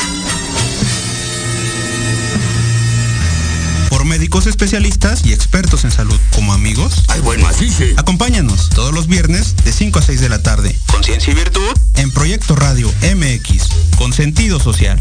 Por 3.88 4.04
médicos 4.04 4.46
especialistas 4.46 5.24
y 5.24 5.32
expertos 5.32 5.84
en 5.84 5.90
salud 5.90 6.18
como 6.34 6.52
amigos. 6.52 7.04
Ay, 7.08 7.22
bueno, 7.22 7.46
así 7.46 7.70
sí. 7.70 7.94
Acompáñanos 7.96 8.68
todos 8.68 8.92
los 8.92 9.06
viernes 9.06 9.56
de 9.64 9.72
5 9.72 9.98
a 9.98 10.02
6 10.02 10.20
de 10.20 10.28
la 10.28 10.42
tarde. 10.42 10.78
Conciencia 10.92 11.32
y 11.32 11.36
virtud. 11.36 11.72
En 11.94 12.10
Proyecto 12.10 12.54
Radio 12.54 12.92
MX, 13.14 13.68
con 13.96 14.12
sentido 14.12 14.60
social. 14.60 15.00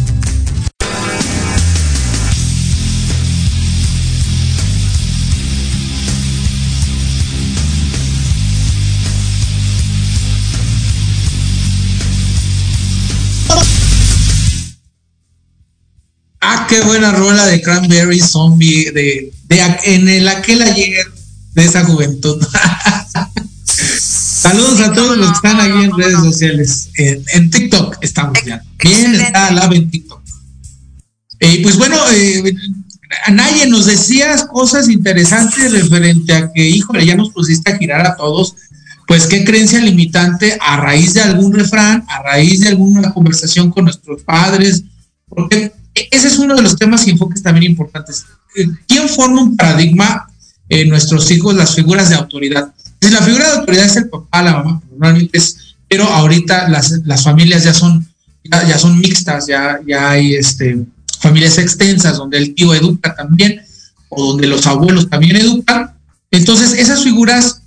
Qué 16.71 16.81
buena 16.81 17.11
rola 17.11 17.45
de 17.47 17.61
Cranberry 17.61 18.21
Zombie, 18.21 18.91
de, 18.91 19.33
de 19.49 19.61
en 19.83 20.07
el 20.07 20.25
aquel 20.29 20.61
ayer 20.61 21.05
de 21.53 21.65
esa 21.65 21.83
juventud. 21.83 22.41
Saludos 23.65 24.79
a 24.79 24.93
todos 24.93 25.17
los 25.17 25.27
que 25.27 25.35
están 25.35 25.59
aquí 25.59 25.83
en 25.83 25.97
redes 25.97 26.19
sociales. 26.19 26.89
En, 26.95 27.23
en 27.33 27.51
TikTok 27.51 27.97
estamos 27.99 28.41
ya. 28.45 28.63
Bien, 28.81 29.15
está 29.15 29.51
la 29.51 29.65
en 29.65 29.91
TikTok. 29.91 30.21
Y 31.41 31.57
pues 31.57 31.77
bueno, 31.77 31.97
eh, 32.13 32.55
Anaye, 33.25 33.67
nos 33.67 33.85
decías 33.87 34.45
cosas 34.45 34.87
interesantes 34.87 35.73
referente 35.73 36.33
a 36.33 36.53
que, 36.53 36.69
híjole, 36.69 37.05
ya 37.05 37.15
nos 37.15 37.31
pusiste 37.31 37.69
a 37.69 37.77
girar 37.77 38.07
a 38.07 38.15
todos. 38.15 38.55
Pues 39.07 39.27
qué 39.27 39.43
creencia 39.43 39.81
limitante 39.81 40.57
a 40.61 40.77
raíz 40.77 41.15
de 41.15 41.21
algún 41.21 41.53
refrán, 41.53 42.05
a 42.07 42.23
raíz 42.23 42.61
de 42.61 42.69
alguna 42.69 43.13
conversación 43.13 43.71
con 43.71 43.83
nuestros 43.83 44.21
padres, 44.23 44.83
porque 45.27 45.73
ese 45.93 46.27
es 46.27 46.39
uno 46.39 46.55
de 46.55 46.61
los 46.61 46.75
temas 46.75 47.05
y 47.07 47.11
enfoques 47.11 47.43
también 47.43 47.71
importantes. 47.71 48.25
Eh, 48.55 48.67
¿Quién 48.87 49.09
forma 49.09 49.41
un 49.41 49.57
paradigma 49.57 50.27
en 50.69 50.89
nuestros 50.89 51.29
hijos, 51.31 51.55
las 51.55 51.75
figuras 51.75 52.09
de 52.09 52.15
autoridad? 52.15 52.73
Si 53.01 53.09
la 53.09 53.21
figura 53.21 53.45
de 53.45 53.57
autoridad 53.57 53.85
es 53.85 53.95
el 53.97 54.09
papá, 54.09 54.41
la 54.41 54.53
mamá, 54.53 54.81
normalmente 54.89 55.37
es, 55.37 55.75
pero 55.87 56.05
ahorita 56.05 56.69
las, 56.69 56.91
las 57.05 57.23
familias 57.23 57.63
ya 57.63 57.73
son, 57.73 58.07
ya, 58.43 58.67
ya, 58.67 58.77
son 58.77 58.99
mixtas, 58.99 59.47
ya, 59.47 59.79
ya 59.85 60.11
hay 60.11 60.35
este, 60.35 60.85
familias 61.19 61.57
extensas 61.57 62.17
donde 62.17 62.37
el 62.37 62.53
tío 62.53 62.73
educa 62.73 63.15
también, 63.15 63.61
o 64.09 64.27
donde 64.27 64.47
los 64.47 64.67
abuelos 64.67 65.09
también 65.09 65.35
educan. 65.37 65.93
Entonces, 66.29 66.73
esas 66.73 67.03
figuras 67.03 67.61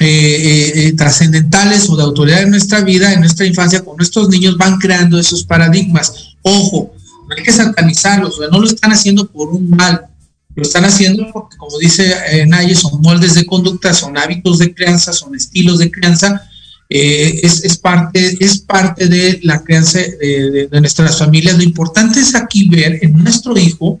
eh, 0.00 0.06
eh, 0.06 0.72
eh, 0.74 0.92
trascendentales 0.94 1.88
o 1.88 1.96
de 1.96 2.02
autoridad 2.02 2.42
en 2.42 2.50
nuestra 2.50 2.80
vida, 2.80 3.12
en 3.12 3.20
nuestra 3.20 3.46
infancia, 3.46 3.84
con 3.84 3.96
nuestros 3.96 4.28
niños, 4.28 4.56
van 4.56 4.78
creando 4.78 5.18
esos 5.18 5.44
paradigmas. 5.44 6.34
Ojo, 6.42 6.92
hay 7.36 7.42
que 7.42 7.52
satanizarlos, 7.52 8.40
no 8.50 8.60
lo 8.60 8.66
están 8.66 8.92
haciendo 8.92 9.26
por 9.26 9.48
un 9.48 9.70
mal, 9.70 10.06
lo 10.54 10.62
están 10.62 10.84
haciendo 10.84 11.26
porque, 11.32 11.56
como 11.56 11.78
dice 11.78 12.14
eh, 12.30 12.74
son 12.74 13.00
moldes 13.00 13.34
de 13.34 13.46
conducta, 13.46 13.92
son 13.92 14.16
hábitos 14.16 14.58
de 14.58 14.74
crianza, 14.74 15.12
son 15.12 15.34
estilos 15.34 15.78
de 15.78 15.90
crianza, 15.90 16.48
eh, 16.88 17.40
es, 17.42 17.78
parte, 17.78 18.36
es 18.40 18.58
parte 18.58 19.08
de 19.08 19.40
la 19.42 19.62
crianza 19.62 19.98
de, 19.98 20.50
de, 20.50 20.68
de, 20.68 20.80
nuestras 20.80 21.18
familias. 21.18 21.56
Lo 21.56 21.64
importante 21.64 22.20
es 22.20 22.34
aquí 22.34 22.68
ver 22.68 22.98
en 23.02 23.14
nuestro 23.14 23.56
hijo 23.56 24.00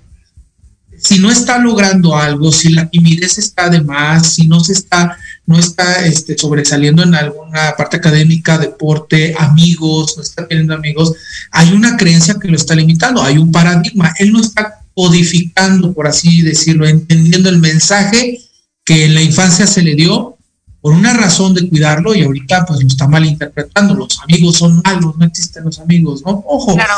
si 1.04 1.18
no 1.18 1.30
está 1.30 1.58
logrando 1.58 2.16
algo, 2.16 2.50
si 2.50 2.70
la 2.70 2.88
timidez 2.88 3.36
está 3.36 3.68
de 3.68 3.82
más, 3.82 4.34
si 4.34 4.46
no 4.46 4.60
se 4.60 4.72
está, 4.72 5.18
no 5.46 5.58
está 5.58 6.06
este, 6.06 6.36
sobresaliendo 6.38 7.02
en 7.02 7.14
alguna 7.14 7.74
parte 7.76 7.98
académica, 7.98 8.58
deporte, 8.58 9.34
amigos, 9.38 10.14
no 10.16 10.22
está 10.22 10.46
teniendo 10.48 10.74
amigos, 10.74 11.12
hay 11.50 11.72
una 11.72 11.96
creencia 11.96 12.36
que 12.40 12.48
lo 12.48 12.56
está 12.56 12.74
limitando, 12.74 13.22
hay 13.22 13.38
un 13.38 13.52
paradigma, 13.52 14.12
él 14.18 14.32
no 14.32 14.40
está 14.40 14.80
codificando, 14.94 15.92
por 15.92 16.06
así 16.06 16.42
decirlo, 16.42 16.86
entendiendo 16.86 17.48
el 17.48 17.58
mensaje 17.58 18.40
que 18.84 19.06
en 19.06 19.14
la 19.14 19.22
infancia 19.22 19.66
se 19.66 19.82
le 19.82 19.94
dio 19.94 20.36
por 20.80 20.92
una 20.92 21.14
razón 21.14 21.54
de 21.54 21.68
cuidarlo 21.68 22.14
y 22.14 22.22
ahorita 22.22 22.66
pues 22.66 22.80
lo 22.80 22.86
está 22.86 23.08
malinterpretando, 23.08 23.94
los 23.94 24.20
amigos 24.20 24.58
son 24.58 24.82
malos, 24.84 25.16
no 25.16 25.24
existen 25.24 25.64
los 25.64 25.78
amigos, 25.78 26.22
¿no? 26.24 26.44
Ojo, 26.46 26.74
claro. 26.74 26.92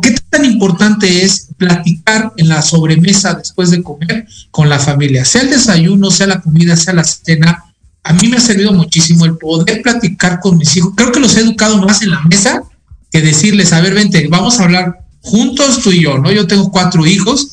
¿Qué 0.00 0.14
tan 0.30 0.44
importante 0.44 1.24
es 1.24 1.48
platicar 1.56 2.32
en 2.36 2.48
la 2.48 2.62
sobremesa 2.62 3.34
después 3.34 3.70
de 3.70 3.82
comer 3.82 4.26
con 4.50 4.68
la 4.68 4.78
familia? 4.78 5.24
Sea 5.24 5.42
el 5.42 5.50
desayuno, 5.50 6.10
sea 6.10 6.28
la 6.28 6.40
comida, 6.40 6.76
sea 6.76 6.94
la 6.94 7.04
cena. 7.04 7.64
A 8.04 8.12
mí 8.14 8.28
me 8.28 8.36
ha 8.36 8.40
servido 8.40 8.72
muchísimo 8.72 9.24
el 9.24 9.36
poder 9.36 9.82
platicar 9.82 10.40
con 10.40 10.58
mis 10.58 10.76
hijos. 10.76 10.92
Creo 10.96 11.12
que 11.12 11.20
los 11.20 11.36
he 11.36 11.40
educado 11.40 11.78
más 11.78 12.02
en 12.02 12.10
la 12.10 12.20
mesa 12.22 12.62
que 13.10 13.20
decirles, 13.20 13.72
a 13.72 13.80
ver, 13.80 13.94
vente, 13.94 14.26
vamos 14.28 14.58
a 14.58 14.64
hablar 14.64 15.04
juntos 15.20 15.80
tú 15.82 15.92
y 15.92 16.02
yo, 16.02 16.18
¿no? 16.18 16.32
Yo 16.32 16.46
tengo 16.46 16.70
cuatro 16.70 17.06
hijos 17.06 17.48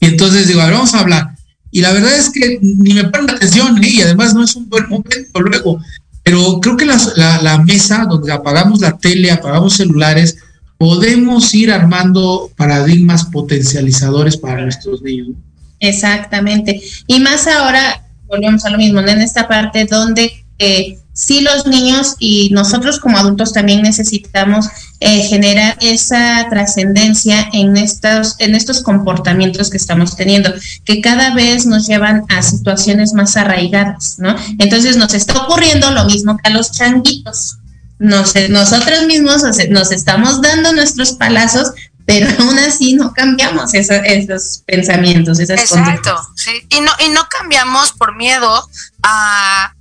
y 0.00 0.06
entonces 0.06 0.48
digo, 0.48 0.60
a 0.60 0.66
ver, 0.66 0.74
vamos 0.74 0.94
a 0.94 1.00
hablar. 1.00 1.36
Y 1.70 1.80
la 1.82 1.92
verdad 1.92 2.16
es 2.16 2.30
que 2.30 2.58
ni 2.62 2.94
me 2.94 3.04
ponen 3.04 3.30
atención 3.30 3.82
¿eh? 3.82 3.88
y 3.88 4.02
además 4.02 4.34
no 4.34 4.42
es 4.42 4.56
un 4.56 4.68
buen 4.68 4.88
momento 4.88 5.40
luego. 5.40 5.80
Pero 6.22 6.60
creo 6.60 6.76
que 6.76 6.86
la, 6.86 6.98
la, 7.16 7.42
la 7.42 7.58
mesa 7.58 8.06
donde 8.08 8.32
apagamos 8.32 8.80
la 8.80 8.96
tele, 8.98 9.30
apagamos 9.30 9.74
celulares, 9.74 10.36
podemos 10.78 11.54
ir 11.54 11.70
armando 11.70 12.50
paradigmas 12.56 13.24
potencializadores 13.26 14.36
para 14.36 14.62
nuestros 14.62 15.02
niños. 15.02 15.36
Exactamente. 15.78 16.80
Y 17.06 17.20
más 17.20 17.46
ahora, 17.46 18.02
volvemos 18.30 18.64
a 18.64 18.70
lo 18.70 18.78
mismo, 18.78 19.00
en 19.00 19.20
esta 19.20 19.48
parte 19.48 19.84
donde 19.84 20.44
eh, 20.58 20.98
sí 21.12 21.40
los 21.40 21.66
niños 21.66 22.14
y 22.18 22.50
nosotros 22.50 22.98
como 23.00 23.18
adultos 23.18 23.52
también 23.52 23.82
necesitamos 23.82 24.68
eh, 25.00 25.22
generar 25.22 25.76
esa 25.80 26.46
trascendencia 26.48 27.48
en 27.52 27.76
estos, 27.76 28.36
en 28.38 28.54
estos 28.54 28.82
comportamientos 28.82 29.70
que 29.70 29.76
estamos 29.76 30.16
teniendo, 30.16 30.52
que 30.84 31.00
cada 31.00 31.34
vez 31.34 31.66
nos 31.66 31.86
llevan 31.86 32.24
a 32.28 32.42
situaciones 32.42 33.12
más 33.12 33.36
arraigadas, 33.36 34.16
¿no? 34.18 34.36
Entonces 34.58 34.96
nos 34.96 35.12
está 35.12 35.42
ocurriendo 35.42 35.90
lo 35.90 36.04
mismo 36.04 36.36
que 36.38 36.48
a 36.48 36.52
los 36.52 36.72
changuitos 36.72 37.58
nos, 38.00 38.34
nosotros 38.48 39.06
mismos 39.06 39.42
nos 39.68 39.92
estamos 39.92 40.40
dando 40.40 40.72
nuestros 40.72 41.12
palazos, 41.12 41.70
pero 42.10 42.26
aún 42.40 42.58
así 42.58 42.94
no 42.94 43.12
cambiamos 43.12 43.72
eso, 43.74 43.94
esos 43.94 44.62
pensamientos, 44.66 45.38
esas 45.38 45.60
Exacto, 45.60 46.20
sí. 46.34 46.66
Y 46.70 46.80
no, 46.80 46.90
y 46.98 47.08
no 47.10 47.28
cambiamos 47.28 47.92
por 47.92 48.16
miedo 48.16 48.68
a, 49.04 49.72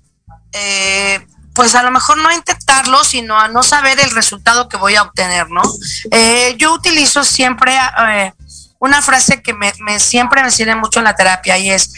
eh, 0.54 1.26
pues 1.54 1.74
a 1.74 1.82
lo 1.82 1.90
mejor 1.90 2.20
no 2.20 2.32
intentarlo, 2.32 3.04
sino 3.04 3.40
a 3.40 3.48
no 3.48 3.64
saber 3.64 4.00
el 4.00 4.12
resultado 4.12 4.70
que 4.70 4.78
voy 4.78 4.96
a 4.96 5.02
obtener, 5.02 5.50
¿no? 5.50 5.64
Eh, 6.12 6.56
yo 6.60 6.74
utilizo 6.74 7.24
siempre 7.24 7.76
eh, 8.08 8.32
una 8.78 9.02
frase 9.02 9.42
que 9.42 9.54
me, 9.54 9.74
me, 9.80 10.00
siempre 10.00 10.44
me 10.44 10.52
sirve 10.52 10.76
mucho 10.76 11.00
en 11.00 11.06
la 11.06 11.16
terapia 11.16 11.58
y 11.58 11.72
es, 11.72 11.92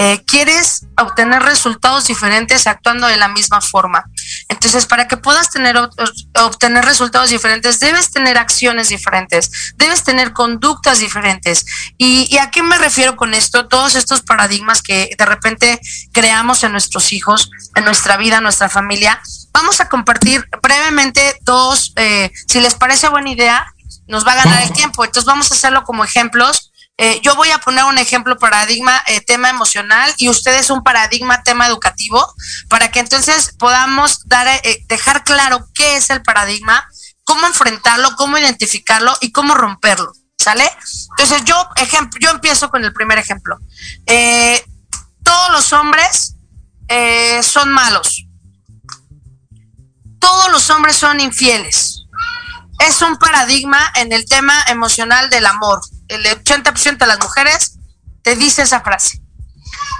eh, 0.00 0.22
quieres 0.24 0.86
obtener 0.96 1.42
resultados 1.42 2.06
diferentes 2.06 2.68
actuando 2.68 3.08
de 3.08 3.16
la 3.16 3.26
misma 3.26 3.60
forma. 3.60 4.04
Entonces, 4.48 4.86
para 4.86 5.08
que 5.08 5.16
puedas 5.16 5.50
tener 5.50 5.76
obtener 6.40 6.84
resultados 6.84 7.30
diferentes, 7.30 7.80
debes 7.80 8.12
tener 8.12 8.38
acciones 8.38 8.90
diferentes, 8.90 9.74
debes 9.74 10.04
tener 10.04 10.32
conductas 10.32 11.00
diferentes. 11.00 11.66
¿Y, 11.96 12.28
¿Y, 12.32 12.38
a 12.38 12.52
qué 12.52 12.62
me 12.62 12.78
refiero 12.78 13.16
con 13.16 13.34
esto? 13.34 13.66
Todos 13.66 13.96
estos 13.96 14.22
paradigmas 14.22 14.82
que 14.82 15.10
de 15.18 15.24
repente 15.26 15.80
creamos 16.12 16.62
en 16.62 16.70
nuestros 16.70 17.12
hijos, 17.12 17.50
en 17.74 17.84
nuestra 17.84 18.16
vida, 18.16 18.36
en 18.36 18.44
nuestra 18.44 18.68
familia. 18.68 19.20
Vamos 19.50 19.80
a 19.80 19.88
compartir 19.88 20.48
brevemente 20.62 21.40
dos, 21.42 21.92
eh, 21.96 22.30
si 22.46 22.60
les 22.60 22.74
parece 22.76 23.08
buena 23.08 23.30
idea, 23.30 23.66
nos 24.06 24.24
va 24.24 24.34
a 24.34 24.44
ganar 24.44 24.62
el 24.62 24.72
tiempo. 24.72 25.04
Entonces 25.04 25.26
vamos 25.26 25.50
a 25.50 25.56
hacerlo 25.56 25.82
como 25.82 26.04
ejemplos 26.04 26.67
eh, 27.00 27.20
yo 27.22 27.36
voy 27.36 27.52
a 27.52 27.58
poner 27.58 27.84
un 27.84 27.96
ejemplo 27.96 28.36
paradigma, 28.38 29.00
eh, 29.06 29.20
tema 29.20 29.48
emocional, 29.48 30.12
y 30.16 30.28
ustedes 30.28 30.68
un 30.68 30.82
paradigma, 30.82 31.44
tema 31.44 31.68
educativo, 31.68 32.34
para 32.68 32.90
que 32.90 32.98
entonces 32.98 33.54
podamos 33.56 34.26
dar, 34.26 34.48
eh, 34.48 34.84
dejar 34.88 35.22
claro 35.22 35.64
qué 35.74 35.94
es 35.94 36.10
el 36.10 36.22
paradigma, 36.22 36.88
cómo 37.22 37.46
enfrentarlo, 37.46 38.16
cómo 38.16 38.36
identificarlo 38.36 39.16
y 39.20 39.30
cómo 39.30 39.54
romperlo. 39.54 40.12
¿Sale? 40.40 40.70
Entonces 41.10 41.44
yo, 41.44 41.68
ejemplo, 41.76 42.18
yo 42.20 42.30
empiezo 42.30 42.70
con 42.70 42.84
el 42.84 42.92
primer 42.92 43.18
ejemplo. 43.18 43.58
todos 45.24 45.50
los 45.50 45.72
hombres 45.72 46.36
son 47.42 47.70
malos. 47.70 48.24
Todos 50.20 50.50
los 50.52 50.70
hombres 50.70 50.96
son 50.96 51.20
infieles. 51.20 52.04
Es 52.78 53.02
un 53.02 53.16
paradigma 53.16 53.92
en 53.96 54.12
el 54.12 54.26
tema 54.26 54.62
emocional 54.68 55.28
del 55.28 55.46
amor 55.46 55.80
el 56.08 56.24
80% 56.24 56.98
de 56.98 57.06
las 57.06 57.20
mujeres 57.20 57.78
te 58.22 58.36
dice 58.36 58.62
esa 58.62 58.80
frase. 58.80 59.20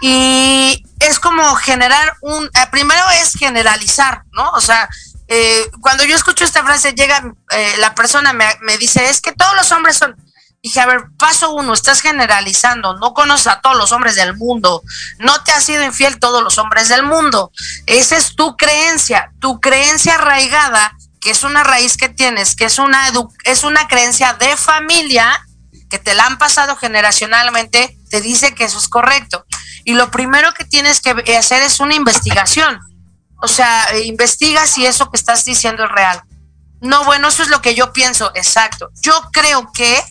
Y 0.00 0.84
es 1.00 1.18
como 1.18 1.54
generar 1.56 2.16
un, 2.20 2.46
eh, 2.46 2.66
primero 2.70 3.02
es 3.22 3.34
generalizar, 3.34 4.22
¿no? 4.32 4.50
O 4.50 4.60
sea, 4.60 4.88
eh, 5.28 5.70
cuando 5.80 6.04
yo 6.04 6.16
escucho 6.16 6.44
esta 6.44 6.64
frase, 6.64 6.94
llega 6.94 7.22
eh, 7.50 7.74
la 7.78 7.94
persona, 7.94 8.32
me, 8.32 8.46
me, 8.62 8.78
dice, 8.78 9.08
es 9.10 9.20
que 9.20 9.32
todos 9.32 9.54
los 9.54 9.70
hombres 9.72 9.96
son... 9.96 10.16
Dije, 10.60 10.80
a 10.80 10.86
ver, 10.86 11.04
paso 11.16 11.52
uno, 11.52 11.72
estás 11.72 12.00
generalizando, 12.00 12.94
no 12.94 13.14
conoces 13.14 13.46
a 13.46 13.60
todos 13.60 13.76
los 13.76 13.92
hombres 13.92 14.16
del 14.16 14.36
mundo, 14.36 14.82
no 15.20 15.44
te 15.44 15.52
has 15.52 15.62
sido 15.62 15.84
infiel 15.84 16.18
todos 16.18 16.42
los 16.42 16.58
hombres 16.58 16.88
del 16.88 17.04
mundo. 17.04 17.52
Esa 17.86 18.16
es 18.16 18.34
tu 18.34 18.56
creencia, 18.56 19.30
tu 19.38 19.60
creencia 19.60 20.16
arraigada, 20.16 20.96
que 21.20 21.30
es 21.30 21.44
una 21.44 21.62
raíz 21.62 21.96
que 21.96 22.08
tienes, 22.08 22.56
que 22.56 22.64
es 22.64 22.80
una, 22.80 23.12
es 23.44 23.62
una 23.62 23.86
creencia 23.86 24.32
de 24.32 24.56
familia, 24.56 25.46
que 25.88 25.98
te 25.98 26.14
la 26.14 26.26
han 26.26 26.38
pasado 26.38 26.76
generacionalmente, 26.76 27.96
te 28.10 28.20
dice 28.20 28.54
que 28.54 28.64
eso 28.64 28.78
es 28.78 28.88
correcto. 28.88 29.44
Y 29.84 29.94
lo 29.94 30.10
primero 30.10 30.52
que 30.54 30.64
tienes 30.64 31.00
que 31.00 31.36
hacer 31.36 31.62
es 31.62 31.80
una 31.80 31.94
investigación. 31.94 32.80
O 33.40 33.48
sea, 33.48 33.86
investiga 34.04 34.66
si 34.66 34.84
eso 34.84 35.10
que 35.10 35.16
estás 35.16 35.44
diciendo 35.44 35.84
es 35.84 35.90
real. 35.90 36.22
No, 36.80 37.04
bueno, 37.04 37.28
eso 37.28 37.42
es 37.42 37.48
lo 37.48 37.62
que 37.62 37.74
yo 37.74 37.92
pienso, 37.92 38.30
exacto. 38.34 38.90
Yo 39.02 39.12
creo 39.32 39.70
que 39.72 40.02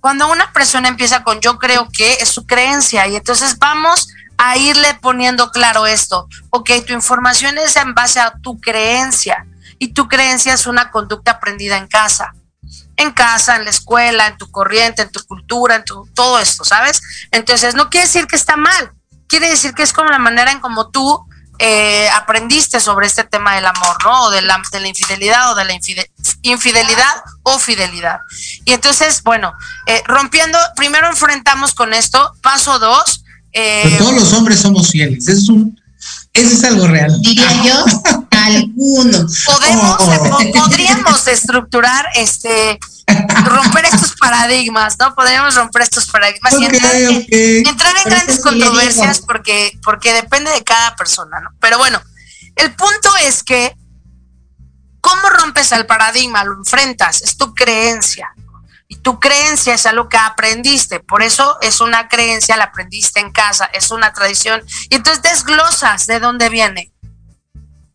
cuando 0.00 0.30
una 0.30 0.52
persona 0.52 0.88
empieza 0.88 1.24
con 1.24 1.40
yo 1.40 1.58
creo 1.58 1.88
que 1.92 2.14
es 2.14 2.28
su 2.28 2.46
creencia 2.46 3.06
y 3.08 3.16
entonces 3.16 3.58
vamos 3.58 4.08
a 4.36 4.56
irle 4.56 4.94
poniendo 5.00 5.50
claro 5.50 5.86
esto. 5.86 6.28
Ok, 6.50 6.70
tu 6.86 6.92
información 6.92 7.58
es 7.58 7.76
en 7.76 7.94
base 7.94 8.20
a 8.20 8.32
tu 8.40 8.60
creencia 8.60 9.46
y 9.78 9.92
tu 9.92 10.08
creencia 10.08 10.54
es 10.54 10.66
una 10.66 10.90
conducta 10.90 11.32
aprendida 11.32 11.76
en 11.76 11.88
casa 11.88 12.32
en 12.98 13.12
casa, 13.12 13.56
en 13.56 13.64
la 13.64 13.70
escuela, 13.70 14.26
en 14.26 14.36
tu 14.36 14.50
corriente, 14.50 15.02
en 15.02 15.10
tu 15.10 15.22
cultura, 15.24 15.76
en 15.76 15.84
tu, 15.84 16.06
todo 16.14 16.38
esto, 16.38 16.64
¿sabes? 16.64 17.00
Entonces, 17.30 17.74
no 17.74 17.88
quiere 17.88 18.06
decir 18.06 18.26
que 18.26 18.36
está 18.36 18.56
mal, 18.56 18.92
quiere 19.28 19.48
decir 19.48 19.72
que 19.72 19.84
es 19.84 19.92
como 19.92 20.10
la 20.10 20.18
manera 20.18 20.52
en 20.52 20.60
como 20.60 20.90
tú 20.90 21.24
eh, 21.60 22.08
aprendiste 22.10 22.80
sobre 22.80 23.06
este 23.06 23.24
tema 23.24 23.54
del 23.54 23.66
amor, 23.66 23.96
¿no? 24.04 24.24
O 24.24 24.30
de 24.30 24.42
la, 24.42 24.60
de 24.72 24.80
la 24.80 24.88
infidelidad 24.88 25.52
o 25.52 25.54
de 25.54 25.64
la 25.64 25.78
infidelidad 26.42 27.22
o 27.44 27.58
fidelidad. 27.58 28.18
Y 28.64 28.72
entonces, 28.72 29.22
bueno, 29.22 29.52
eh, 29.86 30.02
rompiendo, 30.06 30.58
primero 30.74 31.08
enfrentamos 31.08 31.74
con 31.74 31.94
esto, 31.94 32.32
paso 32.42 32.78
dos. 32.80 33.24
Eh, 33.52 33.96
todos 33.98 34.14
los 34.14 34.32
hombres 34.34 34.60
somos 34.60 34.90
fieles, 34.90 35.28
es 35.28 35.48
un, 35.48 35.80
eso 36.32 36.54
es 36.54 36.64
algo 36.64 36.86
real. 36.86 37.20
Diría 37.22 37.62
yo, 37.64 37.84
algunos. 38.56 39.44
Podemos, 39.44 39.96
oh. 40.00 40.52
podríamos 40.52 41.26
estructurar 41.28 42.06
este 42.14 42.78
romper 43.44 43.86
estos 43.86 44.14
paradigmas, 44.16 44.98
¿no? 44.98 45.14
Podríamos 45.14 45.54
romper 45.54 45.82
estos 45.82 46.06
paradigmas 46.06 46.52
y 46.58 46.64
entrar, 46.64 47.96
en 47.96 48.04
grandes 48.04 48.40
controversias 48.40 49.20
porque, 49.20 49.78
porque 49.82 50.12
depende 50.12 50.50
de 50.50 50.62
cada 50.62 50.94
persona, 50.96 51.40
¿no? 51.40 51.50
Pero 51.60 51.78
bueno, 51.78 52.00
el 52.56 52.74
punto 52.74 53.10
es 53.22 53.42
que, 53.42 53.76
¿cómo 55.00 55.30
rompes 55.30 55.72
el 55.72 55.86
paradigma? 55.86 56.44
Lo 56.44 56.54
enfrentas, 56.54 57.22
es 57.22 57.36
tu 57.36 57.54
creencia. 57.54 58.32
Y 58.90 58.96
tu 58.96 59.20
creencia 59.20 59.74
es 59.74 59.84
algo 59.84 60.08
que 60.08 60.16
aprendiste, 60.16 61.00
por 61.00 61.22
eso 61.22 61.58
es 61.60 61.82
una 61.82 62.08
creencia, 62.08 62.56
la 62.56 62.64
aprendiste 62.64 63.20
en 63.20 63.32
casa, 63.32 63.66
es 63.66 63.90
una 63.90 64.14
tradición. 64.14 64.62
Y 64.88 64.96
entonces 64.96 65.22
desglosas 65.22 66.06
de 66.06 66.20
dónde 66.20 66.48
viene. 66.48 66.90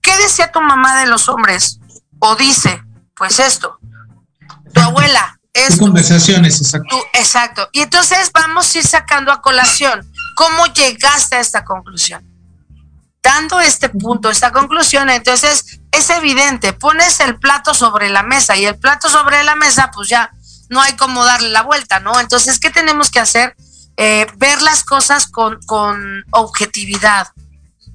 ¿Qué 0.03 0.15
decía 0.17 0.51
tu 0.51 0.61
mamá 0.61 0.99
de 0.99 1.07
los 1.07 1.27
hombres? 1.29 1.79
O 2.19 2.35
dice, 2.35 2.83
pues 3.15 3.39
esto. 3.39 3.79
Tu 4.71 4.79
abuela. 4.79 5.39
Es 5.53 5.77
conversaciones, 5.77 6.61
exacto. 6.61 6.95
exacto. 7.13 7.69
Y 7.71 7.81
entonces 7.81 8.31
vamos 8.33 8.73
a 8.73 8.77
ir 8.77 8.85
sacando 8.85 9.31
a 9.31 9.41
colación 9.41 10.07
cómo 10.35 10.65
llegaste 10.67 11.35
a 11.35 11.39
esta 11.39 11.63
conclusión. 11.63 12.27
Dando 13.21 13.61
este 13.61 13.89
punto, 13.89 14.29
esta 14.29 14.51
conclusión, 14.51 15.09
entonces 15.09 15.79
es 15.91 16.09
evidente, 16.09 16.73
pones 16.73 17.19
el 17.21 17.39
plato 17.39 17.73
sobre 17.73 18.09
la 18.09 18.23
mesa 18.23 18.57
y 18.57 18.65
el 18.65 18.77
plato 18.77 19.09
sobre 19.09 19.43
la 19.43 19.55
mesa, 19.55 19.91
pues 19.93 20.09
ya 20.09 20.31
no 20.69 20.81
hay 20.81 20.93
como 20.93 21.23
darle 21.23 21.49
la 21.49 21.61
vuelta, 21.61 21.99
¿no? 21.99 22.19
Entonces, 22.19 22.59
¿qué 22.59 22.69
tenemos 22.69 23.11
que 23.11 23.19
hacer? 23.19 23.55
Eh, 23.95 24.25
ver 24.37 24.61
las 24.61 24.83
cosas 24.83 25.27
con, 25.27 25.61
con 25.65 26.25
objetividad, 26.31 27.27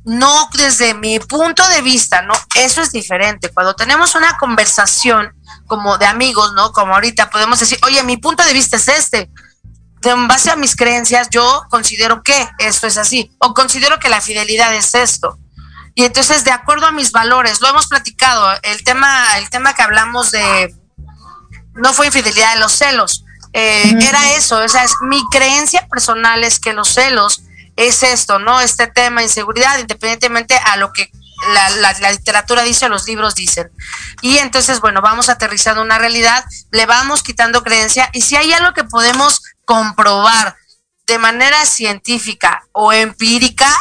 no 0.09 0.49
desde 0.55 0.95
mi 0.95 1.21
punto 1.21 1.69
de 1.69 1.83
vista, 1.83 2.23
¿no? 2.23 2.33
Eso 2.55 2.81
es 2.81 2.93
diferente. 2.93 3.51
Cuando 3.51 3.77
tenemos 3.77 4.15
una 4.15 4.39
conversación 4.39 5.35
como 5.67 5.99
de 5.99 6.07
amigos, 6.07 6.55
¿no? 6.55 6.73
Como 6.73 6.95
ahorita 6.95 7.29
podemos 7.29 7.61
decir, 7.61 7.79
oye, 7.83 8.03
mi 8.05 8.17
punto 8.17 8.43
de 8.43 8.55
vista 8.55 8.77
es 8.77 8.89
este. 8.89 9.31
En 10.03 10.27
base 10.27 10.51
a 10.51 10.57
mis 10.57 10.77
creencias, 10.77 11.29
yo 11.31 11.63
considero 11.69 12.23
que 12.23 12.49
esto 12.59 12.87
es 12.87 12.97
así, 12.97 13.31
o 13.39 13.53
considero 13.53 13.99
que 13.99 14.09
la 14.09 14.23
fidelidad 14.23 14.75
es 14.75 14.95
esto. 14.95 15.39
Y 15.95 16.07
entonces, 16.07 16.43
de 16.43 16.53
acuerdo 16.53 16.87
a 16.87 16.93
mis 16.93 17.13
valores, 17.13 17.61
lo 17.61 17.69
hemos 17.69 17.89
platicado, 17.89 18.49
el 18.63 18.83
tema, 18.85 19.37
el 19.37 19.51
tema 19.51 19.75
que 19.75 19.83
hablamos 19.83 20.31
de, 20.31 20.75
no 21.75 21.93
fue 21.93 22.07
infidelidad 22.07 22.55
de 22.55 22.61
los 22.61 22.73
celos, 22.73 23.27
eh, 23.53 23.95
era 24.01 24.33
eso, 24.33 24.59
o 24.59 24.69
sea, 24.69 24.85
es, 24.85 24.95
mi 25.03 25.23
creencia 25.31 25.87
personal 25.89 26.45
es 26.45 26.61
que 26.61 26.73
los 26.73 26.95
celos 26.95 27.43
es 27.79 28.03
esto, 28.03 28.41
¿no? 28.41 28.61
Este 28.61 28.89
tema, 28.89 29.23
inseguridad, 29.23 29.79
independientemente 29.79 30.57
a 30.57 30.77
lo 30.77 30.93
que 30.93 31.13
la, 31.53 32.11
literatura 32.11 32.65
dice, 32.65 32.89
los 32.89 33.07
libros 33.07 33.37
dicen. 33.37 33.71
Y 34.21 34.39
entonces, 34.39 34.81
bueno, 34.81 35.01
vamos 35.01 35.29
aterrizando 35.29 35.81
una 35.81 35.97
realidad, 35.97 36.45
le 36.73 36.87
vamos 36.87 37.23
quitando 37.23 37.63
creencia 37.63 38.11
y 38.13 38.23
si 38.23 38.35
hay 38.35 38.53
algo 38.53 38.75
que 38.75 38.83
podemos 38.83 39.43
comprobar 39.65 40.57
de 41.07 41.19
manera 41.19 41.65
científica 41.67 42.65
o 42.73 42.93
empírica, 42.93 43.73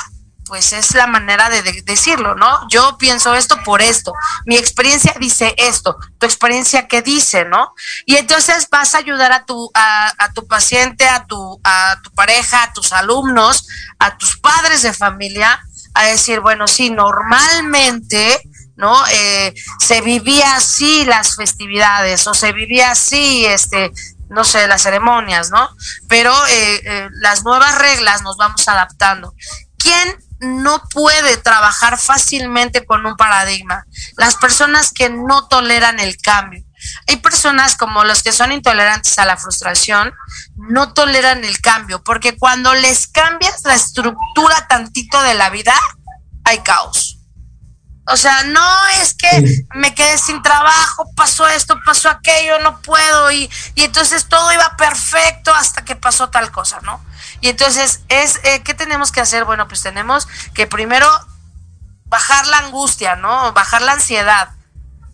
pues 0.47 0.73
es 0.73 0.93
la 0.95 1.07
manera 1.07 1.49
de, 1.49 1.61
decirlo, 1.83 2.35
¿no? 2.35 2.67
Yo 2.69 2.97
pienso 2.97 3.35
esto 3.35 3.57
por 3.63 3.81
esto, 3.81 4.13
mi 4.45 4.57
experiencia 4.57 5.13
dice 5.19 5.53
esto, 5.57 5.97
tu 6.17 6.25
experiencia 6.25 6.87
qué 6.87 7.01
dice, 7.01 7.45
¿no? 7.45 7.73
Y 8.05 8.15
entonces 8.15 8.67
vas 8.69 8.95
a 8.95 8.99
ayudar 8.99 9.31
a 9.31 9.45
tu, 9.45 9.69
a, 9.73 10.13
tu 10.33 10.47
paciente, 10.47 11.07
a 11.07 11.25
tu, 11.25 11.59
a 11.63 11.97
tu 12.03 12.11
pareja, 12.11 12.63
a 12.63 12.73
tus 12.73 12.93
alumnos, 12.93 13.67
a 13.99 14.17
tus 14.17 14.37
padres 14.37 14.81
de 14.81 14.93
familia, 14.93 15.59
a 15.93 16.05
decir, 16.05 16.39
bueno, 16.39 16.67
sí, 16.67 16.89
normalmente, 16.89 18.41
¿no? 18.75 18.95
Eh, 19.11 19.53
se 19.79 20.01
vivía 20.01 20.55
así 20.55 21.05
las 21.05 21.35
festividades 21.35 22.27
o 22.27 22.33
se 22.33 22.53
vivía 22.53 22.91
así, 22.91 23.45
este, 23.45 23.91
no 24.29 24.43
sé, 24.43 24.67
las 24.67 24.83
ceremonias, 24.83 25.49
¿no? 25.49 25.69
Pero 26.07 26.31
eh, 26.47 26.81
eh, 26.83 27.09
las 27.13 27.43
nuevas 27.43 27.77
reglas 27.79 28.21
nos 28.21 28.37
vamos 28.37 28.67
adaptando. 28.67 29.33
¿Quién 29.77 30.26
no 30.39 30.81
puede 30.89 31.37
trabajar 31.37 31.97
fácilmente 31.97 32.85
con 32.85 33.05
un 33.05 33.15
paradigma. 33.15 33.85
Las 34.17 34.35
personas 34.35 34.91
que 34.91 35.09
no 35.09 35.47
toleran 35.47 35.99
el 35.99 36.17
cambio. 36.17 36.63
Hay 37.07 37.17
personas 37.17 37.75
como 37.75 38.03
los 38.03 38.21
que 38.21 38.31
son 38.31 38.51
intolerantes 38.51 39.17
a 39.17 39.25
la 39.25 39.37
frustración, 39.37 40.13
no 40.55 40.93
toleran 40.93 41.43
el 41.43 41.59
cambio, 41.59 42.03
porque 42.03 42.37
cuando 42.37 42.73
les 42.75 43.07
cambias 43.07 43.63
la 43.63 43.73
estructura 43.73 44.67
tantito 44.67 45.21
de 45.23 45.33
la 45.33 45.49
vida, 45.49 45.73
hay 46.43 46.59
caos. 46.59 47.17
O 48.09 48.15
sea, 48.15 48.43
no 48.45 48.87
es 49.01 49.15
que 49.15 49.65
me 49.75 49.93
quedé 49.93 50.17
sin 50.17 50.41
trabajo, 50.41 51.11
pasó 51.15 51.45
esto, 51.47 51.77
pasó 51.85 52.09
aquello, 52.09 52.59
no 52.59 52.79
puedo, 52.81 53.31
y, 53.31 53.49
y 53.75 53.83
entonces 53.83 54.27
todo 54.29 54.53
iba 54.53 54.77
perfecto 54.77 55.53
hasta 55.53 55.83
que 55.83 55.95
pasó 55.95 56.29
tal 56.29 56.51
cosa, 56.51 56.79
¿no? 56.83 57.01
Y 57.41 57.49
entonces, 57.49 58.01
es 58.09 58.39
eh, 58.43 58.61
¿qué 58.63 58.73
tenemos 58.73 59.11
que 59.11 59.21
hacer? 59.21 59.45
Bueno, 59.45 59.67
pues 59.67 59.81
tenemos 59.81 60.27
que 60.53 60.67
primero 60.67 61.07
bajar 62.05 62.47
la 62.47 62.59
angustia, 62.59 63.15
¿no? 63.15 63.51
Bajar 63.53 63.81
la 63.81 63.93
ansiedad 63.93 64.49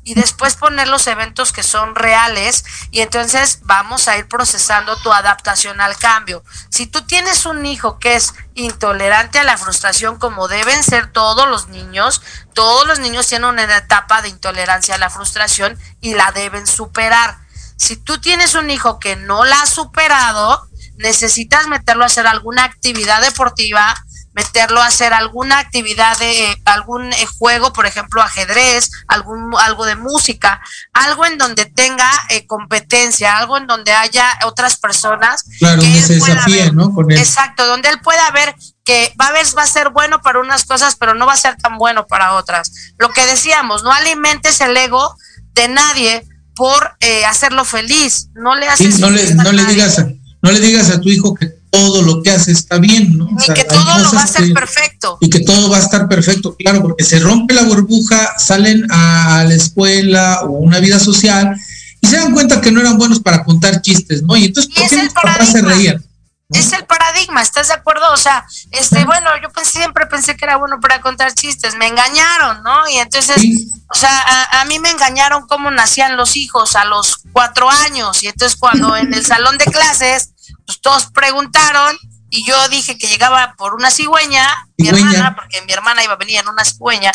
y 0.03 0.15
después 0.15 0.55
poner 0.55 0.87
los 0.87 1.07
eventos 1.07 1.53
que 1.53 1.63
son 1.63 1.95
reales 1.95 2.65
y 2.91 3.01
entonces 3.01 3.59
vamos 3.63 4.07
a 4.07 4.17
ir 4.17 4.27
procesando 4.27 4.97
tu 4.97 5.13
adaptación 5.13 5.79
al 5.79 5.97
cambio. 5.97 6.43
Si 6.69 6.87
tú 6.87 7.03
tienes 7.03 7.45
un 7.45 7.65
hijo 7.65 7.99
que 7.99 8.15
es 8.15 8.33
intolerante 8.53 9.39
a 9.39 9.43
la 9.43 9.57
frustración 9.57 10.17
como 10.19 10.47
deben 10.47 10.83
ser 10.83 11.11
todos 11.11 11.47
los 11.47 11.69
niños, 11.69 12.21
todos 12.53 12.85
los 12.85 12.99
niños 12.99 13.27
tienen 13.27 13.49
una 13.49 13.63
etapa 13.63 14.21
de 14.21 14.29
intolerancia 14.29 14.95
a 14.95 14.99
la 14.99 15.09
frustración 15.09 15.79
y 16.01 16.15
la 16.15 16.31
deben 16.31 16.67
superar. 16.67 17.37
Si 17.77 17.97
tú 17.97 18.19
tienes 18.19 18.55
un 18.55 18.69
hijo 18.69 18.99
que 18.99 19.15
no 19.15 19.45
la 19.45 19.61
ha 19.61 19.65
superado, 19.65 20.67
necesitas 20.97 21.67
meterlo 21.67 22.03
a 22.03 22.07
hacer 22.07 22.27
alguna 22.27 22.63
actividad 22.63 23.21
deportiva, 23.21 23.95
meterlo 24.33 24.81
a 24.81 24.87
hacer 24.87 25.13
alguna 25.13 25.59
actividad 25.59 26.17
de 26.17 26.57
algún 26.65 27.13
eh, 27.13 27.25
juego, 27.37 27.71
por 27.71 27.85
ejemplo, 27.85 28.21
ajedrez, 28.21 28.89
algún 29.07 29.53
algo 29.59 29.85
de 29.85 29.95
música, 29.95 30.61
algo 30.91 31.25
en 31.25 31.37
donde 31.37 31.65
tenga 31.65 32.09
eh, 32.29 32.45
competencia, 32.47 33.37
algo 33.37 33.57
en 33.57 33.67
donde 33.67 33.91
haya 33.91 34.27
otras 34.45 34.77
personas 34.77 35.45
claro, 35.59 35.81
que 35.81 36.01
se 36.01 36.15
desafíe, 36.15 36.71
¿no? 36.71 36.93
Exacto, 37.11 37.67
donde 37.67 37.89
él 37.89 37.99
pueda 38.01 38.29
ver 38.31 38.55
que 38.83 39.13
va 39.19 39.27
a 39.27 39.31
ver 39.31 39.45
va 39.57 39.63
a 39.63 39.67
ser 39.67 39.89
bueno 39.89 40.19
para 40.21 40.39
unas 40.39 40.65
cosas, 40.65 40.95
pero 40.95 41.13
no 41.13 41.25
va 41.25 41.33
a 41.33 41.37
ser 41.37 41.55
tan 41.57 41.77
bueno 41.77 42.07
para 42.07 42.33
otras. 42.33 42.71
Lo 42.97 43.09
que 43.09 43.25
decíamos, 43.25 43.83
no 43.83 43.91
alimentes 43.91 44.59
el 44.61 44.75
ego 44.75 45.15
de 45.53 45.67
nadie 45.67 46.25
por 46.55 46.95
eh, 46.99 47.25
hacerlo 47.25 47.65
feliz, 47.65 48.29
no 48.33 48.55
le 48.55 48.67
haces 48.67 48.99
no 48.99 49.09
le, 49.09 49.33
no 49.35 49.51
le 49.51 49.65
digas 49.65 50.03
no 50.43 50.51
le 50.51 50.59
digas 50.59 50.89
a 50.89 50.99
tu 50.99 51.09
hijo 51.09 51.33
que 51.33 51.47
todo 51.71 52.03
lo 52.03 52.21
que 52.21 52.29
hace 52.29 52.51
está 52.51 52.77
bien, 52.77 53.17
¿no? 53.17 53.27
y 53.31 53.53
que 53.53 53.63
todo 53.63 53.97
lo 53.97 54.13
va 54.13 54.21
a 54.21 54.27
ser 54.27 54.53
perfecto. 54.53 55.17
Y 55.21 55.29
que 55.29 55.39
todo 55.39 55.69
va 55.69 55.77
a 55.77 55.79
estar 55.79 56.07
perfecto, 56.07 56.55
claro, 56.55 56.81
porque 56.81 57.03
se 57.03 57.19
rompe 57.19 57.53
la 57.53 57.63
burbuja, 57.63 58.37
salen 58.37 58.85
a 58.91 59.45
la 59.47 59.55
escuela 59.55 60.41
o 60.43 60.51
una 60.51 60.79
vida 60.79 60.99
social 60.99 61.55
y 62.01 62.07
se 62.07 62.17
dan 62.17 62.33
cuenta 62.33 62.59
que 62.59 62.71
no 62.71 62.81
eran 62.81 62.97
buenos 62.97 63.21
para 63.21 63.43
contar 63.43 63.81
chistes, 63.81 64.21
¿no? 64.21 64.35
Y 64.35 64.45
entonces, 64.45 64.71
¿por 64.75 64.87
qué 64.89 65.03
los 65.03 65.13
papás 65.13 65.49
se 65.49 65.61
reían? 65.61 66.03
Es 66.49 66.73
el 66.73 66.85
paradigma, 66.85 67.41
¿estás 67.41 67.69
de 67.69 67.73
acuerdo? 67.73 68.03
O 68.13 68.17
sea, 68.17 68.45
este, 68.69 69.05
bueno, 69.05 69.29
yo 69.41 69.49
siempre 69.63 70.05
pensé 70.05 70.35
que 70.35 70.45
era 70.45 70.57
bueno 70.57 70.79
para 70.79 71.01
contar 71.01 71.33
chistes, 71.33 71.73
me 71.75 71.87
engañaron, 71.87 72.61
¿no? 72.61 72.87
Y 72.89 72.97
entonces, 72.97 73.41
o 73.87 73.95
sea, 73.95 74.11
a, 74.11 74.61
a, 74.61 74.65
mí 74.65 74.77
me 74.77 74.91
engañaron 74.91 75.47
cómo 75.47 75.71
nacían 75.71 76.17
los 76.17 76.35
hijos 76.35 76.75
a 76.75 76.85
los 76.85 77.21
cuatro 77.31 77.71
años, 77.71 78.21
y 78.21 78.27
entonces 78.27 78.59
cuando 78.59 78.95
en 78.95 79.13
el 79.13 79.25
salón 79.25 79.57
de 79.57 79.65
clases 79.65 80.32
pues 80.65 80.81
todos 80.81 81.07
preguntaron 81.07 81.97
y 82.29 82.45
yo 82.45 82.67
dije 82.69 82.97
que 82.97 83.07
llegaba 83.07 83.53
por 83.57 83.75
una 83.75 83.91
cigüeña, 83.91 84.47
mi 84.77 84.87
hermana, 84.87 85.35
porque 85.35 85.61
mi 85.61 85.71
hermana 85.71 86.03
iba 86.03 86.13
a 86.13 86.17
venir 86.17 86.39
en 86.39 86.47
una 86.47 86.65
cigüeña, 86.65 87.11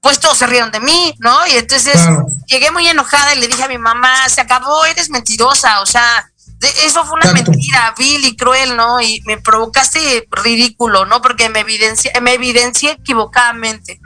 pues 0.00 0.20
todos 0.20 0.36
se 0.36 0.46
rieron 0.46 0.70
de 0.70 0.80
mí, 0.80 1.14
¿no? 1.20 1.46
Y 1.46 1.52
entonces 1.52 1.96
llegué 2.46 2.70
muy 2.70 2.86
enojada 2.86 3.34
y 3.34 3.38
le 3.38 3.48
dije 3.48 3.62
a 3.62 3.68
mi 3.68 3.78
mamá, 3.78 4.28
se 4.28 4.40
acabó, 4.40 4.84
eres 4.84 5.08
mentirosa, 5.10 5.80
o 5.80 5.86
sea, 5.86 6.28
eso 6.84 7.04
fue 7.04 7.14
una 7.14 7.32
mentira 7.32 7.94
vil 7.96 8.24
y 8.24 8.36
cruel, 8.36 8.76
¿no? 8.76 9.00
Y 9.00 9.22
me 9.26 9.38
provocaste 9.38 10.28
ridículo, 10.30 11.06
¿no? 11.06 11.22
Porque 11.22 11.48
me 11.48 11.60
evidencié, 11.60 12.12
me 12.20 12.34
evidencié 12.34 12.92
equivocadamente. 12.92 14.00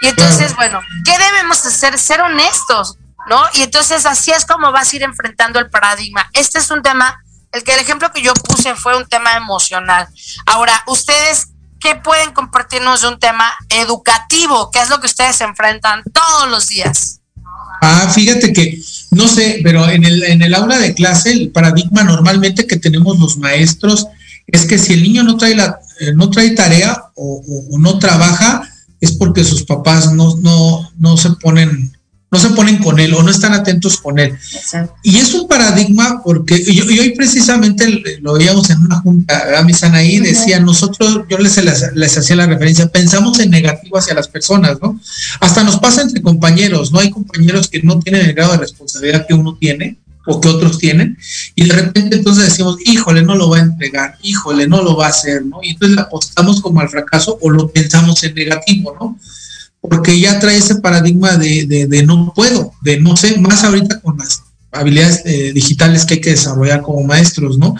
Y 0.00 0.08
entonces, 0.08 0.54
bueno, 0.54 0.80
¿qué 1.04 1.18
debemos 1.18 1.64
hacer? 1.66 1.98
Ser 1.98 2.20
honestos, 2.20 2.96
¿no? 3.28 3.42
Y 3.54 3.62
entonces 3.62 4.06
así 4.06 4.30
es 4.30 4.46
como 4.46 4.72
vas 4.72 4.92
a 4.92 4.96
ir 4.96 5.02
enfrentando 5.02 5.58
el 5.58 5.70
paradigma. 5.70 6.30
Este 6.32 6.58
es 6.58 6.70
un 6.70 6.82
tema 6.82 7.22
el 7.52 7.64
que 7.64 7.72
el 7.72 7.80
ejemplo 7.80 8.10
que 8.12 8.22
yo 8.22 8.34
puse 8.34 8.74
fue 8.74 8.96
un 8.96 9.06
tema 9.06 9.36
emocional. 9.36 10.06
Ahora, 10.46 10.82
ustedes, 10.86 11.48
¿qué 11.80 11.94
pueden 11.96 12.32
compartirnos 12.32 13.02
de 13.02 13.08
un 13.08 13.18
tema 13.18 13.52
educativo? 13.70 14.70
¿Qué 14.70 14.80
es 14.80 14.90
lo 14.90 15.00
que 15.00 15.06
ustedes 15.06 15.40
enfrentan 15.40 16.02
todos 16.12 16.50
los 16.50 16.66
días? 16.68 17.20
Ah, 17.80 18.10
fíjate 18.12 18.52
que, 18.52 18.80
no 19.12 19.28
sé, 19.28 19.60
pero 19.62 19.88
en 19.88 20.04
el, 20.04 20.22
en 20.24 20.42
el 20.42 20.54
aula 20.54 20.78
de 20.78 20.94
clase, 20.94 21.32
el 21.32 21.50
paradigma 21.50 22.02
normalmente 22.02 22.66
que 22.66 22.76
tenemos 22.76 23.18
los 23.18 23.36
maestros 23.38 24.06
es 24.46 24.66
que 24.66 24.78
si 24.78 24.94
el 24.94 25.02
niño 25.02 25.22
no 25.22 25.36
trae, 25.36 25.54
la, 25.54 25.78
eh, 26.00 26.12
no 26.14 26.30
trae 26.30 26.50
tarea 26.50 27.04
o, 27.14 27.42
no 27.78 27.98
trabaja, 27.98 28.62
es 29.00 29.12
porque 29.12 29.44
sus 29.44 29.62
papás 29.62 30.12
no, 30.12 30.36
no, 30.38 30.90
no 30.98 31.16
se 31.16 31.30
ponen 31.32 31.97
no 32.30 32.38
se 32.38 32.50
ponen 32.50 32.78
con 32.78 32.98
él 32.98 33.14
o 33.14 33.22
no 33.22 33.30
están 33.30 33.54
atentos 33.54 33.98
con 33.98 34.18
él. 34.18 34.36
Y 35.02 35.16
es 35.16 35.32
un 35.34 35.48
paradigma 35.48 36.20
porque 36.22 36.62
yo, 36.62 36.84
hoy 36.84 37.14
precisamente 37.16 38.18
lo 38.20 38.34
veíamos 38.34 38.68
en 38.70 38.78
una 38.80 39.00
junta, 39.00 39.58
a 39.58 39.62
mi 39.62 39.72
ahí, 39.94 40.18
decía, 40.20 40.60
nosotros, 40.60 41.24
yo 41.28 41.38
les, 41.38 41.56
les, 41.94 42.18
hacía 42.18 42.36
la 42.36 42.46
referencia, 42.46 42.88
pensamos 42.88 43.38
en 43.38 43.50
negativo 43.50 43.96
hacia 43.96 44.14
las 44.14 44.28
personas, 44.28 44.78
¿no? 44.82 45.00
Hasta 45.40 45.64
nos 45.64 45.78
pasa 45.78 46.02
entre 46.02 46.20
compañeros, 46.20 46.92
¿no? 46.92 46.98
Hay 46.98 47.10
compañeros 47.10 47.68
que 47.68 47.82
no 47.82 47.98
tienen 47.98 48.26
el 48.26 48.34
grado 48.34 48.52
de 48.52 48.58
responsabilidad 48.58 49.26
que 49.26 49.34
uno 49.34 49.56
tiene 49.58 49.96
o 50.26 50.40
que 50.42 50.48
otros 50.48 50.78
tienen, 50.78 51.16
y 51.54 51.66
de 51.66 51.74
repente 51.74 52.16
entonces 52.16 52.44
decimos, 52.44 52.76
híjole, 52.84 53.22
no 53.22 53.34
lo 53.34 53.48
va 53.48 53.58
a 53.58 53.62
entregar, 53.62 54.18
híjole, 54.22 54.68
no 54.68 54.82
lo 54.82 54.94
va 54.94 55.06
a 55.06 55.10
hacer, 55.10 55.46
¿no? 55.46 55.60
Y 55.62 55.70
entonces 55.70 55.96
apostamos 55.96 56.60
como 56.60 56.80
al 56.80 56.90
fracaso 56.90 57.38
o 57.40 57.48
lo 57.48 57.68
pensamos 57.68 58.22
en 58.24 58.34
negativo, 58.34 58.94
¿no? 59.00 59.18
Porque 59.80 60.18
ya 60.18 60.38
trae 60.40 60.58
ese 60.58 60.76
paradigma 60.76 61.36
de, 61.36 62.02
no 62.06 62.32
puedo, 62.34 62.72
de 62.82 63.00
no 63.00 63.16
sé, 63.16 63.38
más 63.38 63.64
ahorita 63.64 64.00
con 64.00 64.18
las 64.18 64.42
habilidades 64.72 65.22
eh, 65.24 65.52
digitales 65.54 66.04
que 66.04 66.14
hay 66.14 66.20
que 66.20 66.30
desarrollar 66.30 66.82
como 66.82 67.02
maestros, 67.02 67.58
¿no? 67.58 67.74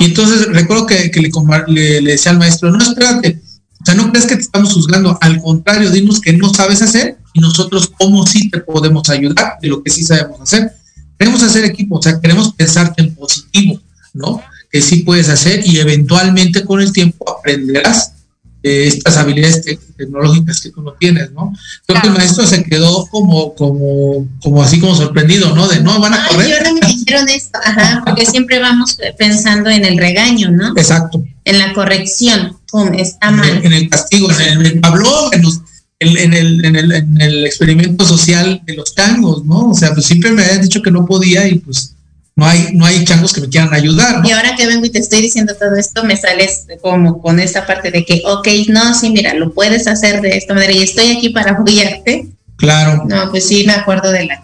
Y 0.00 0.06
entonces 0.06 0.46
recuerdo 0.46 0.86
que, 0.86 1.10
le, 1.14 2.00
le, 2.00 2.10
decía 2.10 2.32
al 2.32 2.38
maestro, 2.38 2.70
no, 2.70 2.82
espérate, 2.82 3.40
o 3.80 3.84
sea, 3.84 3.94
no 3.94 4.10
crees 4.10 4.26
que 4.26 4.36
te 4.36 4.42
estamos 4.42 4.72
juzgando, 4.72 5.18
al 5.20 5.40
contrario, 5.40 5.90
dinos 5.90 6.20
que 6.20 6.32
no 6.32 6.52
sabes 6.54 6.82
hacer 6.82 7.18
y 7.32 7.40
nosotros 7.40 7.92
cómo 7.98 8.26
sí 8.26 8.48
te 8.48 8.60
podemos 8.60 9.08
ayudar 9.08 9.54
de 9.60 9.68
lo 9.68 9.82
que 9.82 9.90
sí 9.90 10.04
sabemos 10.04 10.40
hacer. 10.40 10.72
Queremos 11.18 11.42
hacer 11.42 11.64
equipo, 11.64 11.98
o 11.98 12.02
sea, 12.02 12.20
queremos 12.20 12.52
pensarte 12.54 13.02
en 13.02 13.14
positivo, 13.14 13.80
¿no? 14.14 14.40
Que 14.70 14.80
sí 14.80 14.98
puedes 14.98 15.28
hacer 15.28 15.66
y 15.66 15.78
eventualmente 15.78 16.64
con 16.64 16.80
el 16.80 16.92
tiempo 16.92 17.28
aprenderás 17.28 18.12
estas 18.62 19.16
habilidades 19.16 19.64
tecnológicas 19.96 20.60
que 20.60 20.70
tú 20.70 20.82
no 20.82 20.92
tienes, 20.92 21.32
¿no? 21.32 21.52
Creo 21.86 22.00
que 22.00 22.06
el 22.08 22.14
maestro 22.14 22.46
se 22.46 22.62
quedó 22.62 23.06
como, 23.06 23.54
como, 23.54 24.28
como 24.40 24.62
así 24.62 24.78
como 24.78 24.94
sorprendido, 24.94 25.54
¿no? 25.54 25.66
De 25.68 25.80
no, 25.80 26.00
van 26.00 26.14
a 26.14 26.28
correr. 26.28 26.48
Yo 26.48 26.70
no 26.70 26.74
me 26.74 26.86
dijeron 26.86 27.28
esto, 27.28 27.58
ajá, 27.64 28.02
porque 28.06 28.24
siempre 28.24 28.60
vamos 28.60 28.96
pensando 29.18 29.68
en 29.70 29.84
el 29.84 29.98
regaño, 29.98 30.50
¿no? 30.50 30.74
Exacto. 30.76 31.24
En 31.44 31.58
la 31.58 31.72
corrección, 31.72 32.56
pum, 32.70 32.94
está 32.94 33.30
mal. 33.30 33.60
En, 33.64 33.72
el 33.72 33.88
castigo, 33.88 34.28
en 34.30 34.64
el, 34.64 34.80
habló 34.82 35.32
en, 35.32 35.42
en, 36.00 36.34
el, 36.34 36.64
en, 36.64 36.76
el, 36.76 36.92
en 36.92 37.20
el 37.20 37.46
experimento 37.46 38.04
social 38.04 38.62
de 38.64 38.74
los 38.74 38.94
tangos, 38.94 39.44
¿no? 39.44 39.70
O 39.70 39.74
sea, 39.74 39.92
pues 39.92 40.06
siempre 40.06 40.30
me 40.30 40.44
habían 40.44 40.62
dicho 40.62 40.82
que 40.82 40.90
no 40.90 41.04
podía 41.04 41.46
y 41.48 41.56
pues 41.56 41.94
no 42.34 42.46
hay, 42.46 42.70
no 42.72 42.86
hay 42.86 43.04
changos 43.04 43.32
que 43.32 43.42
me 43.42 43.48
quieran 43.48 43.74
ayudar. 43.74 44.24
Y 44.24 44.30
ahora 44.32 44.56
que 44.56 44.66
vengo 44.66 44.86
y 44.86 44.90
te 44.90 44.98
estoy 44.98 45.20
diciendo 45.20 45.54
todo 45.54 45.76
esto, 45.76 46.02
me 46.04 46.16
sales 46.16 46.66
como 46.80 47.20
con 47.20 47.38
esa 47.38 47.66
parte 47.66 47.90
de 47.90 48.04
que, 48.04 48.22
ok, 48.24 48.48
no, 48.68 48.94
sí, 48.94 49.10
mira, 49.10 49.34
lo 49.34 49.52
puedes 49.52 49.86
hacer 49.86 50.20
de 50.20 50.36
esta 50.36 50.54
manera 50.54 50.72
y 50.72 50.82
estoy 50.82 51.16
aquí 51.16 51.28
para 51.28 51.52
apoyarte. 51.52 52.28
Claro. 52.56 53.04
No, 53.06 53.30
pues 53.30 53.46
sí, 53.46 53.64
me 53.66 53.74
acuerdo 53.74 54.10
de 54.10 54.26
la... 54.26 54.42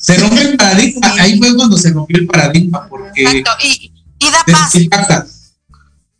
Se 0.00 0.16
rompe 0.16 0.40
el 0.40 0.56
paradigma, 0.56 1.14
ahí 1.20 1.38
fue 1.38 1.54
cuando 1.54 1.76
se 1.76 1.90
rompió 1.90 2.18
el 2.18 2.26
paradigma, 2.26 2.88
porque... 2.88 3.22
Exacto, 3.22 3.50
y, 3.62 3.92
y 4.18 4.30
da 4.30 4.44
paz. 4.50 4.72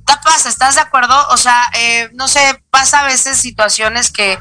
Da 0.06 0.20
paz, 0.22 0.46
¿estás 0.46 0.76
de 0.76 0.82
acuerdo? 0.82 1.14
O 1.30 1.36
sea, 1.36 1.64
eh, 1.80 2.10
no 2.14 2.28
sé, 2.28 2.40
pasa 2.70 3.00
a 3.00 3.06
veces 3.06 3.38
situaciones 3.38 4.10
que... 4.10 4.38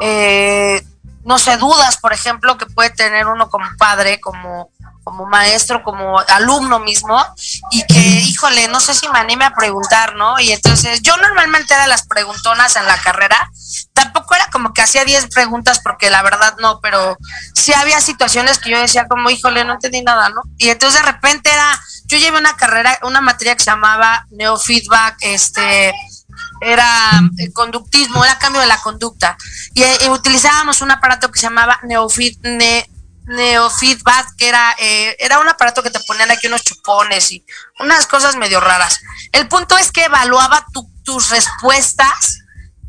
Eh, 0.00 0.82
no 1.24 1.40
sé, 1.40 1.56
dudas, 1.56 1.98
por 1.98 2.12
ejemplo, 2.12 2.56
que 2.56 2.66
puede 2.66 2.90
tener 2.90 3.26
uno 3.26 3.50
como 3.50 3.66
padre, 3.78 4.20
como 4.20 4.70
como 5.06 5.24
maestro, 5.24 5.84
como 5.84 6.18
alumno 6.18 6.80
mismo, 6.80 7.24
y 7.70 7.86
que, 7.86 8.00
híjole, 8.00 8.66
no 8.66 8.80
sé 8.80 8.92
si 8.92 9.08
me 9.08 9.20
anime 9.20 9.44
a 9.44 9.54
preguntar, 9.54 10.16
¿no? 10.16 10.40
Y 10.40 10.50
entonces 10.50 11.00
yo 11.00 11.16
normalmente 11.18 11.74
era 11.74 11.86
las 11.86 12.04
preguntonas 12.08 12.74
en 12.74 12.86
la 12.86 13.00
carrera, 13.00 13.48
tampoco 13.92 14.34
era 14.34 14.48
como 14.50 14.74
que 14.74 14.82
hacía 14.82 15.04
10 15.04 15.28
preguntas 15.28 15.78
porque 15.78 16.10
la 16.10 16.24
verdad 16.24 16.56
no, 16.58 16.80
pero 16.80 17.16
sí 17.54 17.72
había 17.72 18.00
situaciones 18.00 18.58
que 18.58 18.70
yo 18.70 18.80
decía 18.80 19.06
como, 19.06 19.30
híjole, 19.30 19.64
no 19.64 19.74
entendí 19.74 20.02
nada, 20.02 20.28
¿no? 20.30 20.42
Y 20.58 20.70
entonces 20.70 21.00
de 21.00 21.06
repente 21.06 21.52
era, 21.52 21.80
yo 22.06 22.18
llevé 22.18 22.38
una 22.38 22.56
carrera, 22.56 22.98
una 23.02 23.20
materia 23.20 23.54
que 23.54 23.62
se 23.62 23.70
llamaba 23.70 24.26
neofeedback, 24.30 25.18
este, 25.20 25.94
era 26.60 27.22
el 27.38 27.52
conductismo, 27.52 28.24
era 28.24 28.38
cambio 28.38 28.60
de 28.60 28.66
la 28.66 28.82
conducta. 28.82 29.36
Y, 29.72 29.84
utilizábamos 30.08 30.80
un 30.80 30.90
aparato 30.90 31.30
que 31.30 31.38
se 31.38 31.46
llamaba 31.46 31.78
neofeed, 31.84 32.38
neofeedback, 33.26 34.36
que 34.36 34.48
era, 34.48 34.74
eh, 34.78 35.16
era 35.18 35.38
un 35.40 35.48
aparato 35.48 35.82
que 35.82 35.90
te 35.90 36.00
ponían 36.00 36.30
aquí 36.30 36.46
unos 36.46 36.62
chupones 36.62 37.30
y 37.32 37.44
unas 37.78 38.06
cosas 38.06 38.36
medio 38.36 38.60
raras. 38.60 39.00
El 39.32 39.48
punto 39.48 39.76
es 39.76 39.92
que 39.92 40.04
evaluaba 40.04 40.64
tus 41.02 41.30
respuestas 41.30 42.38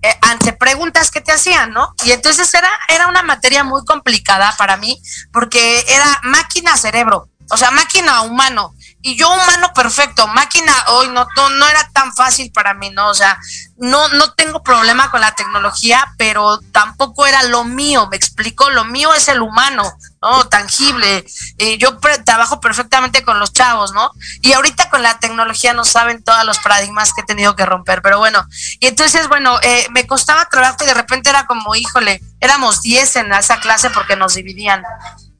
eh, 0.01 0.17
ante 0.21 0.53
preguntas 0.53 1.11
que 1.11 1.21
te 1.21 1.31
hacían, 1.31 1.71
¿no? 1.71 1.93
Y 2.03 2.11
entonces 2.11 2.53
era, 2.53 2.69
era 2.87 3.07
una 3.07 3.23
materia 3.23 3.63
muy 3.63 3.83
complicada 3.83 4.53
para 4.57 4.77
mí, 4.77 5.01
porque 5.33 5.83
era 5.87 6.21
máquina-cerebro, 6.23 7.29
o 7.49 7.57
sea, 7.57 7.71
máquina-humano 7.71 8.75
y 9.01 9.15
yo 9.15 9.31
humano 9.31 9.71
perfecto, 9.73 10.27
máquina 10.27 10.73
hoy 10.87 11.07
no, 11.09 11.25
no, 11.35 11.67
era 11.69 11.87
tan 11.93 12.13
fácil 12.13 12.51
para 12.51 12.73
mí, 12.73 12.89
¿no? 12.89 13.07
O 13.07 13.13
sea, 13.13 13.39
no, 13.77 14.09
no 14.09 14.33
tengo 14.33 14.61
problema 14.63 15.09
con 15.11 15.21
la 15.21 15.33
tecnología, 15.33 16.13
pero 16.17 16.59
tampoco 16.73 17.25
era 17.25 17.43
lo 17.43 17.63
mío, 17.63 18.07
me 18.07 18.17
explico, 18.17 18.69
lo 18.71 18.83
mío 18.85 19.13
es 19.13 19.29
el 19.29 19.41
humano, 19.41 19.83
¿no? 20.21 20.47
Tangible. 20.47 21.25
y 21.57 21.77
yo 21.77 21.97
trabajo 22.25 22.59
perfectamente 22.59 23.23
con 23.23 23.39
los 23.39 23.53
chavos, 23.53 23.93
¿no? 23.93 24.11
Y 24.41 24.53
ahorita 24.53 24.89
con 24.89 25.03
la 25.03 25.19
tecnología 25.19 25.73
no 25.73 25.85
saben 25.85 26.23
todos 26.23 26.43
los 26.45 26.59
paradigmas 26.59 27.13
que 27.13 27.21
he 27.21 27.25
tenido 27.25 27.55
que 27.55 27.65
romper, 27.65 28.01
pero 28.01 28.19
bueno, 28.19 28.45
y 28.79 28.87
entonces, 28.87 29.27
bueno, 29.27 29.59
eh, 29.61 29.87
me 29.91 30.07
costaba 30.07 30.49
trabajo 30.49 30.77
y 30.81 30.85
de 30.85 30.93
repente 30.93 31.29
era 31.29 31.45
como, 31.45 31.75
híjole, 31.75 32.21
éramos 32.39 32.81
10 32.81 33.15
en 33.17 33.33
esa 33.33 33.59
clase 33.59 33.89
porque 33.89 34.15
nos 34.15 34.35
dividían. 34.35 34.83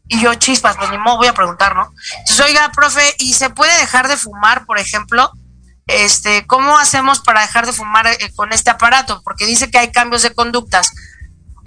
Y 0.09 0.21
yo, 0.21 0.33
chispas, 0.35 0.77
pues 0.77 0.89
ni 0.89 0.97
modo, 0.97 1.17
voy 1.17 1.27
a 1.27 1.33
preguntar, 1.33 1.75
¿no? 1.75 1.93
Entonces, 2.19 2.45
oiga, 2.45 2.71
profe, 2.71 3.15
¿y 3.19 3.33
se 3.33 3.49
puede 3.49 3.77
dejar 3.77 4.07
de 4.07 4.15
fumar, 4.15 4.65
por 4.65 4.79
ejemplo? 4.79 5.31
este, 5.87 6.45
¿cómo 6.45 6.77
hacemos 6.77 7.21
para 7.21 7.41
dejar 7.41 7.65
de 7.65 7.73
fumar 7.73 8.07
eh, 8.07 8.17
con 8.35 8.51
este 8.53 8.69
aparato? 8.69 9.21
Porque 9.23 9.45
dice 9.45 9.71
que 9.71 9.79
hay 9.79 9.91
cambios 9.91 10.21
de 10.21 10.33
conductas. 10.33 10.91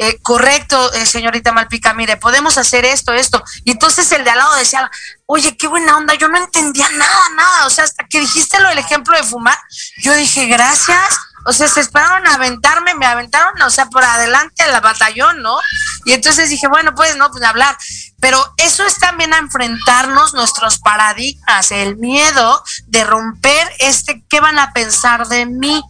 Eh, 0.02 0.18
correcto, 0.22 0.94
eh, 0.94 1.04
señorita 1.04 1.52
Malpica, 1.52 1.92
mire, 1.92 2.16
podemos 2.16 2.56
hacer 2.56 2.86
esto, 2.86 3.12
esto. 3.12 3.44
Y 3.64 3.72
entonces 3.72 4.10
el 4.12 4.24
de 4.24 4.30
al 4.30 4.38
lado 4.38 4.56
decía, 4.56 4.90
oye, 5.26 5.58
qué 5.58 5.66
buena 5.66 5.98
onda, 5.98 6.14
yo 6.14 6.26
no 6.28 6.38
entendía 6.38 6.88
nada, 6.88 7.22
nada. 7.36 7.66
O 7.66 7.70
sea, 7.70 7.84
hasta 7.84 8.06
que 8.08 8.18
dijiste 8.18 8.58
lo 8.60 8.70
del 8.70 8.78
ejemplo 8.78 9.14
de 9.14 9.22
fumar, 9.24 9.58
yo 9.98 10.14
dije, 10.14 10.46
gracias. 10.46 11.18
O 11.44 11.52
sea, 11.52 11.68
se 11.68 11.80
esperaron 11.80 12.26
a 12.26 12.34
aventarme, 12.34 12.94
me 12.94 13.04
aventaron, 13.04 13.60
o 13.60 13.68
sea, 13.68 13.86
por 13.86 14.02
adelante 14.02 14.62
al 14.62 14.80
batallón, 14.80 15.42
¿no? 15.42 15.58
Y 16.06 16.12
entonces 16.12 16.48
dije, 16.48 16.66
bueno, 16.66 16.94
pues 16.94 17.16
no, 17.16 17.30
pues 17.30 17.44
hablar. 17.44 17.76
Pero 18.20 18.54
eso 18.56 18.86
es 18.86 18.96
también 18.96 19.34
a 19.34 19.38
enfrentarnos 19.38 20.32
nuestros 20.32 20.78
paradigmas, 20.78 21.72
el 21.72 21.96
miedo 21.96 22.64
de 22.86 23.04
romper 23.04 23.70
este, 23.78 24.24
¿qué 24.30 24.40
van 24.40 24.58
a 24.58 24.72
pensar 24.72 25.28
de 25.28 25.44
mí? 25.44 25.82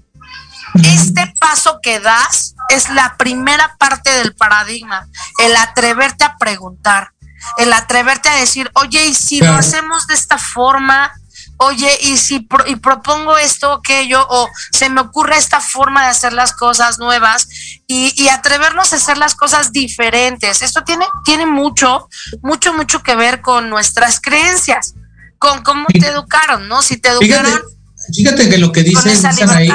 Este 0.83 1.33
paso 1.39 1.81
que 1.83 2.01
das 2.01 2.55
es 2.69 2.89
la 2.91 3.17
primera 3.17 3.77
parte 3.79 4.11
del 4.11 4.35
paradigma, 4.35 5.09
el 5.39 5.57
atreverte 5.57 6.25
a 6.25 6.37
preguntar, 6.39 7.13
el 7.59 7.73
atreverte 7.73 8.29
a 8.29 8.37
decir, 8.37 8.71
oye, 8.75 9.07
y 9.07 9.15
si 9.15 9.41
lo 9.41 9.53
hacemos 9.53 10.07
de 10.07 10.15
esta 10.15 10.39
forma, 10.39 11.13
oye, 11.57 11.91
y 12.03 12.17
si 12.17 12.47
y 12.67 12.77
propongo 12.77 13.37
esto, 13.37 13.73
aquello, 13.73 14.27
o 14.29 14.49
se 14.73 14.89
me 14.89 15.01
ocurre 15.01 15.37
esta 15.37 15.61
forma 15.61 16.05
de 16.05 16.11
hacer 16.11 16.33
las 16.33 16.53
cosas 16.53 16.99
nuevas 16.99 17.49
y, 17.87 18.13
y, 18.17 18.29
atrevernos 18.29 18.93
a 18.93 18.97
hacer 18.97 19.19
las 19.19 19.35
cosas 19.35 19.73
diferentes. 19.73 20.63
Esto 20.63 20.85
tiene, 20.85 21.05
tiene 21.25 21.47
mucho, 21.47 22.09
mucho, 22.43 22.73
mucho 22.73 23.03
que 23.03 23.15
ver 23.15 23.43
con 23.43 23.69
nuestras 23.69 24.21
creencias, 24.21 24.95
con 25.39 25.63
cómo 25.63 25.87
te 25.89 26.07
educaron, 26.07 26.69
¿no? 26.69 26.81
Si 26.83 26.97
te 26.97 27.11
educaron. 27.11 27.53
Fíjate, 27.53 27.67
fíjate 28.15 28.49
que 28.49 28.59
lo 28.59 28.73
que 28.73 28.83
dices, 28.83 29.25
ahí, 29.25 29.71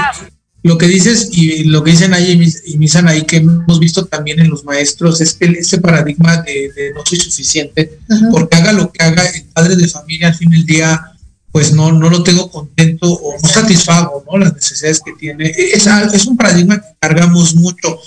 lo 0.65 0.79
que 0.79 0.87
dices 0.87 1.29
y 1.31 1.65
lo 1.65 1.83
que 1.83 1.91
dicen 1.91 2.15
ahí 2.15 2.41
y 2.65 2.77
misan 2.79 3.07
ahí 3.07 3.21
que 3.21 3.37
hemos 3.37 3.79
visto 3.79 4.05
también 4.05 4.39
en 4.39 4.49
los 4.49 4.63
maestros 4.63 5.21
es 5.21 5.33
que 5.33 5.45
ese 5.45 5.77
paradigma 5.77 6.41
de, 6.41 6.91
no 6.95 7.05
soy 7.05 7.19
suficiente, 7.19 7.99
porque 8.31 8.55
haga 8.55 8.73
lo 8.73 8.91
que 8.91 9.03
haga 9.03 9.23
el 9.27 9.43
padre 9.43 9.75
de 9.75 9.87
familia 9.87 10.29
al 10.29 10.33
fin 10.33 10.49
del 10.49 10.65
día, 10.65 11.11
pues 11.51 11.71
no, 11.71 11.91
no 11.91 12.09
lo 12.09 12.23
tengo 12.23 12.49
contento 12.49 13.13
o 13.13 13.39
no 13.39 13.47
satisfago 13.47 14.23
¿no? 14.25 14.39
las 14.39 14.55
necesidades 14.55 15.01
que 15.05 15.11
tiene. 15.19 15.53
Es, 15.55 15.85
es 15.85 16.25
un 16.25 16.35
paradigma 16.35 16.81
que 16.81 16.87
cargamos 16.99 17.53
mucho. 17.53 17.99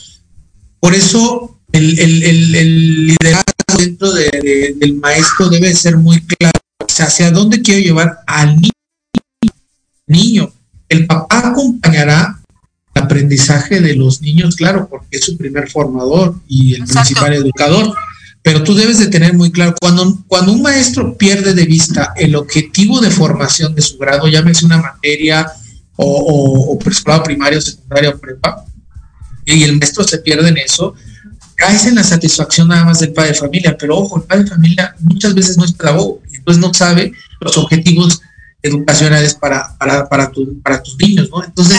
Por 0.81 0.97
eso 0.97 1.61
el, 1.71 1.97
el, 2.01 3.07
liderazgo 3.07 3.53
dentro 3.79 4.13
del 4.13 4.95
maestro 4.97 5.49
debe 5.49 5.73
ser 5.77 5.97
muy 5.97 6.27
claro. 6.27 6.59
O 6.81 6.89
sea, 6.89 7.07
hacia 7.07 7.31
dónde 7.31 7.63
quiero 7.63 7.83
llevar 7.83 8.19
al 8.27 8.57
niño. 8.57 8.73
niño. 10.09 10.53
El 10.89 11.07
papá 11.07 11.51
acompañará 11.51 12.38
aprendizaje 12.99 13.80
de 13.80 13.94
los 13.94 14.20
niños, 14.20 14.57
claro, 14.57 14.88
porque 14.88 15.16
es 15.16 15.24
su 15.24 15.36
primer 15.36 15.70
formador 15.70 16.34
y 16.46 16.74
el 16.74 16.84
principal 16.84 17.32
educador. 17.32 17.94
Pero 18.42 18.62
tú 18.62 18.74
debes 18.74 18.99
de 18.99 19.09
tener 19.09 19.34
muy 19.34 19.51
claro, 19.51 19.74
cuando, 19.80 20.22
cuando 20.26 20.53
un 20.53 20.62
maestro 20.62 21.16
pierde 21.16 21.55
de 21.55 21.66
vista 21.66 22.12
el 22.16 22.36
objetivo 22.36 23.01
de 23.01 23.11
formación 23.11 23.74
de 23.74 23.82
su 23.82 23.99
grado, 23.99 24.28
llámese 24.28 24.64
una 24.64 24.78
materia 24.78 25.51
o, 25.96 26.05
o, 26.07 26.72
o 26.72 26.78
preescolar 26.78 27.22
primario, 27.24 27.61
secundaria 27.61 28.11
o 28.11 28.18
prepa, 28.18 28.64
y 29.44 29.62
el 29.64 29.78
maestro 29.78 30.05
se 30.05 30.18
pierde 30.18 30.49
en 30.49 30.59
eso, 30.59 30.94
caes 31.57 31.86
en 31.86 31.96
la 31.96 32.05
satisfacción 32.05 32.68
nada 32.68 32.84
más 32.84 33.01
del 33.01 33.12
padre 33.12 33.32
de 33.32 33.38
familia, 33.38 33.76
pero 33.78 33.99
ojo, 33.99 34.16
el 34.16 34.22
padre 34.22 34.44
de 34.44 34.51
familia 34.51 34.94
muchas 35.01 35.34
veces 35.34 35.57
no 35.57 35.64
es 35.64 35.72
pedagogo, 35.72 36.22
entonces 36.32 36.62
no 36.62 36.72
sabe 36.72 37.12
los 37.40 37.57
objetivos 37.59 38.20
educacionales 38.62 39.34
para, 39.34 39.76
para, 39.78 40.09
para, 40.09 40.30
para 40.62 40.82
tus 40.82 40.96
niños, 40.99 41.28
¿no? 41.30 41.42
Entonces, 41.44 41.78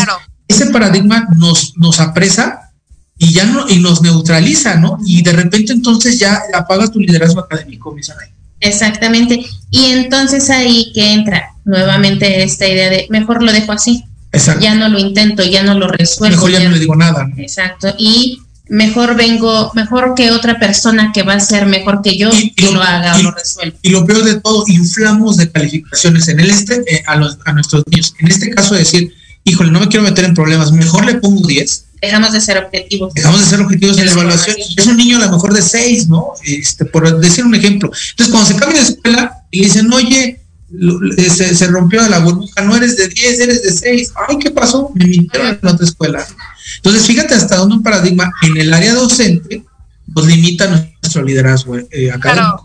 ese 0.49 0.65
paradigma 0.67 1.27
nos, 1.37 1.77
nos 1.77 1.99
apresa 1.99 2.71
y 3.17 3.33
ya 3.33 3.45
no, 3.45 3.69
y 3.69 3.79
nos 3.79 4.01
neutraliza, 4.01 4.75
¿no? 4.75 4.97
Y 5.05 5.21
de 5.21 5.31
repente 5.31 5.71
entonces 5.71 6.19
ya 6.19 6.41
apagas 6.53 6.91
tu 6.91 6.99
liderazgo 6.99 7.41
académico, 7.41 7.93
mis 7.93 8.11
Exactamente. 8.59 9.45
Y 9.69 9.85
entonces 9.85 10.49
ahí 10.49 10.91
que 10.93 11.13
entra 11.13 11.53
nuevamente 11.65 12.43
esta 12.43 12.67
idea 12.67 12.89
de 12.89 13.07
mejor 13.09 13.43
lo 13.43 13.51
dejo 13.51 13.71
así. 13.71 14.03
Exacto. 14.31 14.61
Ya 14.61 14.75
no 14.75 14.89
lo 14.89 14.99
intento, 14.99 15.43
ya 15.43 15.63
no 15.63 15.75
lo 15.75 15.87
resuelvo. 15.87 16.35
Mejor 16.35 16.51
ya, 16.51 16.59
no 16.63 16.71
le 16.71 16.79
digo 16.79 16.95
nada. 16.95 17.29
Exacto. 17.37 17.93
Y 17.97 18.39
mejor 18.69 19.15
vengo, 19.15 19.71
mejor 19.75 20.13
que 20.15 20.31
otra 20.31 20.59
persona 20.59 21.11
que 21.13 21.23
va 21.23 21.33
a 21.33 21.39
ser 21.39 21.65
mejor 21.65 22.01
que 22.01 22.17
yo 22.17 22.29
y, 22.31 22.53
lo, 22.71 22.81
haga 22.81 23.17
o 23.17 23.23
lo 23.23 23.31
resuelva. 23.31 23.77
Y 23.81 23.89
lo 23.89 24.05
peor 24.05 24.23
de 24.23 24.39
todo, 24.39 24.63
inflamos 24.67 25.37
de 25.37 25.51
calificaciones 25.51 26.27
en 26.27 26.39
el 26.39 26.49
este 26.49 26.83
eh, 26.87 27.03
a, 27.05 27.15
los, 27.15 27.37
a 27.45 27.53
nuestros 27.53 27.83
niños. 27.87 28.13
En 28.19 28.27
este 28.27 28.49
caso 28.51 28.75
decir, 28.75 29.13
híjole, 29.49 29.71
no 29.71 29.79
me 29.79 29.87
quiero 29.87 30.03
meter 30.03 30.25
en 30.25 30.33
problemas, 30.33 30.71
mejor 30.71 31.05
le 31.05 31.15
pongo 31.15 31.45
10. 31.45 31.85
Dejamos 32.01 32.31
de 32.31 32.39
ser 32.39 32.57
objetivos. 32.57 33.13
Dejamos 33.13 33.41
de 33.41 33.45
ser 33.45 33.59
objetivos 33.61 33.97
en 33.97 34.05
la 34.05 34.11
evaluación. 34.13 34.55
Es 34.77 34.87
un 34.87 34.95
niño 34.95 35.17
a 35.17 35.25
lo 35.25 35.31
mejor 35.31 35.53
de 35.53 35.61
6, 35.61 36.07
¿no? 36.07 36.33
Este, 36.43 36.85
por 36.85 37.19
decir 37.19 37.45
un 37.45 37.55
ejemplo. 37.55 37.91
Entonces, 38.11 38.33
cuando 38.33 38.49
se 38.49 38.55
cambia 38.55 38.81
de 38.81 38.89
escuela 38.89 39.33
y 39.51 39.59
le 39.59 39.65
dicen, 39.65 39.91
oye, 39.91 40.41
eh, 41.17 41.29
se, 41.29 41.55
se, 41.55 41.67
rompió 41.67 42.07
la 42.07 42.19
burbuja, 42.19 42.61
no 42.61 42.75
eres 42.75 42.95
de 42.95 43.09
10, 43.09 43.39
eres 43.39 43.63
de 43.63 43.71
6. 43.71 44.13
Ay, 44.27 44.37
¿qué 44.39 44.51
pasó? 44.51 44.91
Me 44.95 45.05
mintieron 45.05 45.59
en 45.61 45.67
otra 45.67 45.85
escuela. 45.85 46.25
Entonces, 46.77 47.05
fíjate 47.05 47.33
hasta 47.33 47.57
dónde 47.57 47.75
un 47.75 47.83
paradigma 47.83 48.31
en 48.43 48.57
el 48.57 48.73
área 48.73 48.93
docente 48.93 49.65
nos 50.07 50.25
limita 50.25 50.67
nuestro 50.67 51.23
liderazgo 51.23 51.77
eh, 51.77 52.11
académico. 52.11 52.63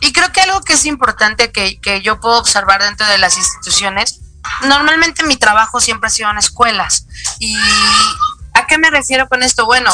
Y 0.00 0.12
creo 0.12 0.32
que 0.32 0.40
algo 0.40 0.60
que 0.62 0.72
es 0.72 0.86
importante 0.86 1.52
que, 1.52 1.78
que 1.78 2.00
yo 2.02 2.20
puedo 2.20 2.38
observar 2.38 2.82
dentro 2.82 3.06
de 3.06 3.18
las 3.18 3.36
instituciones 3.36 4.19
normalmente 4.66 5.24
mi 5.24 5.36
trabajo 5.36 5.80
siempre 5.80 6.08
ha 6.08 6.10
sido 6.10 6.30
en 6.30 6.38
escuelas. 6.38 7.06
¿Y 7.38 7.56
a 8.54 8.66
qué 8.66 8.78
me 8.78 8.90
refiero 8.90 9.28
con 9.28 9.42
esto? 9.42 9.66
Bueno, 9.66 9.92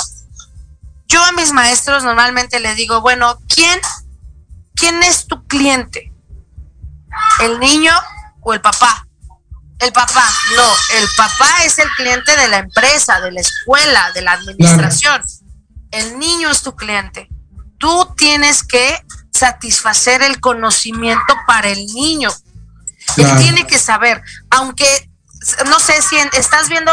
yo 1.09 1.22
a 1.22 1.32
mis 1.32 1.53
maestros 1.53 2.05
normalmente 2.05 2.61
les 2.61 2.76
digo, 2.76 3.01
bueno, 3.01 3.38
¿quién, 3.49 3.80
quién 4.74 5.03
es 5.03 5.26
tu 5.26 5.47
cliente? 5.47 6.12
¿El 7.40 7.59
niño 7.61 7.92
o 8.40 8.53
el 8.55 8.61
papá? 8.61 9.07
El 9.78 9.92
papá, 9.92 10.26
no, 10.57 10.99
el 10.99 11.09
papá 11.16 11.64
es 11.64 11.78
el 11.78 11.90
cliente 11.90 12.34
de 12.34 12.49
la 12.49 12.59
empresa, 12.59 13.20
de 13.20 13.30
la 13.30 13.40
escuela, 13.40 14.11
de 14.12 14.22
la 14.22 14.32
administración. 14.32 15.22
El 15.90 16.18
niño 16.18 16.51
es 16.51 16.62
tu 16.62 16.74
cliente. 16.74 17.28
Tú 17.78 18.14
tienes 18.16 18.62
que 18.62 18.99
satisfacer 19.32 20.22
el 20.22 20.40
conocimiento 20.40 21.34
para 21.47 21.68
el 21.68 21.84
niño. 21.86 22.30
Él 23.16 23.36
tiene 23.38 23.66
que 23.66 23.78
saber, 23.78 24.22
aunque 24.50 25.09
no 25.66 25.78
sé 25.78 26.02
si 26.02 26.16
estás 26.32 26.68
viendo 26.68 26.92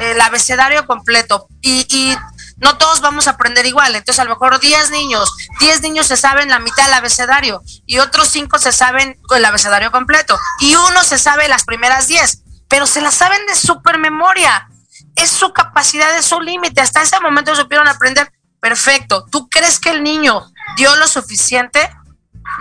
el 0.00 0.20
abecedario 0.20 0.86
completo 0.86 1.46
y, 1.60 2.16
no 2.58 2.78
todos 2.78 3.00
vamos 3.00 3.26
a 3.26 3.32
aprender 3.32 3.66
igual. 3.66 3.96
Entonces, 3.96 4.20
a 4.20 4.24
lo 4.24 4.30
mejor 4.30 4.60
10 4.60 4.92
niños, 4.92 5.32
10 5.58 5.80
niños 5.80 6.06
se 6.06 6.16
saben 6.16 6.48
la 6.48 6.60
mitad 6.60 6.84
del 6.84 6.94
abecedario 6.94 7.60
y 7.86 7.98
otros 7.98 8.28
5 8.28 8.56
se 8.58 8.70
saben 8.70 9.18
el 9.34 9.44
abecedario 9.44 9.90
completo 9.90 10.38
y 10.60 10.76
uno 10.76 11.02
se 11.02 11.18
sabe 11.18 11.48
las 11.48 11.64
primeras 11.64 12.06
10, 12.06 12.42
pero 12.68 12.86
se 12.86 13.00
las 13.00 13.14
saben 13.14 13.44
de 13.46 13.56
super 13.56 13.98
memoria. 13.98 14.68
Es 15.16 15.30
su 15.30 15.52
capacidad, 15.52 16.16
es 16.16 16.26
su 16.26 16.40
límite. 16.40 16.80
Hasta 16.80 17.02
ese 17.02 17.18
momento 17.18 17.56
supieron 17.56 17.88
aprender. 17.88 18.32
Perfecto. 18.60 19.26
¿Tú 19.32 19.48
crees 19.48 19.80
que 19.80 19.90
el 19.90 20.04
niño 20.04 20.46
dio 20.76 20.94
lo 20.94 21.08
suficiente? 21.08 21.90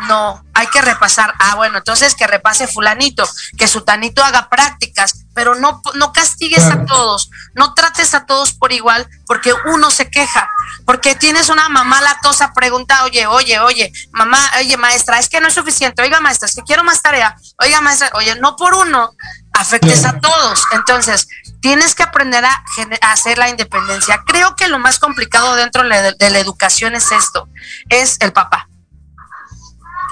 No, 0.08 0.44
hay 0.54 0.68
que 0.68 0.82
repasar. 0.82 1.34
Ah, 1.40 1.56
bueno, 1.56 1.78
entonces 1.78 2.16
que 2.16 2.28
repase 2.28 2.68
fulanito, 2.68 3.28
que 3.58 3.68
su 3.68 3.82
tanito 3.82 4.24
haga 4.24 4.50
prácticas, 4.50 5.26
pero 5.34 5.56
no, 5.56 5.82
no 5.96 6.12
castigues 6.12 6.66
a 6.66 6.86
todos, 6.86 7.30
no 7.54 7.74
trates 7.74 8.14
a 8.14 8.26
todos 8.26 8.54
por 8.54 8.72
igual, 8.72 9.08
porque 9.28 9.54
uno 9.66 9.92
se 9.92 10.10
queja, 10.10 10.50
porque 10.86 11.16
tienes 11.16 11.50
una 11.50 11.70
mamá 11.70 12.02
latosa, 12.02 12.54
pregunta, 12.54 13.04
oye, 13.04 13.28
oye, 13.28 13.60
oye, 13.60 13.92
mamá, 14.12 14.40
oye, 14.60 14.76
maestra, 14.78 15.20
es 15.20 15.30
que 15.30 15.40
no 15.40 15.48
es 15.48 15.54
suficiente, 15.54 16.02
oiga, 16.02 16.20
maestra, 16.20 16.48
es 16.48 16.56
que 16.56 16.64
quiero 16.64 16.84
más 16.84 17.02
tarea, 17.02 17.36
oiga, 17.60 17.82
maestra, 17.82 18.10
oye, 18.14 18.36
no 18.40 18.56
por 18.56 18.74
uno, 18.74 19.12
afectes 19.54 20.06
a 20.06 20.20
todos. 20.20 20.64
Entonces, 20.72 21.28
tienes 21.62 21.96
que 21.96 22.04
aprender 22.04 22.44
a, 22.46 22.64
hacer 23.02 23.38
la 23.38 23.50
independencia. 23.50 24.24
Creo 24.26 24.56
que 24.56 24.68
lo 24.68 24.80
más 24.80 25.00
complicado 25.00 25.56
dentro 25.56 25.84
de 25.84 26.30
la 26.30 26.40
educación 26.40 26.96
es 26.96 27.12
esto, 27.12 27.48
es 27.90 28.18
el 28.22 28.34
papá 28.34 28.68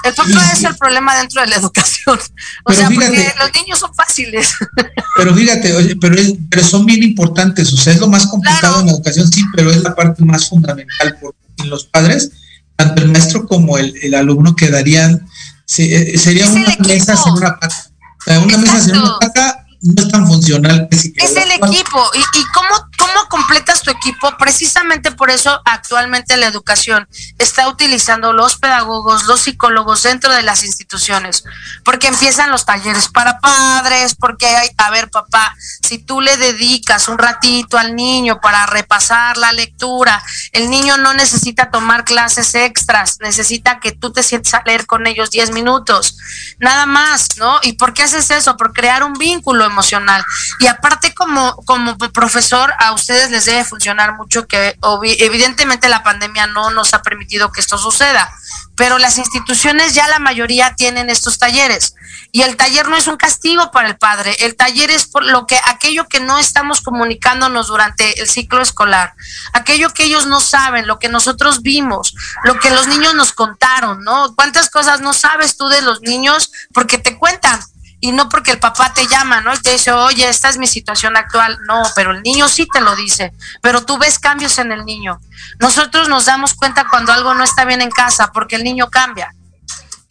el 0.04 0.14
papá 0.14 0.52
es 0.54 0.64
el 0.64 0.76
problema 0.76 1.18
dentro 1.18 1.42
de 1.42 1.48
la 1.48 1.56
educación. 1.56 2.20
O 2.66 2.74
sea, 2.74 2.90
porque 2.90 3.34
los 3.40 3.54
niños 3.54 3.80
son 3.80 3.94
fáciles. 3.96 4.54
Pero 5.18 5.36
fíjate, 5.36 5.74
oye, 5.74 5.96
pero, 5.96 6.16
pero 6.50 6.64
son 6.64 6.86
bien 6.86 7.04
importantes. 7.04 7.74
O 7.74 7.78
sea, 7.78 7.94
es 7.94 8.00
lo 8.00 8.08
más 8.08 8.28
complicado 8.28 8.80
en 8.80 8.88
la 8.88 8.92
educación, 8.94 9.30
sí, 9.32 9.44
pero 9.56 9.72
es 9.72 9.82
la 9.84 9.96
parte 9.96 10.24
más 10.24 10.48
fundamental. 10.48 11.18
Porque 11.20 11.40
en 11.58 11.70
los 11.70 11.86
padres, 11.86 12.32
tanto 12.76 13.02
el 13.02 13.12
maestro 13.12 13.46
como 13.46 13.78
el, 13.78 13.96
el 14.02 14.14
alumno 14.14 14.56
quedarían, 14.56 15.28
se, 15.66 16.14
eh, 16.14 16.18
sería 16.18 16.48
una 16.48 16.76
mesa 16.88 17.18
sin 17.18 17.34
una 17.34 17.60
pata. 17.60 17.92
O 18.20 18.24
sea, 18.24 18.40
una 18.40 18.58
mesa 18.58 18.80
sin 18.82 18.98
una 18.98 19.18
pata 19.20 19.66
no 19.82 20.04
es 20.04 20.10
tan 20.10 20.28
funcional. 20.28 20.88
es 20.92 21.06
el 21.06 21.52
equipo. 21.52 22.12
¿Y, 22.14 22.40
¿Y, 22.40 22.44
cómo 22.54 22.89
¿Cómo 23.00 23.28
completas 23.30 23.82
tu 23.82 23.92
equipo? 23.92 24.36
Precisamente 24.38 25.12
por 25.12 25.32
eso 25.32 25.62
actualmente 25.66 26.38
la 26.38 26.48
educación 26.48 27.08
está 27.38 27.68
utilizando 27.70 28.34
los 28.34 28.58
pedagogos, 28.58 29.26
los 29.26 29.42
psicólogos 29.42 30.04
dentro 30.04 30.32
de 30.34 30.44
las 30.44 30.64
instituciones, 30.64 31.44
porque 31.84 32.08
empiezan 32.08 32.52
los 32.52 32.66
talleres 32.66 33.08
para 33.08 33.40
padres, 33.40 34.16
porque 34.16 34.48
hay, 34.48 34.70
a 34.78 34.92
ver 34.92 35.10
papá, 35.10 35.56
si 35.82 35.98
tú 36.00 36.22
le 36.22 36.38
dedicas 36.38 37.08
un 37.08 37.18
ratito 37.18 37.78
al 37.78 37.96
niño 37.96 38.42
para 38.42 38.66
repasar 38.66 39.38
la 39.38 39.54
lectura, 39.54 40.22
el 40.52 40.70
niño 40.70 40.98
no 40.98 41.14
necesita 41.14 41.72
tomar 41.72 42.04
clases 42.04 42.54
extras, 42.54 43.18
necesita 43.22 43.80
que 43.80 43.94
tú 43.94 44.12
te 44.12 44.24
sientes 44.24 44.54
a 44.54 44.64
leer 44.66 44.86
con 44.86 45.08
ellos 45.08 45.32
10 45.32 45.52
minutos, 45.52 46.18
nada 46.60 46.86
más, 46.86 47.38
¿no? 47.38 47.60
¿Y 47.64 47.74
por 47.74 47.94
qué 47.94 48.04
haces 48.04 48.30
eso? 48.32 48.58
Por 48.58 48.74
crear 48.74 49.04
un 49.04 49.14
vínculo 49.14 49.66
emocional. 49.66 50.24
Y 50.60 50.68
aparte 50.68 51.14
como, 51.14 51.56
como 51.66 51.98
profesor, 51.98 52.74
a 52.90 52.94
ustedes 52.94 53.32
les 53.32 53.46
debe 53.46 53.64
funcionar 53.64 54.16
mucho 54.18 54.48
que 54.48 54.78
evidentemente 55.20 55.90
la 55.90 56.04
pandemia 56.04 56.48
no 56.48 56.72
nos 56.72 56.94
ha 56.94 57.02
permitido 57.02 57.52
que 57.52 57.62
esto 57.62 57.78
suceda, 57.78 58.32
pero 58.76 58.98
las 58.98 59.18
instituciones 59.18 59.94
ya 59.94 60.08
la 60.08 60.20
mayoría 60.20 60.76
tienen 60.76 61.10
estos 61.10 61.38
talleres 61.40 61.96
y 62.32 62.42
el 62.42 62.58
taller 62.58 62.88
no 62.88 62.96
es 62.96 63.08
un 63.08 63.18
castigo 63.18 63.72
para 63.72 63.88
el 63.88 63.98
padre, 63.98 64.36
el 64.40 64.56
taller 64.56 64.92
es 64.92 65.06
por 65.06 65.24
lo 65.24 65.48
que 65.48 65.60
aquello 65.66 66.08
que 66.08 66.20
no 66.20 66.38
estamos 66.38 66.82
comunicándonos 66.82 67.68
durante 67.68 68.22
el 68.22 68.30
ciclo 68.30 68.62
escolar, 68.62 69.14
aquello 69.54 69.94
que 69.94 70.04
ellos 70.04 70.28
no 70.28 70.40
saben, 70.40 70.88
lo 70.88 71.00
que 71.00 71.10
nosotros 71.10 71.62
vimos, 71.62 72.16
lo 72.44 72.60
que 72.60 72.70
los 72.70 72.88
niños 72.88 73.16
nos 73.16 73.34
contaron, 73.34 74.04
¿no? 74.04 74.36
¿Cuántas 74.36 74.70
cosas 74.70 75.02
no 75.02 75.14
sabes 75.14 75.58
tú 75.58 75.68
de 75.68 75.82
los 75.82 76.02
niños 76.02 76.52
porque 76.74 76.98
te 76.98 77.18
cuentan? 77.18 77.60
Y 78.02 78.12
no 78.12 78.30
porque 78.30 78.52
el 78.52 78.60
papá 78.60 78.94
te 78.94 79.08
llama, 79.08 79.42
¿no? 79.42 79.54
Y 79.54 79.60
te 79.60 79.72
dice, 79.72 79.92
oye, 79.92 80.28
esta 80.28 80.50
es 80.50 80.58
mi 80.58 80.68
situación 80.68 81.18
actual. 81.18 81.58
No, 81.68 81.84
pero 81.96 82.12
el 82.12 82.24
niño 82.24 82.48
sí 82.48 82.68
te 82.72 82.82
lo 82.82 82.96
dice, 82.96 83.34
pero 83.62 83.86
tú 83.86 83.98
ves 83.98 84.20
cambios 84.20 84.58
en 84.58 84.72
el 84.72 84.86
niño. 84.86 85.20
Nosotros 85.60 86.08
nos 86.08 86.26
damos 86.26 86.54
cuenta 86.54 86.88
cuando 86.90 87.12
algo 87.12 87.34
no 87.34 87.44
está 87.44 87.66
bien 87.66 87.82
en 87.82 87.92
casa, 87.92 88.32
porque 88.32 88.56
el 88.56 88.64
niño 88.64 88.90
cambia. 88.90 89.34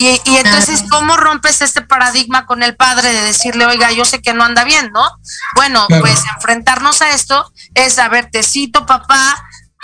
Y, 0.00 0.20
y 0.24 0.36
entonces, 0.36 0.84
¿cómo 0.88 1.16
rompes 1.16 1.60
este 1.60 1.82
paradigma 1.82 2.46
con 2.46 2.62
el 2.62 2.76
padre 2.76 3.12
de 3.12 3.20
decirle, 3.22 3.66
oiga, 3.66 3.90
yo 3.90 4.04
sé 4.04 4.22
que 4.22 4.32
no 4.32 4.44
anda 4.44 4.62
bien, 4.62 4.92
¿no? 4.92 5.10
Bueno, 5.56 5.86
pues 5.88 6.22
enfrentarnos 6.36 7.02
a 7.02 7.10
esto 7.10 7.52
es, 7.74 7.98
a 7.98 8.08
ver, 8.08 8.30
te 8.30 8.44
cito, 8.44 8.86
papá, 8.86 9.36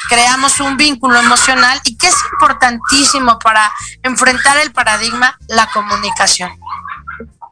creamos 0.08 0.60
un 0.60 0.76
vínculo 0.76 1.18
emocional 1.18 1.80
y 1.84 1.96
que 1.96 2.08
es 2.08 2.14
importantísimo 2.32 3.38
para 3.38 3.72
enfrentar 4.02 4.58
el 4.58 4.72
paradigma, 4.72 5.36
la 5.48 5.66
comunicación. 5.66 6.50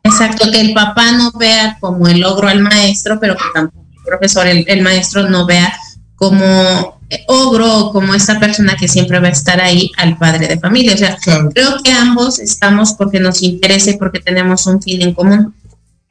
Exacto, 0.05 0.51
que 0.51 0.61
el 0.61 0.75
papá 0.75 1.13
no 1.13 1.31
vea 1.33 1.77
como 1.81 2.09
el 2.09 2.21
logro 2.21 2.49
al 2.49 2.61
maestro, 2.61 3.21
pero 3.21 3.37
que 3.37 3.45
tampoco 3.55 3.87
el 3.95 4.03
profesor, 4.05 4.47
el, 4.47 4.83
maestro 4.83 5.29
no 5.29 5.47
vea 5.47 5.73
como 6.17 7.01
ogro 7.29 7.79
o 7.79 7.93
como 7.93 8.15
esta 8.15 8.41
persona 8.41 8.77
que 8.77 8.89
siempre 8.89 9.21
va 9.21 9.29
a 9.29 9.33
estar 9.33 9.61
ahí 9.61 9.93
al 9.97 10.19
padre 10.19 10.49
de 10.49 10.59
familia. 10.59 10.95
O 10.95 10.99
sea, 10.99 11.17
creo 11.53 11.83
que 11.83 11.93
ambos 11.93 12.39
estamos 12.39 12.95
porque 12.95 13.21
nos 13.21 13.43
interesa 13.43 13.91
y 13.91 13.97
porque 13.97 14.21
tenemos 14.21 14.67
un 14.67 14.83
fin 14.83 15.03
en 15.03 15.15
común 15.15 15.55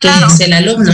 que 0.01 0.09
es 0.09 0.39
el 0.39 0.53
alumno. 0.53 0.91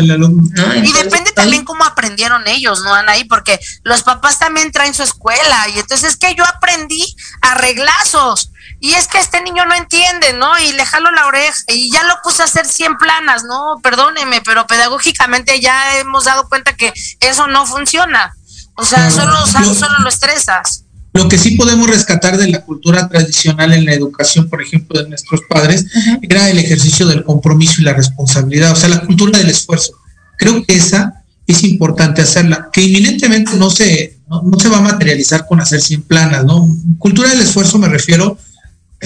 y 0.75 0.91
depende 0.91 1.31
también 1.31 1.63
cómo 1.63 1.85
aprendieron 1.85 2.45
ellos, 2.45 2.81
¿no, 2.81 2.93
Anaí? 2.93 3.23
Porque 3.23 3.57
los 3.83 4.03
papás 4.03 4.37
también 4.37 4.71
traen 4.73 4.93
su 4.93 5.01
escuela 5.01 5.67
y 5.73 5.79
entonces 5.79 6.11
es 6.11 6.17
que 6.17 6.35
yo 6.35 6.43
aprendí 6.45 7.15
a 7.41 7.55
reglazos 7.55 8.51
y 8.79 8.93
es 8.93 9.07
que 9.07 9.17
este 9.17 9.41
niño 9.41 9.65
no 9.65 9.75
entiende, 9.75 10.33
¿no? 10.33 10.57
Y 10.59 10.73
le 10.73 10.85
jalo 10.85 11.11
la 11.11 11.25
oreja 11.25 11.63
y 11.67 11.91
ya 11.91 12.03
lo 12.03 12.15
puse 12.23 12.43
a 12.43 12.45
hacer 12.45 12.65
100 12.65 12.97
planas, 12.97 13.43
¿no? 13.43 13.79
Perdóneme, 13.81 14.41
pero 14.45 14.67
pedagógicamente 14.67 15.59
ya 15.59 15.99
hemos 15.99 16.25
dado 16.25 16.47
cuenta 16.47 16.75
que 16.75 16.93
eso 17.19 17.47
no 17.47 17.65
funciona. 17.65 18.35
O 18.75 18.85
sea, 18.85 19.09
solo, 19.09 19.33
solo 19.47 19.99
lo 20.03 20.09
estresas. 20.09 20.83
Lo 21.13 21.27
que 21.27 21.39
sí 21.39 21.55
podemos 21.55 21.89
rescatar 21.89 22.37
de 22.37 22.49
la 22.49 22.61
cultura 22.61 23.09
tradicional 23.09 23.73
en 23.73 23.85
la 23.85 23.93
educación, 23.93 24.47
por 24.49 24.61
ejemplo, 24.61 25.01
de 25.01 25.09
nuestros 25.09 25.41
padres, 25.49 25.87
era 26.21 26.47
el 26.47 26.59
ejercicio 26.59 27.07
del 27.07 27.23
compromiso 27.23 27.81
y 27.81 27.85
la 27.85 27.93
responsabilidad, 27.93 28.73
o 28.73 28.75
sea, 28.75 28.89
la 28.89 29.01
cultura 29.01 29.39
del 29.39 29.49
esfuerzo. 29.49 29.93
Creo 30.37 30.63
que 30.63 30.75
esa 30.75 31.23
es 31.47 31.63
importante 31.63 32.21
hacerla, 32.21 32.69
que 32.71 32.83
inminentemente 32.83 33.55
no 33.55 33.71
se, 33.71 34.19
no, 34.29 34.59
se 34.59 34.69
va 34.69 34.77
a 34.77 34.81
materializar 34.81 35.47
con 35.47 35.59
hacer 35.59 35.81
100 35.81 36.03
planas, 36.03 36.45
¿no? 36.45 36.69
Cultura 36.99 37.29
del 37.29 37.39
esfuerzo 37.39 37.79
me 37.79 37.87
refiero 37.87 38.37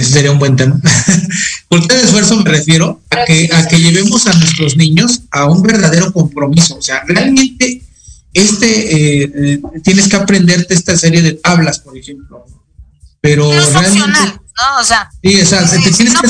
ese 0.02 0.12
sería 0.12 0.32
un 0.32 0.40
buen 0.40 0.56
tema. 0.56 0.80
Cultura 1.70 1.96
del 1.96 2.06
esfuerzo 2.06 2.36
me 2.38 2.50
refiero 2.50 3.02
a 3.10 3.24
que, 3.26 3.50
a 3.54 3.68
que 3.68 3.80
llevemos 3.80 4.28
a 4.28 4.34
nuestros 4.34 4.76
niños 4.76 5.22
a 5.32 5.46
un 5.46 5.62
verdadero 5.62 6.12
compromiso. 6.12 6.76
O 6.78 6.82
sea, 6.82 7.04
realmente 7.08 7.82
este 8.34 9.24
eh, 9.24 9.32
eh, 9.36 9.62
tienes 9.84 10.08
que 10.08 10.16
aprenderte 10.16 10.74
esta 10.74 10.98
serie 10.98 11.22
de 11.22 11.34
tablas, 11.34 11.80
por 11.80 11.98
ejemplo. 11.98 12.46
Pero 13.20 13.54
no 13.54 13.70
realmente, 13.70 14.20
¿no? 14.20 14.80
O 14.80 14.84
sea, 14.84 15.10
sí, 15.24 15.42
o 15.42 15.46
sea, 15.46 15.70
te 15.70 15.92
tienes 15.92 16.14
que 16.20 16.28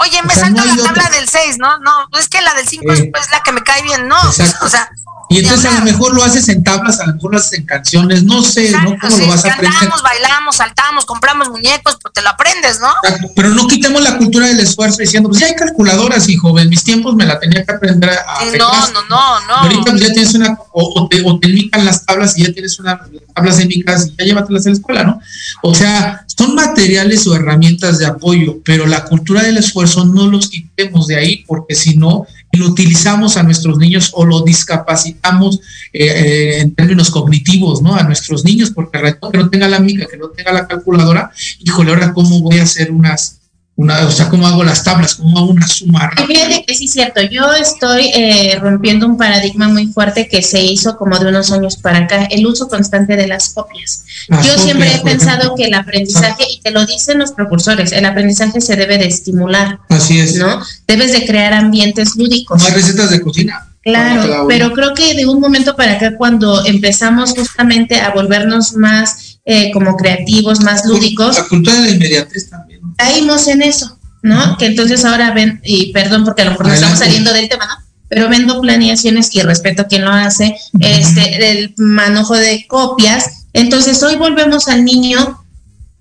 Oye, 0.00 0.22
me 0.22 0.32
salto 0.32 0.64
la 0.64 0.76
tabla 0.76 1.10
del 1.10 1.28
6, 1.28 1.58
¿no? 1.58 1.78
No, 1.80 2.06
es 2.18 2.28
que 2.28 2.40
la 2.40 2.54
del 2.54 2.68
5 2.68 2.92
es, 2.92 3.00
la 3.32 3.42
que 3.44 3.50
me 3.50 3.62
cae 3.62 3.82
bien, 3.82 4.06
no. 4.06 4.16
O 4.28 4.68
sea, 4.68 4.90
y 5.28 5.38
entonces 5.38 5.66
a 5.66 5.78
lo 5.80 5.84
mejor 5.84 6.14
lo 6.14 6.24
haces 6.24 6.48
en 6.48 6.64
tablas, 6.64 7.00
a 7.00 7.06
lo 7.06 7.14
mejor 7.14 7.32
lo 7.32 7.38
haces 7.38 7.58
en 7.58 7.66
canciones, 7.66 8.24
no 8.24 8.42
sé, 8.42 8.70
¿no? 8.70 8.96
¿Cómo 9.00 9.16
lo 9.18 9.26
vas 9.28 9.44
a 9.44 9.52
aprender? 9.52 9.78
Cantamos, 9.78 10.02
bailamos, 10.02 10.56
saltamos, 10.56 11.04
compramos 11.04 11.48
muñecos, 11.50 11.98
pues 12.00 12.14
te 12.14 12.22
lo 12.22 12.30
aprendes, 12.30 12.80
¿no? 12.80 12.88
Pero 13.36 13.50
no 13.50 13.66
quitemos 13.66 14.02
la 14.02 14.16
cultura 14.16 14.46
del 14.46 14.60
esfuerzo 14.60 14.98
diciendo, 14.98 15.28
pues 15.28 15.40
ya 15.40 15.46
hay 15.46 15.54
calculadoras, 15.54 16.28
hijo, 16.28 16.58
en 16.58 16.68
mis 16.68 16.82
tiempos 16.82 17.14
me 17.14 17.26
la 17.26 17.38
tenía 17.38 17.64
que 17.64 17.72
aprender 17.72 18.10
a... 18.10 18.44
no, 18.58 18.70
no, 18.88 19.02
no, 19.08 19.46
no. 19.46 19.54
Ahorita 19.54 19.90
pues 19.90 20.00
ya 20.00 20.12
tienes 20.12 20.34
una, 20.34 20.58
o, 20.72 21.08
te, 21.08 21.22
o 21.24 21.38
te 21.38 21.48
las 21.78 22.06
tablas 22.06 22.36
y 22.38 22.44
ya 22.44 22.52
tienes 22.52 22.78
una 22.78 23.00
tablas 23.34 23.58
émicas 23.60 24.06
y 24.06 24.16
ya 24.16 24.24
llévatelas 24.24 24.66
a 24.66 24.70
la 24.70 24.74
escuela, 24.74 25.04
¿no? 25.04 25.20
O 25.62 25.74
sea, 25.74 26.24
son 26.26 26.54
materiales 26.54 27.26
o 27.26 27.34
herramientas 27.34 27.98
de 27.98 28.06
apoyo, 28.06 28.58
pero 28.64 28.86
la 28.86 29.04
cultura 29.04 29.42
del 29.42 29.58
esfuerzo 29.58 30.04
no 30.04 30.26
los 30.26 30.48
quitemos 30.48 31.06
de 31.06 31.16
ahí 31.16 31.44
porque 31.46 31.74
si 31.74 31.96
no 31.96 32.26
lo 32.52 32.66
utilizamos 32.66 33.36
a 33.36 33.42
nuestros 33.42 33.78
niños 33.78 34.10
o 34.14 34.24
lo 34.24 34.42
discapacitamos 34.42 35.60
eh, 35.92 36.06
eh, 36.06 36.60
en 36.60 36.74
términos 36.74 37.10
cognitivos, 37.10 37.82
¿no? 37.82 37.94
A 37.94 38.02
nuestros 38.02 38.44
niños, 38.44 38.70
porque 38.70 38.98
que 38.98 39.38
no 39.38 39.50
tenga 39.50 39.68
la 39.68 39.80
mica, 39.80 40.06
que 40.10 40.16
no 40.16 40.28
tenga 40.28 40.52
la 40.52 40.66
calculadora, 40.66 41.30
híjole, 41.60 41.90
ahora 41.90 42.12
cómo 42.12 42.40
voy 42.40 42.58
a 42.58 42.62
hacer 42.62 42.90
unas 42.90 43.37
una, 43.78 44.04
o 44.04 44.10
sea, 44.10 44.28
cómo 44.28 44.44
hago 44.44 44.64
las 44.64 44.82
tablas, 44.82 45.14
cómo 45.14 45.38
hago 45.38 45.50
una 45.52 45.68
suma. 45.68 46.10
Fíjate 46.26 46.64
que 46.66 46.74
sí 46.74 46.86
es 46.86 46.90
cierto, 46.90 47.22
yo 47.22 47.52
estoy 47.52 48.10
eh, 48.12 48.58
rompiendo 48.60 49.06
un 49.06 49.16
paradigma 49.16 49.68
muy 49.68 49.86
fuerte 49.86 50.26
que 50.26 50.42
se 50.42 50.60
hizo 50.60 50.96
como 50.96 51.16
de 51.16 51.28
unos 51.28 51.52
años 51.52 51.76
para 51.76 51.98
acá, 51.98 52.24
el 52.24 52.44
uso 52.44 52.66
constante 52.68 53.14
de 53.14 53.28
las 53.28 53.50
copias. 53.50 54.02
yo 54.28 54.58
siempre 54.58 54.92
he 54.92 54.98
pensado 54.98 55.54
que 55.54 55.66
el 55.66 55.74
aprendizaje, 55.74 56.44
y 56.50 56.60
te 56.60 56.72
lo 56.72 56.84
dicen 56.86 57.20
los 57.20 57.30
propulsores, 57.30 57.92
el 57.92 58.04
aprendizaje 58.04 58.60
se 58.60 58.74
debe 58.74 58.98
de 58.98 59.06
estimular. 59.06 59.78
Así 59.90 60.18
es. 60.18 60.34
¿No? 60.34 60.60
Debes 60.88 61.12
de 61.12 61.24
crear 61.24 61.54
ambientes 61.54 62.16
lúdicos. 62.16 62.60
No 62.60 62.66
hay 62.66 62.74
recetas 62.74 63.10
de 63.10 63.20
cocina. 63.20 63.64
Claro, 63.82 64.46
pero 64.48 64.72
creo 64.72 64.92
que 64.92 65.14
de 65.14 65.24
un 65.26 65.40
momento 65.40 65.76
para 65.76 65.92
acá, 65.92 66.16
cuando 66.16 66.66
empezamos 66.66 67.30
justamente 67.30 68.00
a 68.00 68.10
volvernos 68.10 68.74
más 68.74 69.27
eh, 69.50 69.70
como 69.72 69.96
creativos, 69.96 70.60
más 70.60 70.84
lúdicos. 70.84 71.36
La 71.36 71.48
cultura 71.48 71.80
de 71.80 71.88
la 71.88 71.94
inmediatez 71.94 72.50
también 72.50 72.78
caímos 72.98 73.46
en 73.46 73.62
eso, 73.62 73.98
¿no? 74.22 74.58
Que 74.58 74.66
entonces 74.66 75.04
ahora 75.04 75.30
ven, 75.32 75.60
y 75.64 75.92
perdón 75.92 76.24
porque 76.24 76.42
a 76.42 76.46
lo 76.46 76.50
mejor 76.50 76.66
no 76.66 76.74
estamos 76.74 76.98
saliendo 76.98 77.32
del 77.32 77.48
tema, 77.48 77.66
¿no? 77.66 77.74
Pero 78.08 78.28
vendo 78.28 78.60
planeaciones 78.60 79.34
y 79.34 79.42
respeto 79.42 79.82
a 79.82 79.86
quien 79.86 80.04
lo 80.04 80.10
hace, 80.10 80.56
este, 80.80 81.52
el 81.52 81.74
manojo 81.76 82.34
de 82.34 82.66
copias. 82.66 83.46
Entonces 83.52 84.02
hoy 84.02 84.16
volvemos 84.16 84.68
al 84.68 84.84
niño. 84.84 85.44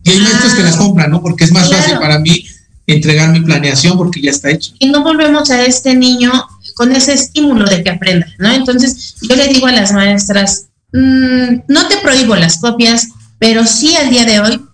Y 0.04 0.12
hay 0.12 0.20
maestros 0.20 0.54
que 0.56 0.64
las 0.64 0.78
compran, 0.78 1.12
¿no? 1.12 1.22
Porque 1.22 1.44
es 1.44 1.52
más 1.52 1.70
fácil 1.70 1.98
para 2.00 2.18
mí 2.20 2.46
entregar 2.88 3.30
mi 3.30 3.42
planeación 3.42 3.98
porque 3.98 4.22
ya 4.22 4.32
está 4.32 4.50
hecho. 4.50 4.72
Y 4.80 4.90
no 4.90 5.04
volvemos 5.04 5.52
a 5.52 5.66
este 5.66 5.96
niño 5.96 6.32
con 6.76 6.94
ese 6.94 7.14
estímulo 7.14 7.70
de 7.70 7.84
que 7.84 7.90
aprenda, 7.90 8.28
¿no? 8.40 8.52
Entonces 8.54 9.16
yo 9.22 9.36
le 9.36 9.48
digo 9.50 9.68
a 9.68 9.74
las 9.74 9.92
maestras, 9.92 10.68
mm, 10.94 11.64
no 11.68 11.88
te 11.90 11.98
prohíbo 11.98 12.36
las 12.38 12.58
copias, 12.60 13.10
pero 13.40 13.66
sí 13.66 13.96
al 13.96 14.10
día 14.10 14.26
de 14.26 14.40
hoy 14.40 14.66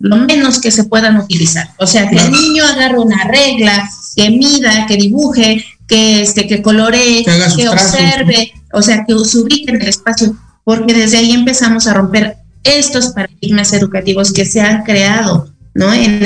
lo 0.00 0.16
menos 0.16 0.60
que 0.60 0.70
se 0.70 0.84
puedan 0.84 1.18
utilizar. 1.18 1.70
O 1.78 1.86
sea, 1.86 2.08
que 2.08 2.16
el 2.16 2.32
niño 2.32 2.64
agarre 2.64 2.98
una 2.98 3.24
regla, 3.24 3.88
que 4.16 4.30
mida, 4.30 4.86
que 4.86 4.96
dibuje, 4.96 5.64
que 5.86 6.22
este, 6.22 6.46
que 6.46 6.62
coloree, 6.62 7.24
que, 7.56 7.68
observe, 7.68 8.52
o 8.72 8.80
sea, 8.80 9.04
que 9.04 9.14
se 9.24 9.38
ubique 9.38 9.70
en 9.70 9.82
el 9.82 9.88
espacio, 9.88 10.34
porque 10.64 10.94
desde 10.94 11.18
ahí 11.18 11.32
empezamos 11.32 11.86
a 11.86 11.94
romper 11.94 12.38
estos 12.64 13.08
paradigmas 13.08 13.72
educativos 13.72 14.32
que 14.32 14.46
se 14.46 14.60
han 14.60 14.84
creado, 14.84 15.52
¿no? 15.74 15.92
En 15.92 16.20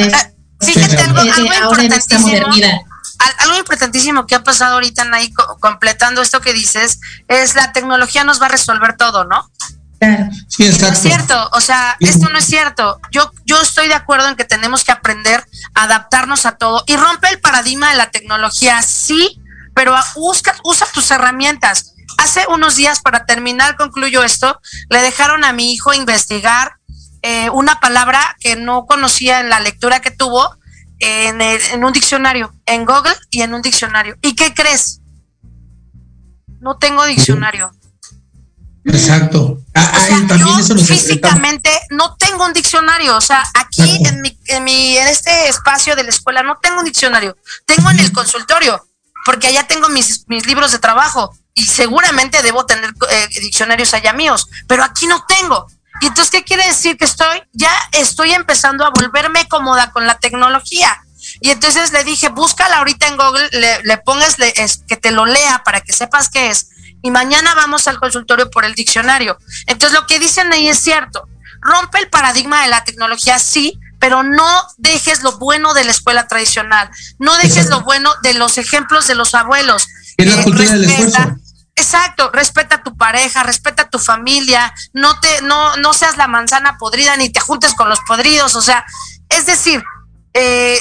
Fíjate, 0.61 0.97
algo, 0.97 1.21
ahora 1.63 1.83
en 1.83 1.93
esta 1.93 2.19
modernidad. 2.19 2.79
Algo 3.39 3.59
importantísimo 3.59 4.27
que 4.27 4.35
ha 4.35 4.43
pasado 4.43 4.75
ahorita, 4.75 5.05
ahí 5.13 5.33
completando 5.61 6.23
esto 6.23 6.41
que 6.41 6.53
dices, 6.53 7.01
es 7.29 7.55
la 7.55 7.73
tecnología 7.73 8.25
nos 8.25 8.41
va 8.41 8.47
a 8.47 8.51
resolver 8.51 8.97
todo, 8.97 9.25
¿no? 9.25 9.51
Sí, 10.49 10.69
No 10.81 10.89
es 10.89 10.99
cierto, 10.99 11.51
o 11.53 11.61
sea, 11.61 11.97
esto 12.01 12.29
no 12.29 12.39
es 12.39 12.45
cierto. 12.45 13.01
Yo, 13.11 13.31
yo 13.45 13.61
estoy 13.61 13.89
de 13.89 13.95
acuerdo 13.95 14.29
en 14.29 14.37
que 14.37 14.45
tenemos 14.45 14.85
que 14.85 14.93
aprender 14.93 15.45
a 15.75 15.85
adaptarnos 15.85 16.47
a 16.47 16.53
todo 16.53 16.85
y 16.87 16.97
rompe 16.97 17.29
el 17.29 17.41
paradigma 17.41 17.91
de 17.91 17.97
la 17.97 18.11
tecnología, 18.11 18.81
sí, 18.83 19.41
pero 19.75 19.95
usa, 20.17 20.55
usa 20.63 20.87
tus 20.93 21.11
herramientas. 21.11 21.95
hace 22.19 22.45
unos 22.49 22.77
días, 22.77 23.01
para 23.01 23.27
terminar, 23.27 23.77
concluyo 23.77 24.23
esto, 24.23 24.61
le 24.91 25.01
dejaron 25.01 25.45
a 25.45 25.53
mi 25.53 25.73
hijo 25.73 25.93
investigar 25.93 26.77
eh, 27.23 27.51
una 27.51 27.81
palabra 27.81 28.37
que 28.39 28.57
no 28.57 28.87
conocía 28.87 29.41
en 29.41 29.49
la 29.49 29.61
lectura 29.61 30.01
que 30.01 30.11
tuvo 30.11 30.57
en, 31.01 31.41
en 31.41 31.85
un 31.85 31.93
diccionario, 31.93 32.55
en 32.67 32.85
Google 32.85 33.17
y 33.31 33.43
en 33.43 33.55
un 33.55 33.63
diccionario. 33.63 34.17
¿Y 34.23 34.35
qué 34.35 34.55
crees? 34.55 35.01
No 36.61 36.79
tengo 36.79 37.05
diccionario. 37.05 37.73
Exacto. 38.85 39.59
Ah, 39.75 39.93
o 39.97 40.01
sea, 40.01 40.27
también 40.27 40.67
yo 40.67 40.77
físicamente 40.77 41.71
no 41.91 42.17
tengo 42.17 42.45
un 42.45 42.53
diccionario. 42.53 43.17
O 43.17 43.21
sea, 43.21 43.43
aquí 43.55 43.83
en, 44.05 44.21
mi, 44.21 44.39
en, 44.47 44.65
mi, 44.65 44.97
en 44.97 45.09
este 45.09 45.49
espacio 45.49 45.97
de 45.97 46.05
la 46.05 46.11
escuela 46.11 46.43
no 46.43 46.59
tengo 46.61 46.81
un 46.81 46.85
diccionario. 46.85 47.37
Tengo 47.65 47.91
en 47.91 48.01
el 48.01 48.13
consultorio, 48.13 48.87
porque 49.25 49.47
allá 49.47 49.67
tengo 49.67 49.89
mis, 49.89 50.25
mis 50.29 50.47
libros 50.47 50.73
de 50.73 50.79
trabajo 50.79 51.35
y 51.55 51.65
seguramente 51.65 52.43
debo 52.43 52.67
tener 52.67 52.93
eh, 53.11 53.29
diccionarios 53.41 53.95
allá 53.95 54.13
míos, 54.13 54.49
pero 54.67 54.85
aquí 54.85 55.07
no 55.07 55.25
tengo. 55.27 55.67
Y 56.01 56.07
entonces, 56.07 56.31
¿qué 56.31 56.45
quiere 56.45 56.67
decir? 56.67 56.99
Que 56.99 57.05
estoy, 57.05 57.43
ya 57.53 57.73
estoy 57.93 58.33
empezando 58.33 58.85
a 58.85 58.91
volverme 58.91 59.49
cómoda 59.49 59.93
con 59.93 60.07
la 60.07 60.19
tecnología. 60.19 61.01
Y 61.41 61.51
entonces 61.51 61.93
le 61.93 62.05
dije, 62.05 62.29
búscala 62.29 62.79
ahorita 62.79 63.07
en 63.07 63.17
Google, 63.17 63.49
le, 63.53 63.83
le 63.83 63.97
pongas 63.99 64.39
le, 64.39 64.53
es, 64.57 64.83
que 64.87 64.97
te 64.97 65.11
lo 65.11 65.25
lea 65.25 65.63
para 65.65 65.81
que 65.81 65.93
sepas 65.93 66.29
qué 66.29 66.51
es 66.51 66.69
y 67.05 67.11
mañana 67.11 67.55
vamos 67.55 67.87
al 67.87 68.01
consultorio 68.01 68.51
por 68.51 68.65
el 68.65 68.75
diccionario. 68.75 69.37
Entonces 69.67 69.97
lo 69.97 70.07
que 70.07 70.19
dicen 70.19 70.51
ahí 70.55 70.69
es 70.69 70.79
cierto. 70.79 71.29
Rompe 71.61 71.99
el 71.99 72.09
paradigma 72.09 72.63
de 72.63 72.69
la 72.69 72.83
tecnología, 72.83 73.39
sí, 73.39 73.79
pero 74.01 74.23
no 74.23 74.49
dejes 74.79 75.23
lo 75.23 75.33
bueno 75.37 75.75
de 75.75 75.85
la 75.85 75.91
escuela 75.91 76.27
tradicional, 76.27 76.91
no 77.19 77.37
dejes 77.37 77.57
Exacto. 77.57 77.77
lo 77.77 77.85
bueno 77.85 78.11
de 78.23 78.33
los 78.33 78.57
ejemplos 78.57 79.07
de 79.07 79.17
los 79.17 79.35
abuelos. 79.35 79.87
Es 80.17 80.35
la 80.35 80.43
cultura 80.43 80.71
respeta, 80.71 80.95
del 80.95 81.09
esfuerzo. 81.09 81.41
Exacto, 81.77 82.31
respeta 82.33 82.77
a 82.77 82.83
tu 82.83 82.97
pareja, 82.97 83.43
respeta 83.43 83.83
a 83.83 83.91
tu 83.91 83.99
familia, 83.99 84.73
no 84.95 85.21
te, 85.21 85.43
no, 85.43 85.77
no 85.77 85.93
seas 85.93 86.17
la 86.17 86.27
manzana 86.27 86.79
podrida 86.79 87.19
ni 87.19 87.29
te 87.29 87.41
juntes 87.41 87.75
con 87.75 87.91
los 87.91 88.01
podridos, 88.09 88.55
o 88.57 88.63
sea, 88.63 88.83
es 89.29 89.45
decir, 89.45 89.85
eh, 90.33 90.81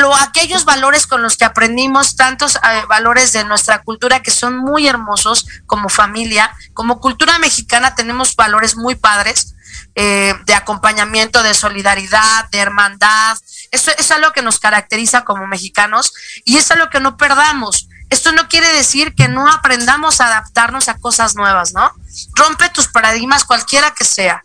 lo, 0.00 0.14
aquellos 0.14 0.64
valores 0.64 1.06
con 1.06 1.22
los 1.22 1.36
que 1.36 1.44
aprendimos, 1.44 2.16
tantos 2.16 2.56
eh, 2.56 2.82
valores 2.88 3.32
de 3.32 3.44
nuestra 3.44 3.82
cultura 3.82 4.20
que 4.20 4.30
son 4.30 4.56
muy 4.56 4.86
hermosos 4.86 5.46
como 5.66 5.88
familia, 5.88 6.54
como 6.74 7.00
cultura 7.00 7.38
mexicana 7.38 7.94
tenemos 7.94 8.36
valores 8.36 8.76
muy 8.76 8.94
padres 8.94 9.54
eh, 9.96 10.34
de 10.46 10.54
acompañamiento, 10.54 11.42
de 11.42 11.54
solidaridad, 11.54 12.48
de 12.50 12.58
hermandad. 12.58 13.36
Eso 13.70 13.90
es 13.98 14.10
algo 14.10 14.32
que 14.32 14.42
nos 14.42 14.60
caracteriza 14.60 15.24
como 15.24 15.46
mexicanos 15.46 16.12
y 16.44 16.56
es 16.56 16.70
algo 16.70 16.90
que 16.90 17.00
no 17.00 17.16
perdamos. 17.16 17.88
Esto 18.08 18.32
no 18.32 18.48
quiere 18.48 18.68
decir 18.72 19.14
que 19.14 19.28
no 19.28 19.50
aprendamos 19.50 20.20
a 20.20 20.26
adaptarnos 20.26 20.88
a 20.88 20.98
cosas 20.98 21.36
nuevas, 21.36 21.72
¿no? 21.72 21.92
Rompe 22.34 22.68
tus 22.70 22.88
paradigmas 22.88 23.44
cualquiera 23.44 23.92
que 23.92 24.04
sea. 24.04 24.42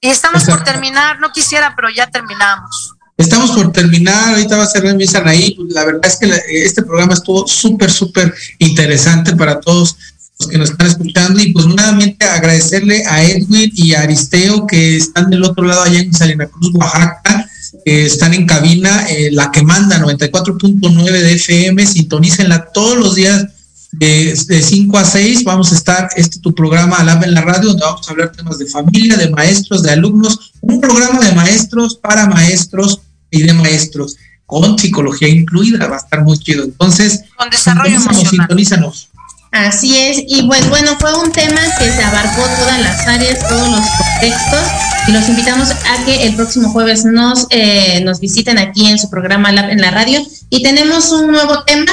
Y 0.00 0.10
estamos 0.10 0.44
por 0.44 0.62
terminar, 0.62 1.18
no 1.18 1.32
quisiera, 1.32 1.74
pero 1.74 1.88
ya 1.90 2.06
terminamos. 2.08 2.97
Estamos 3.18 3.50
por 3.50 3.72
terminar, 3.72 4.34
ahorita 4.34 4.56
va 4.56 4.62
a 4.62 4.66
ser 4.68 4.94
mi 4.94 5.04
Sanaí. 5.04 5.56
La 5.70 5.84
verdad 5.84 6.02
es 6.04 6.16
que 6.16 6.32
este 6.64 6.82
programa 6.82 7.14
estuvo 7.14 7.48
súper, 7.48 7.90
súper 7.90 8.32
interesante 8.60 9.34
para 9.34 9.60
todos 9.60 9.96
los 10.38 10.48
que 10.48 10.56
nos 10.56 10.70
están 10.70 10.86
escuchando. 10.86 11.40
Y 11.40 11.52
pues 11.52 11.66
nuevamente 11.66 12.24
agradecerle 12.24 13.04
a 13.06 13.24
Edwin 13.24 13.72
y 13.74 13.92
a 13.94 14.02
Aristeo 14.02 14.68
que 14.68 14.96
están 14.96 15.30
del 15.30 15.42
otro 15.42 15.64
lado 15.64 15.82
allá 15.82 15.98
en 15.98 16.14
Salina 16.14 16.46
Cruz, 16.46 16.70
Oaxaca, 16.74 17.44
eh, 17.84 18.04
están 18.06 18.34
en 18.34 18.46
cabina, 18.46 19.08
eh, 19.10 19.30
la 19.32 19.50
que 19.50 19.62
manda 19.62 19.98
94.9 19.98 21.10
de 21.10 21.32
FM, 21.32 21.86
sintonícenla 21.86 22.66
todos 22.72 22.96
los 22.98 23.16
días 23.16 23.46
de, 23.90 24.38
de 24.46 24.62
5 24.62 24.96
a 24.96 25.04
6, 25.04 25.42
vamos 25.42 25.72
a 25.72 25.74
estar, 25.74 26.08
este 26.14 26.38
tu 26.38 26.54
programa 26.54 26.98
Alab 26.98 27.24
en 27.24 27.34
la 27.34 27.40
radio, 27.40 27.70
donde 27.70 27.84
vamos 27.84 28.06
a 28.06 28.12
hablar 28.12 28.30
temas 28.30 28.58
de 28.58 28.66
familia, 28.66 29.16
de 29.16 29.30
maestros, 29.30 29.82
de 29.82 29.90
alumnos, 29.90 30.52
un 30.60 30.80
programa 30.80 31.18
de 31.24 31.32
maestros 31.32 31.96
para 31.96 32.26
maestros 32.26 33.00
y 33.30 33.42
de 33.42 33.52
maestros, 33.52 34.16
con 34.46 34.78
psicología 34.78 35.28
incluida, 35.28 35.86
va 35.86 35.96
a 35.96 35.98
estar 35.98 36.22
muy 36.22 36.38
chido. 36.38 36.64
Entonces, 36.64 37.24
con 37.36 37.50
desarrollo 37.50 38.00
sintonízanos. 38.00 39.10
Así 39.50 39.96
es, 39.96 40.22
y 40.26 40.42
pues 40.42 40.68
bueno, 40.68 40.94
fue 41.00 41.14
un 41.18 41.32
tema 41.32 41.60
que 41.78 41.90
se 41.90 42.04
abarcó 42.04 42.42
todas 42.42 42.80
las 42.80 43.06
áreas, 43.06 43.48
todos 43.48 43.66
los 43.68 43.80
contextos, 43.80 44.62
y 45.06 45.12
los 45.12 45.26
invitamos 45.26 45.70
a 45.70 46.04
que 46.04 46.26
el 46.26 46.36
próximo 46.36 46.68
jueves 46.70 47.06
nos, 47.06 47.46
eh, 47.48 48.02
nos 48.04 48.20
visiten 48.20 48.58
aquí 48.58 48.86
en 48.86 48.98
su 48.98 49.08
programa 49.08 49.50
Lab 49.50 49.70
en 49.70 49.80
la 49.80 49.90
radio, 49.90 50.20
y 50.50 50.62
tenemos 50.62 51.12
un 51.12 51.28
nuevo 51.28 51.64
tema, 51.64 51.90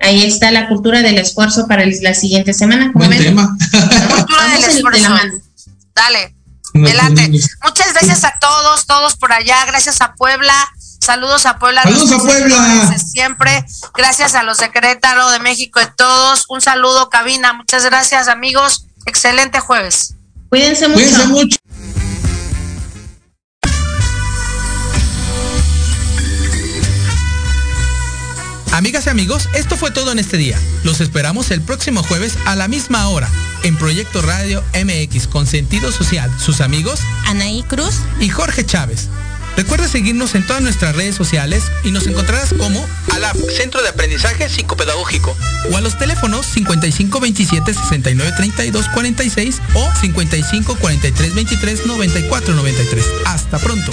ahí 0.00 0.24
está 0.24 0.50
la 0.50 0.68
cultura 0.68 1.00
del 1.02 1.18
esfuerzo 1.18 1.68
para 1.68 1.84
el, 1.84 1.96
la 2.02 2.12
siguiente 2.12 2.52
semana. 2.52 2.90
Buen 2.92 3.10
ven? 3.10 3.22
tema. 3.22 3.56
La 3.72 4.16
cultura 4.16 4.48
del 4.54 4.76
esfuerzo. 4.76 5.14
Dale. 5.94 6.33
Adelante. 6.74 7.30
Muchas 7.62 7.92
gracias 7.92 8.24
a 8.24 8.34
todos, 8.40 8.86
todos 8.86 9.16
por 9.16 9.32
allá. 9.32 9.64
Gracias 9.66 10.00
a 10.00 10.14
Puebla. 10.14 10.54
Saludos 11.00 11.46
a 11.46 11.58
Puebla. 11.58 11.82
Saludos 11.82 12.12
a 12.12 12.18
Puebla. 12.18 12.98
Siempre. 12.98 13.64
Gracias 13.94 14.34
a 14.34 14.42
los 14.42 14.58
de 14.58 14.70
Querétaro, 14.70 15.30
de 15.30 15.38
México, 15.38 15.78
de 15.78 15.86
todos. 15.86 16.46
Un 16.48 16.60
saludo, 16.60 17.10
cabina. 17.10 17.52
Muchas 17.52 17.84
gracias, 17.84 18.28
amigos. 18.28 18.86
Excelente 19.06 19.60
jueves. 19.60 20.14
Cuídense 20.48 20.88
mucho. 20.88 21.00
Cuídense 21.02 21.26
mucho. 21.26 21.56
Amigas 28.74 29.06
y 29.06 29.10
amigos, 29.10 29.48
esto 29.54 29.76
fue 29.76 29.92
todo 29.92 30.10
en 30.10 30.18
este 30.18 30.36
día. 30.36 30.58
Los 30.82 31.00
esperamos 31.00 31.52
el 31.52 31.62
próximo 31.62 32.02
jueves 32.02 32.36
a 32.44 32.56
la 32.56 32.66
misma 32.66 33.08
hora 33.08 33.30
en 33.62 33.76
Proyecto 33.76 34.20
Radio 34.20 34.64
MX 34.74 35.28
con 35.28 35.46
sentido 35.46 35.92
social. 35.92 36.28
Sus 36.40 36.60
amigos 36.60 36.98
Anaí 37.24 37.62
Cruz 37.62 37.94
y 38.18 38.30
Jorge 38.30 38.66
Chávez. 38.66 39.06
Recuerda 39.56 39.86
seguirnos 39.86 40.34
en 40.34 40.44
todas 40.44 40.60
nuestras 40.60 40.96
redes 40.96 41.14
sociales 41.14 41.62
y 41.84 41.92
nos 41.92 42.08
encontrarás 42.08 42.52
como 42.52 42.84
ALAP, 43.12 43.36
Centro 43.56 43.80
de 43.80 43.90
Aprendizaje 43.90 44.48
Psicopedagógico, 44.48 45.36
o 45.70 45.76
a 45.76 45.80
los 45.80 45.96
teléfonos 45.96 46.44
5527 46.46 47.74
6932 47.74 48.88
46 48.88 49.62
o 49.74 49.88
55 50.00 50.74
43 50.74 51.34
23 51.36 51.86
94 51.86 52.54
93. 52.54 53.04
Hasta 53.26 53.60
pronto. 53.60 53.92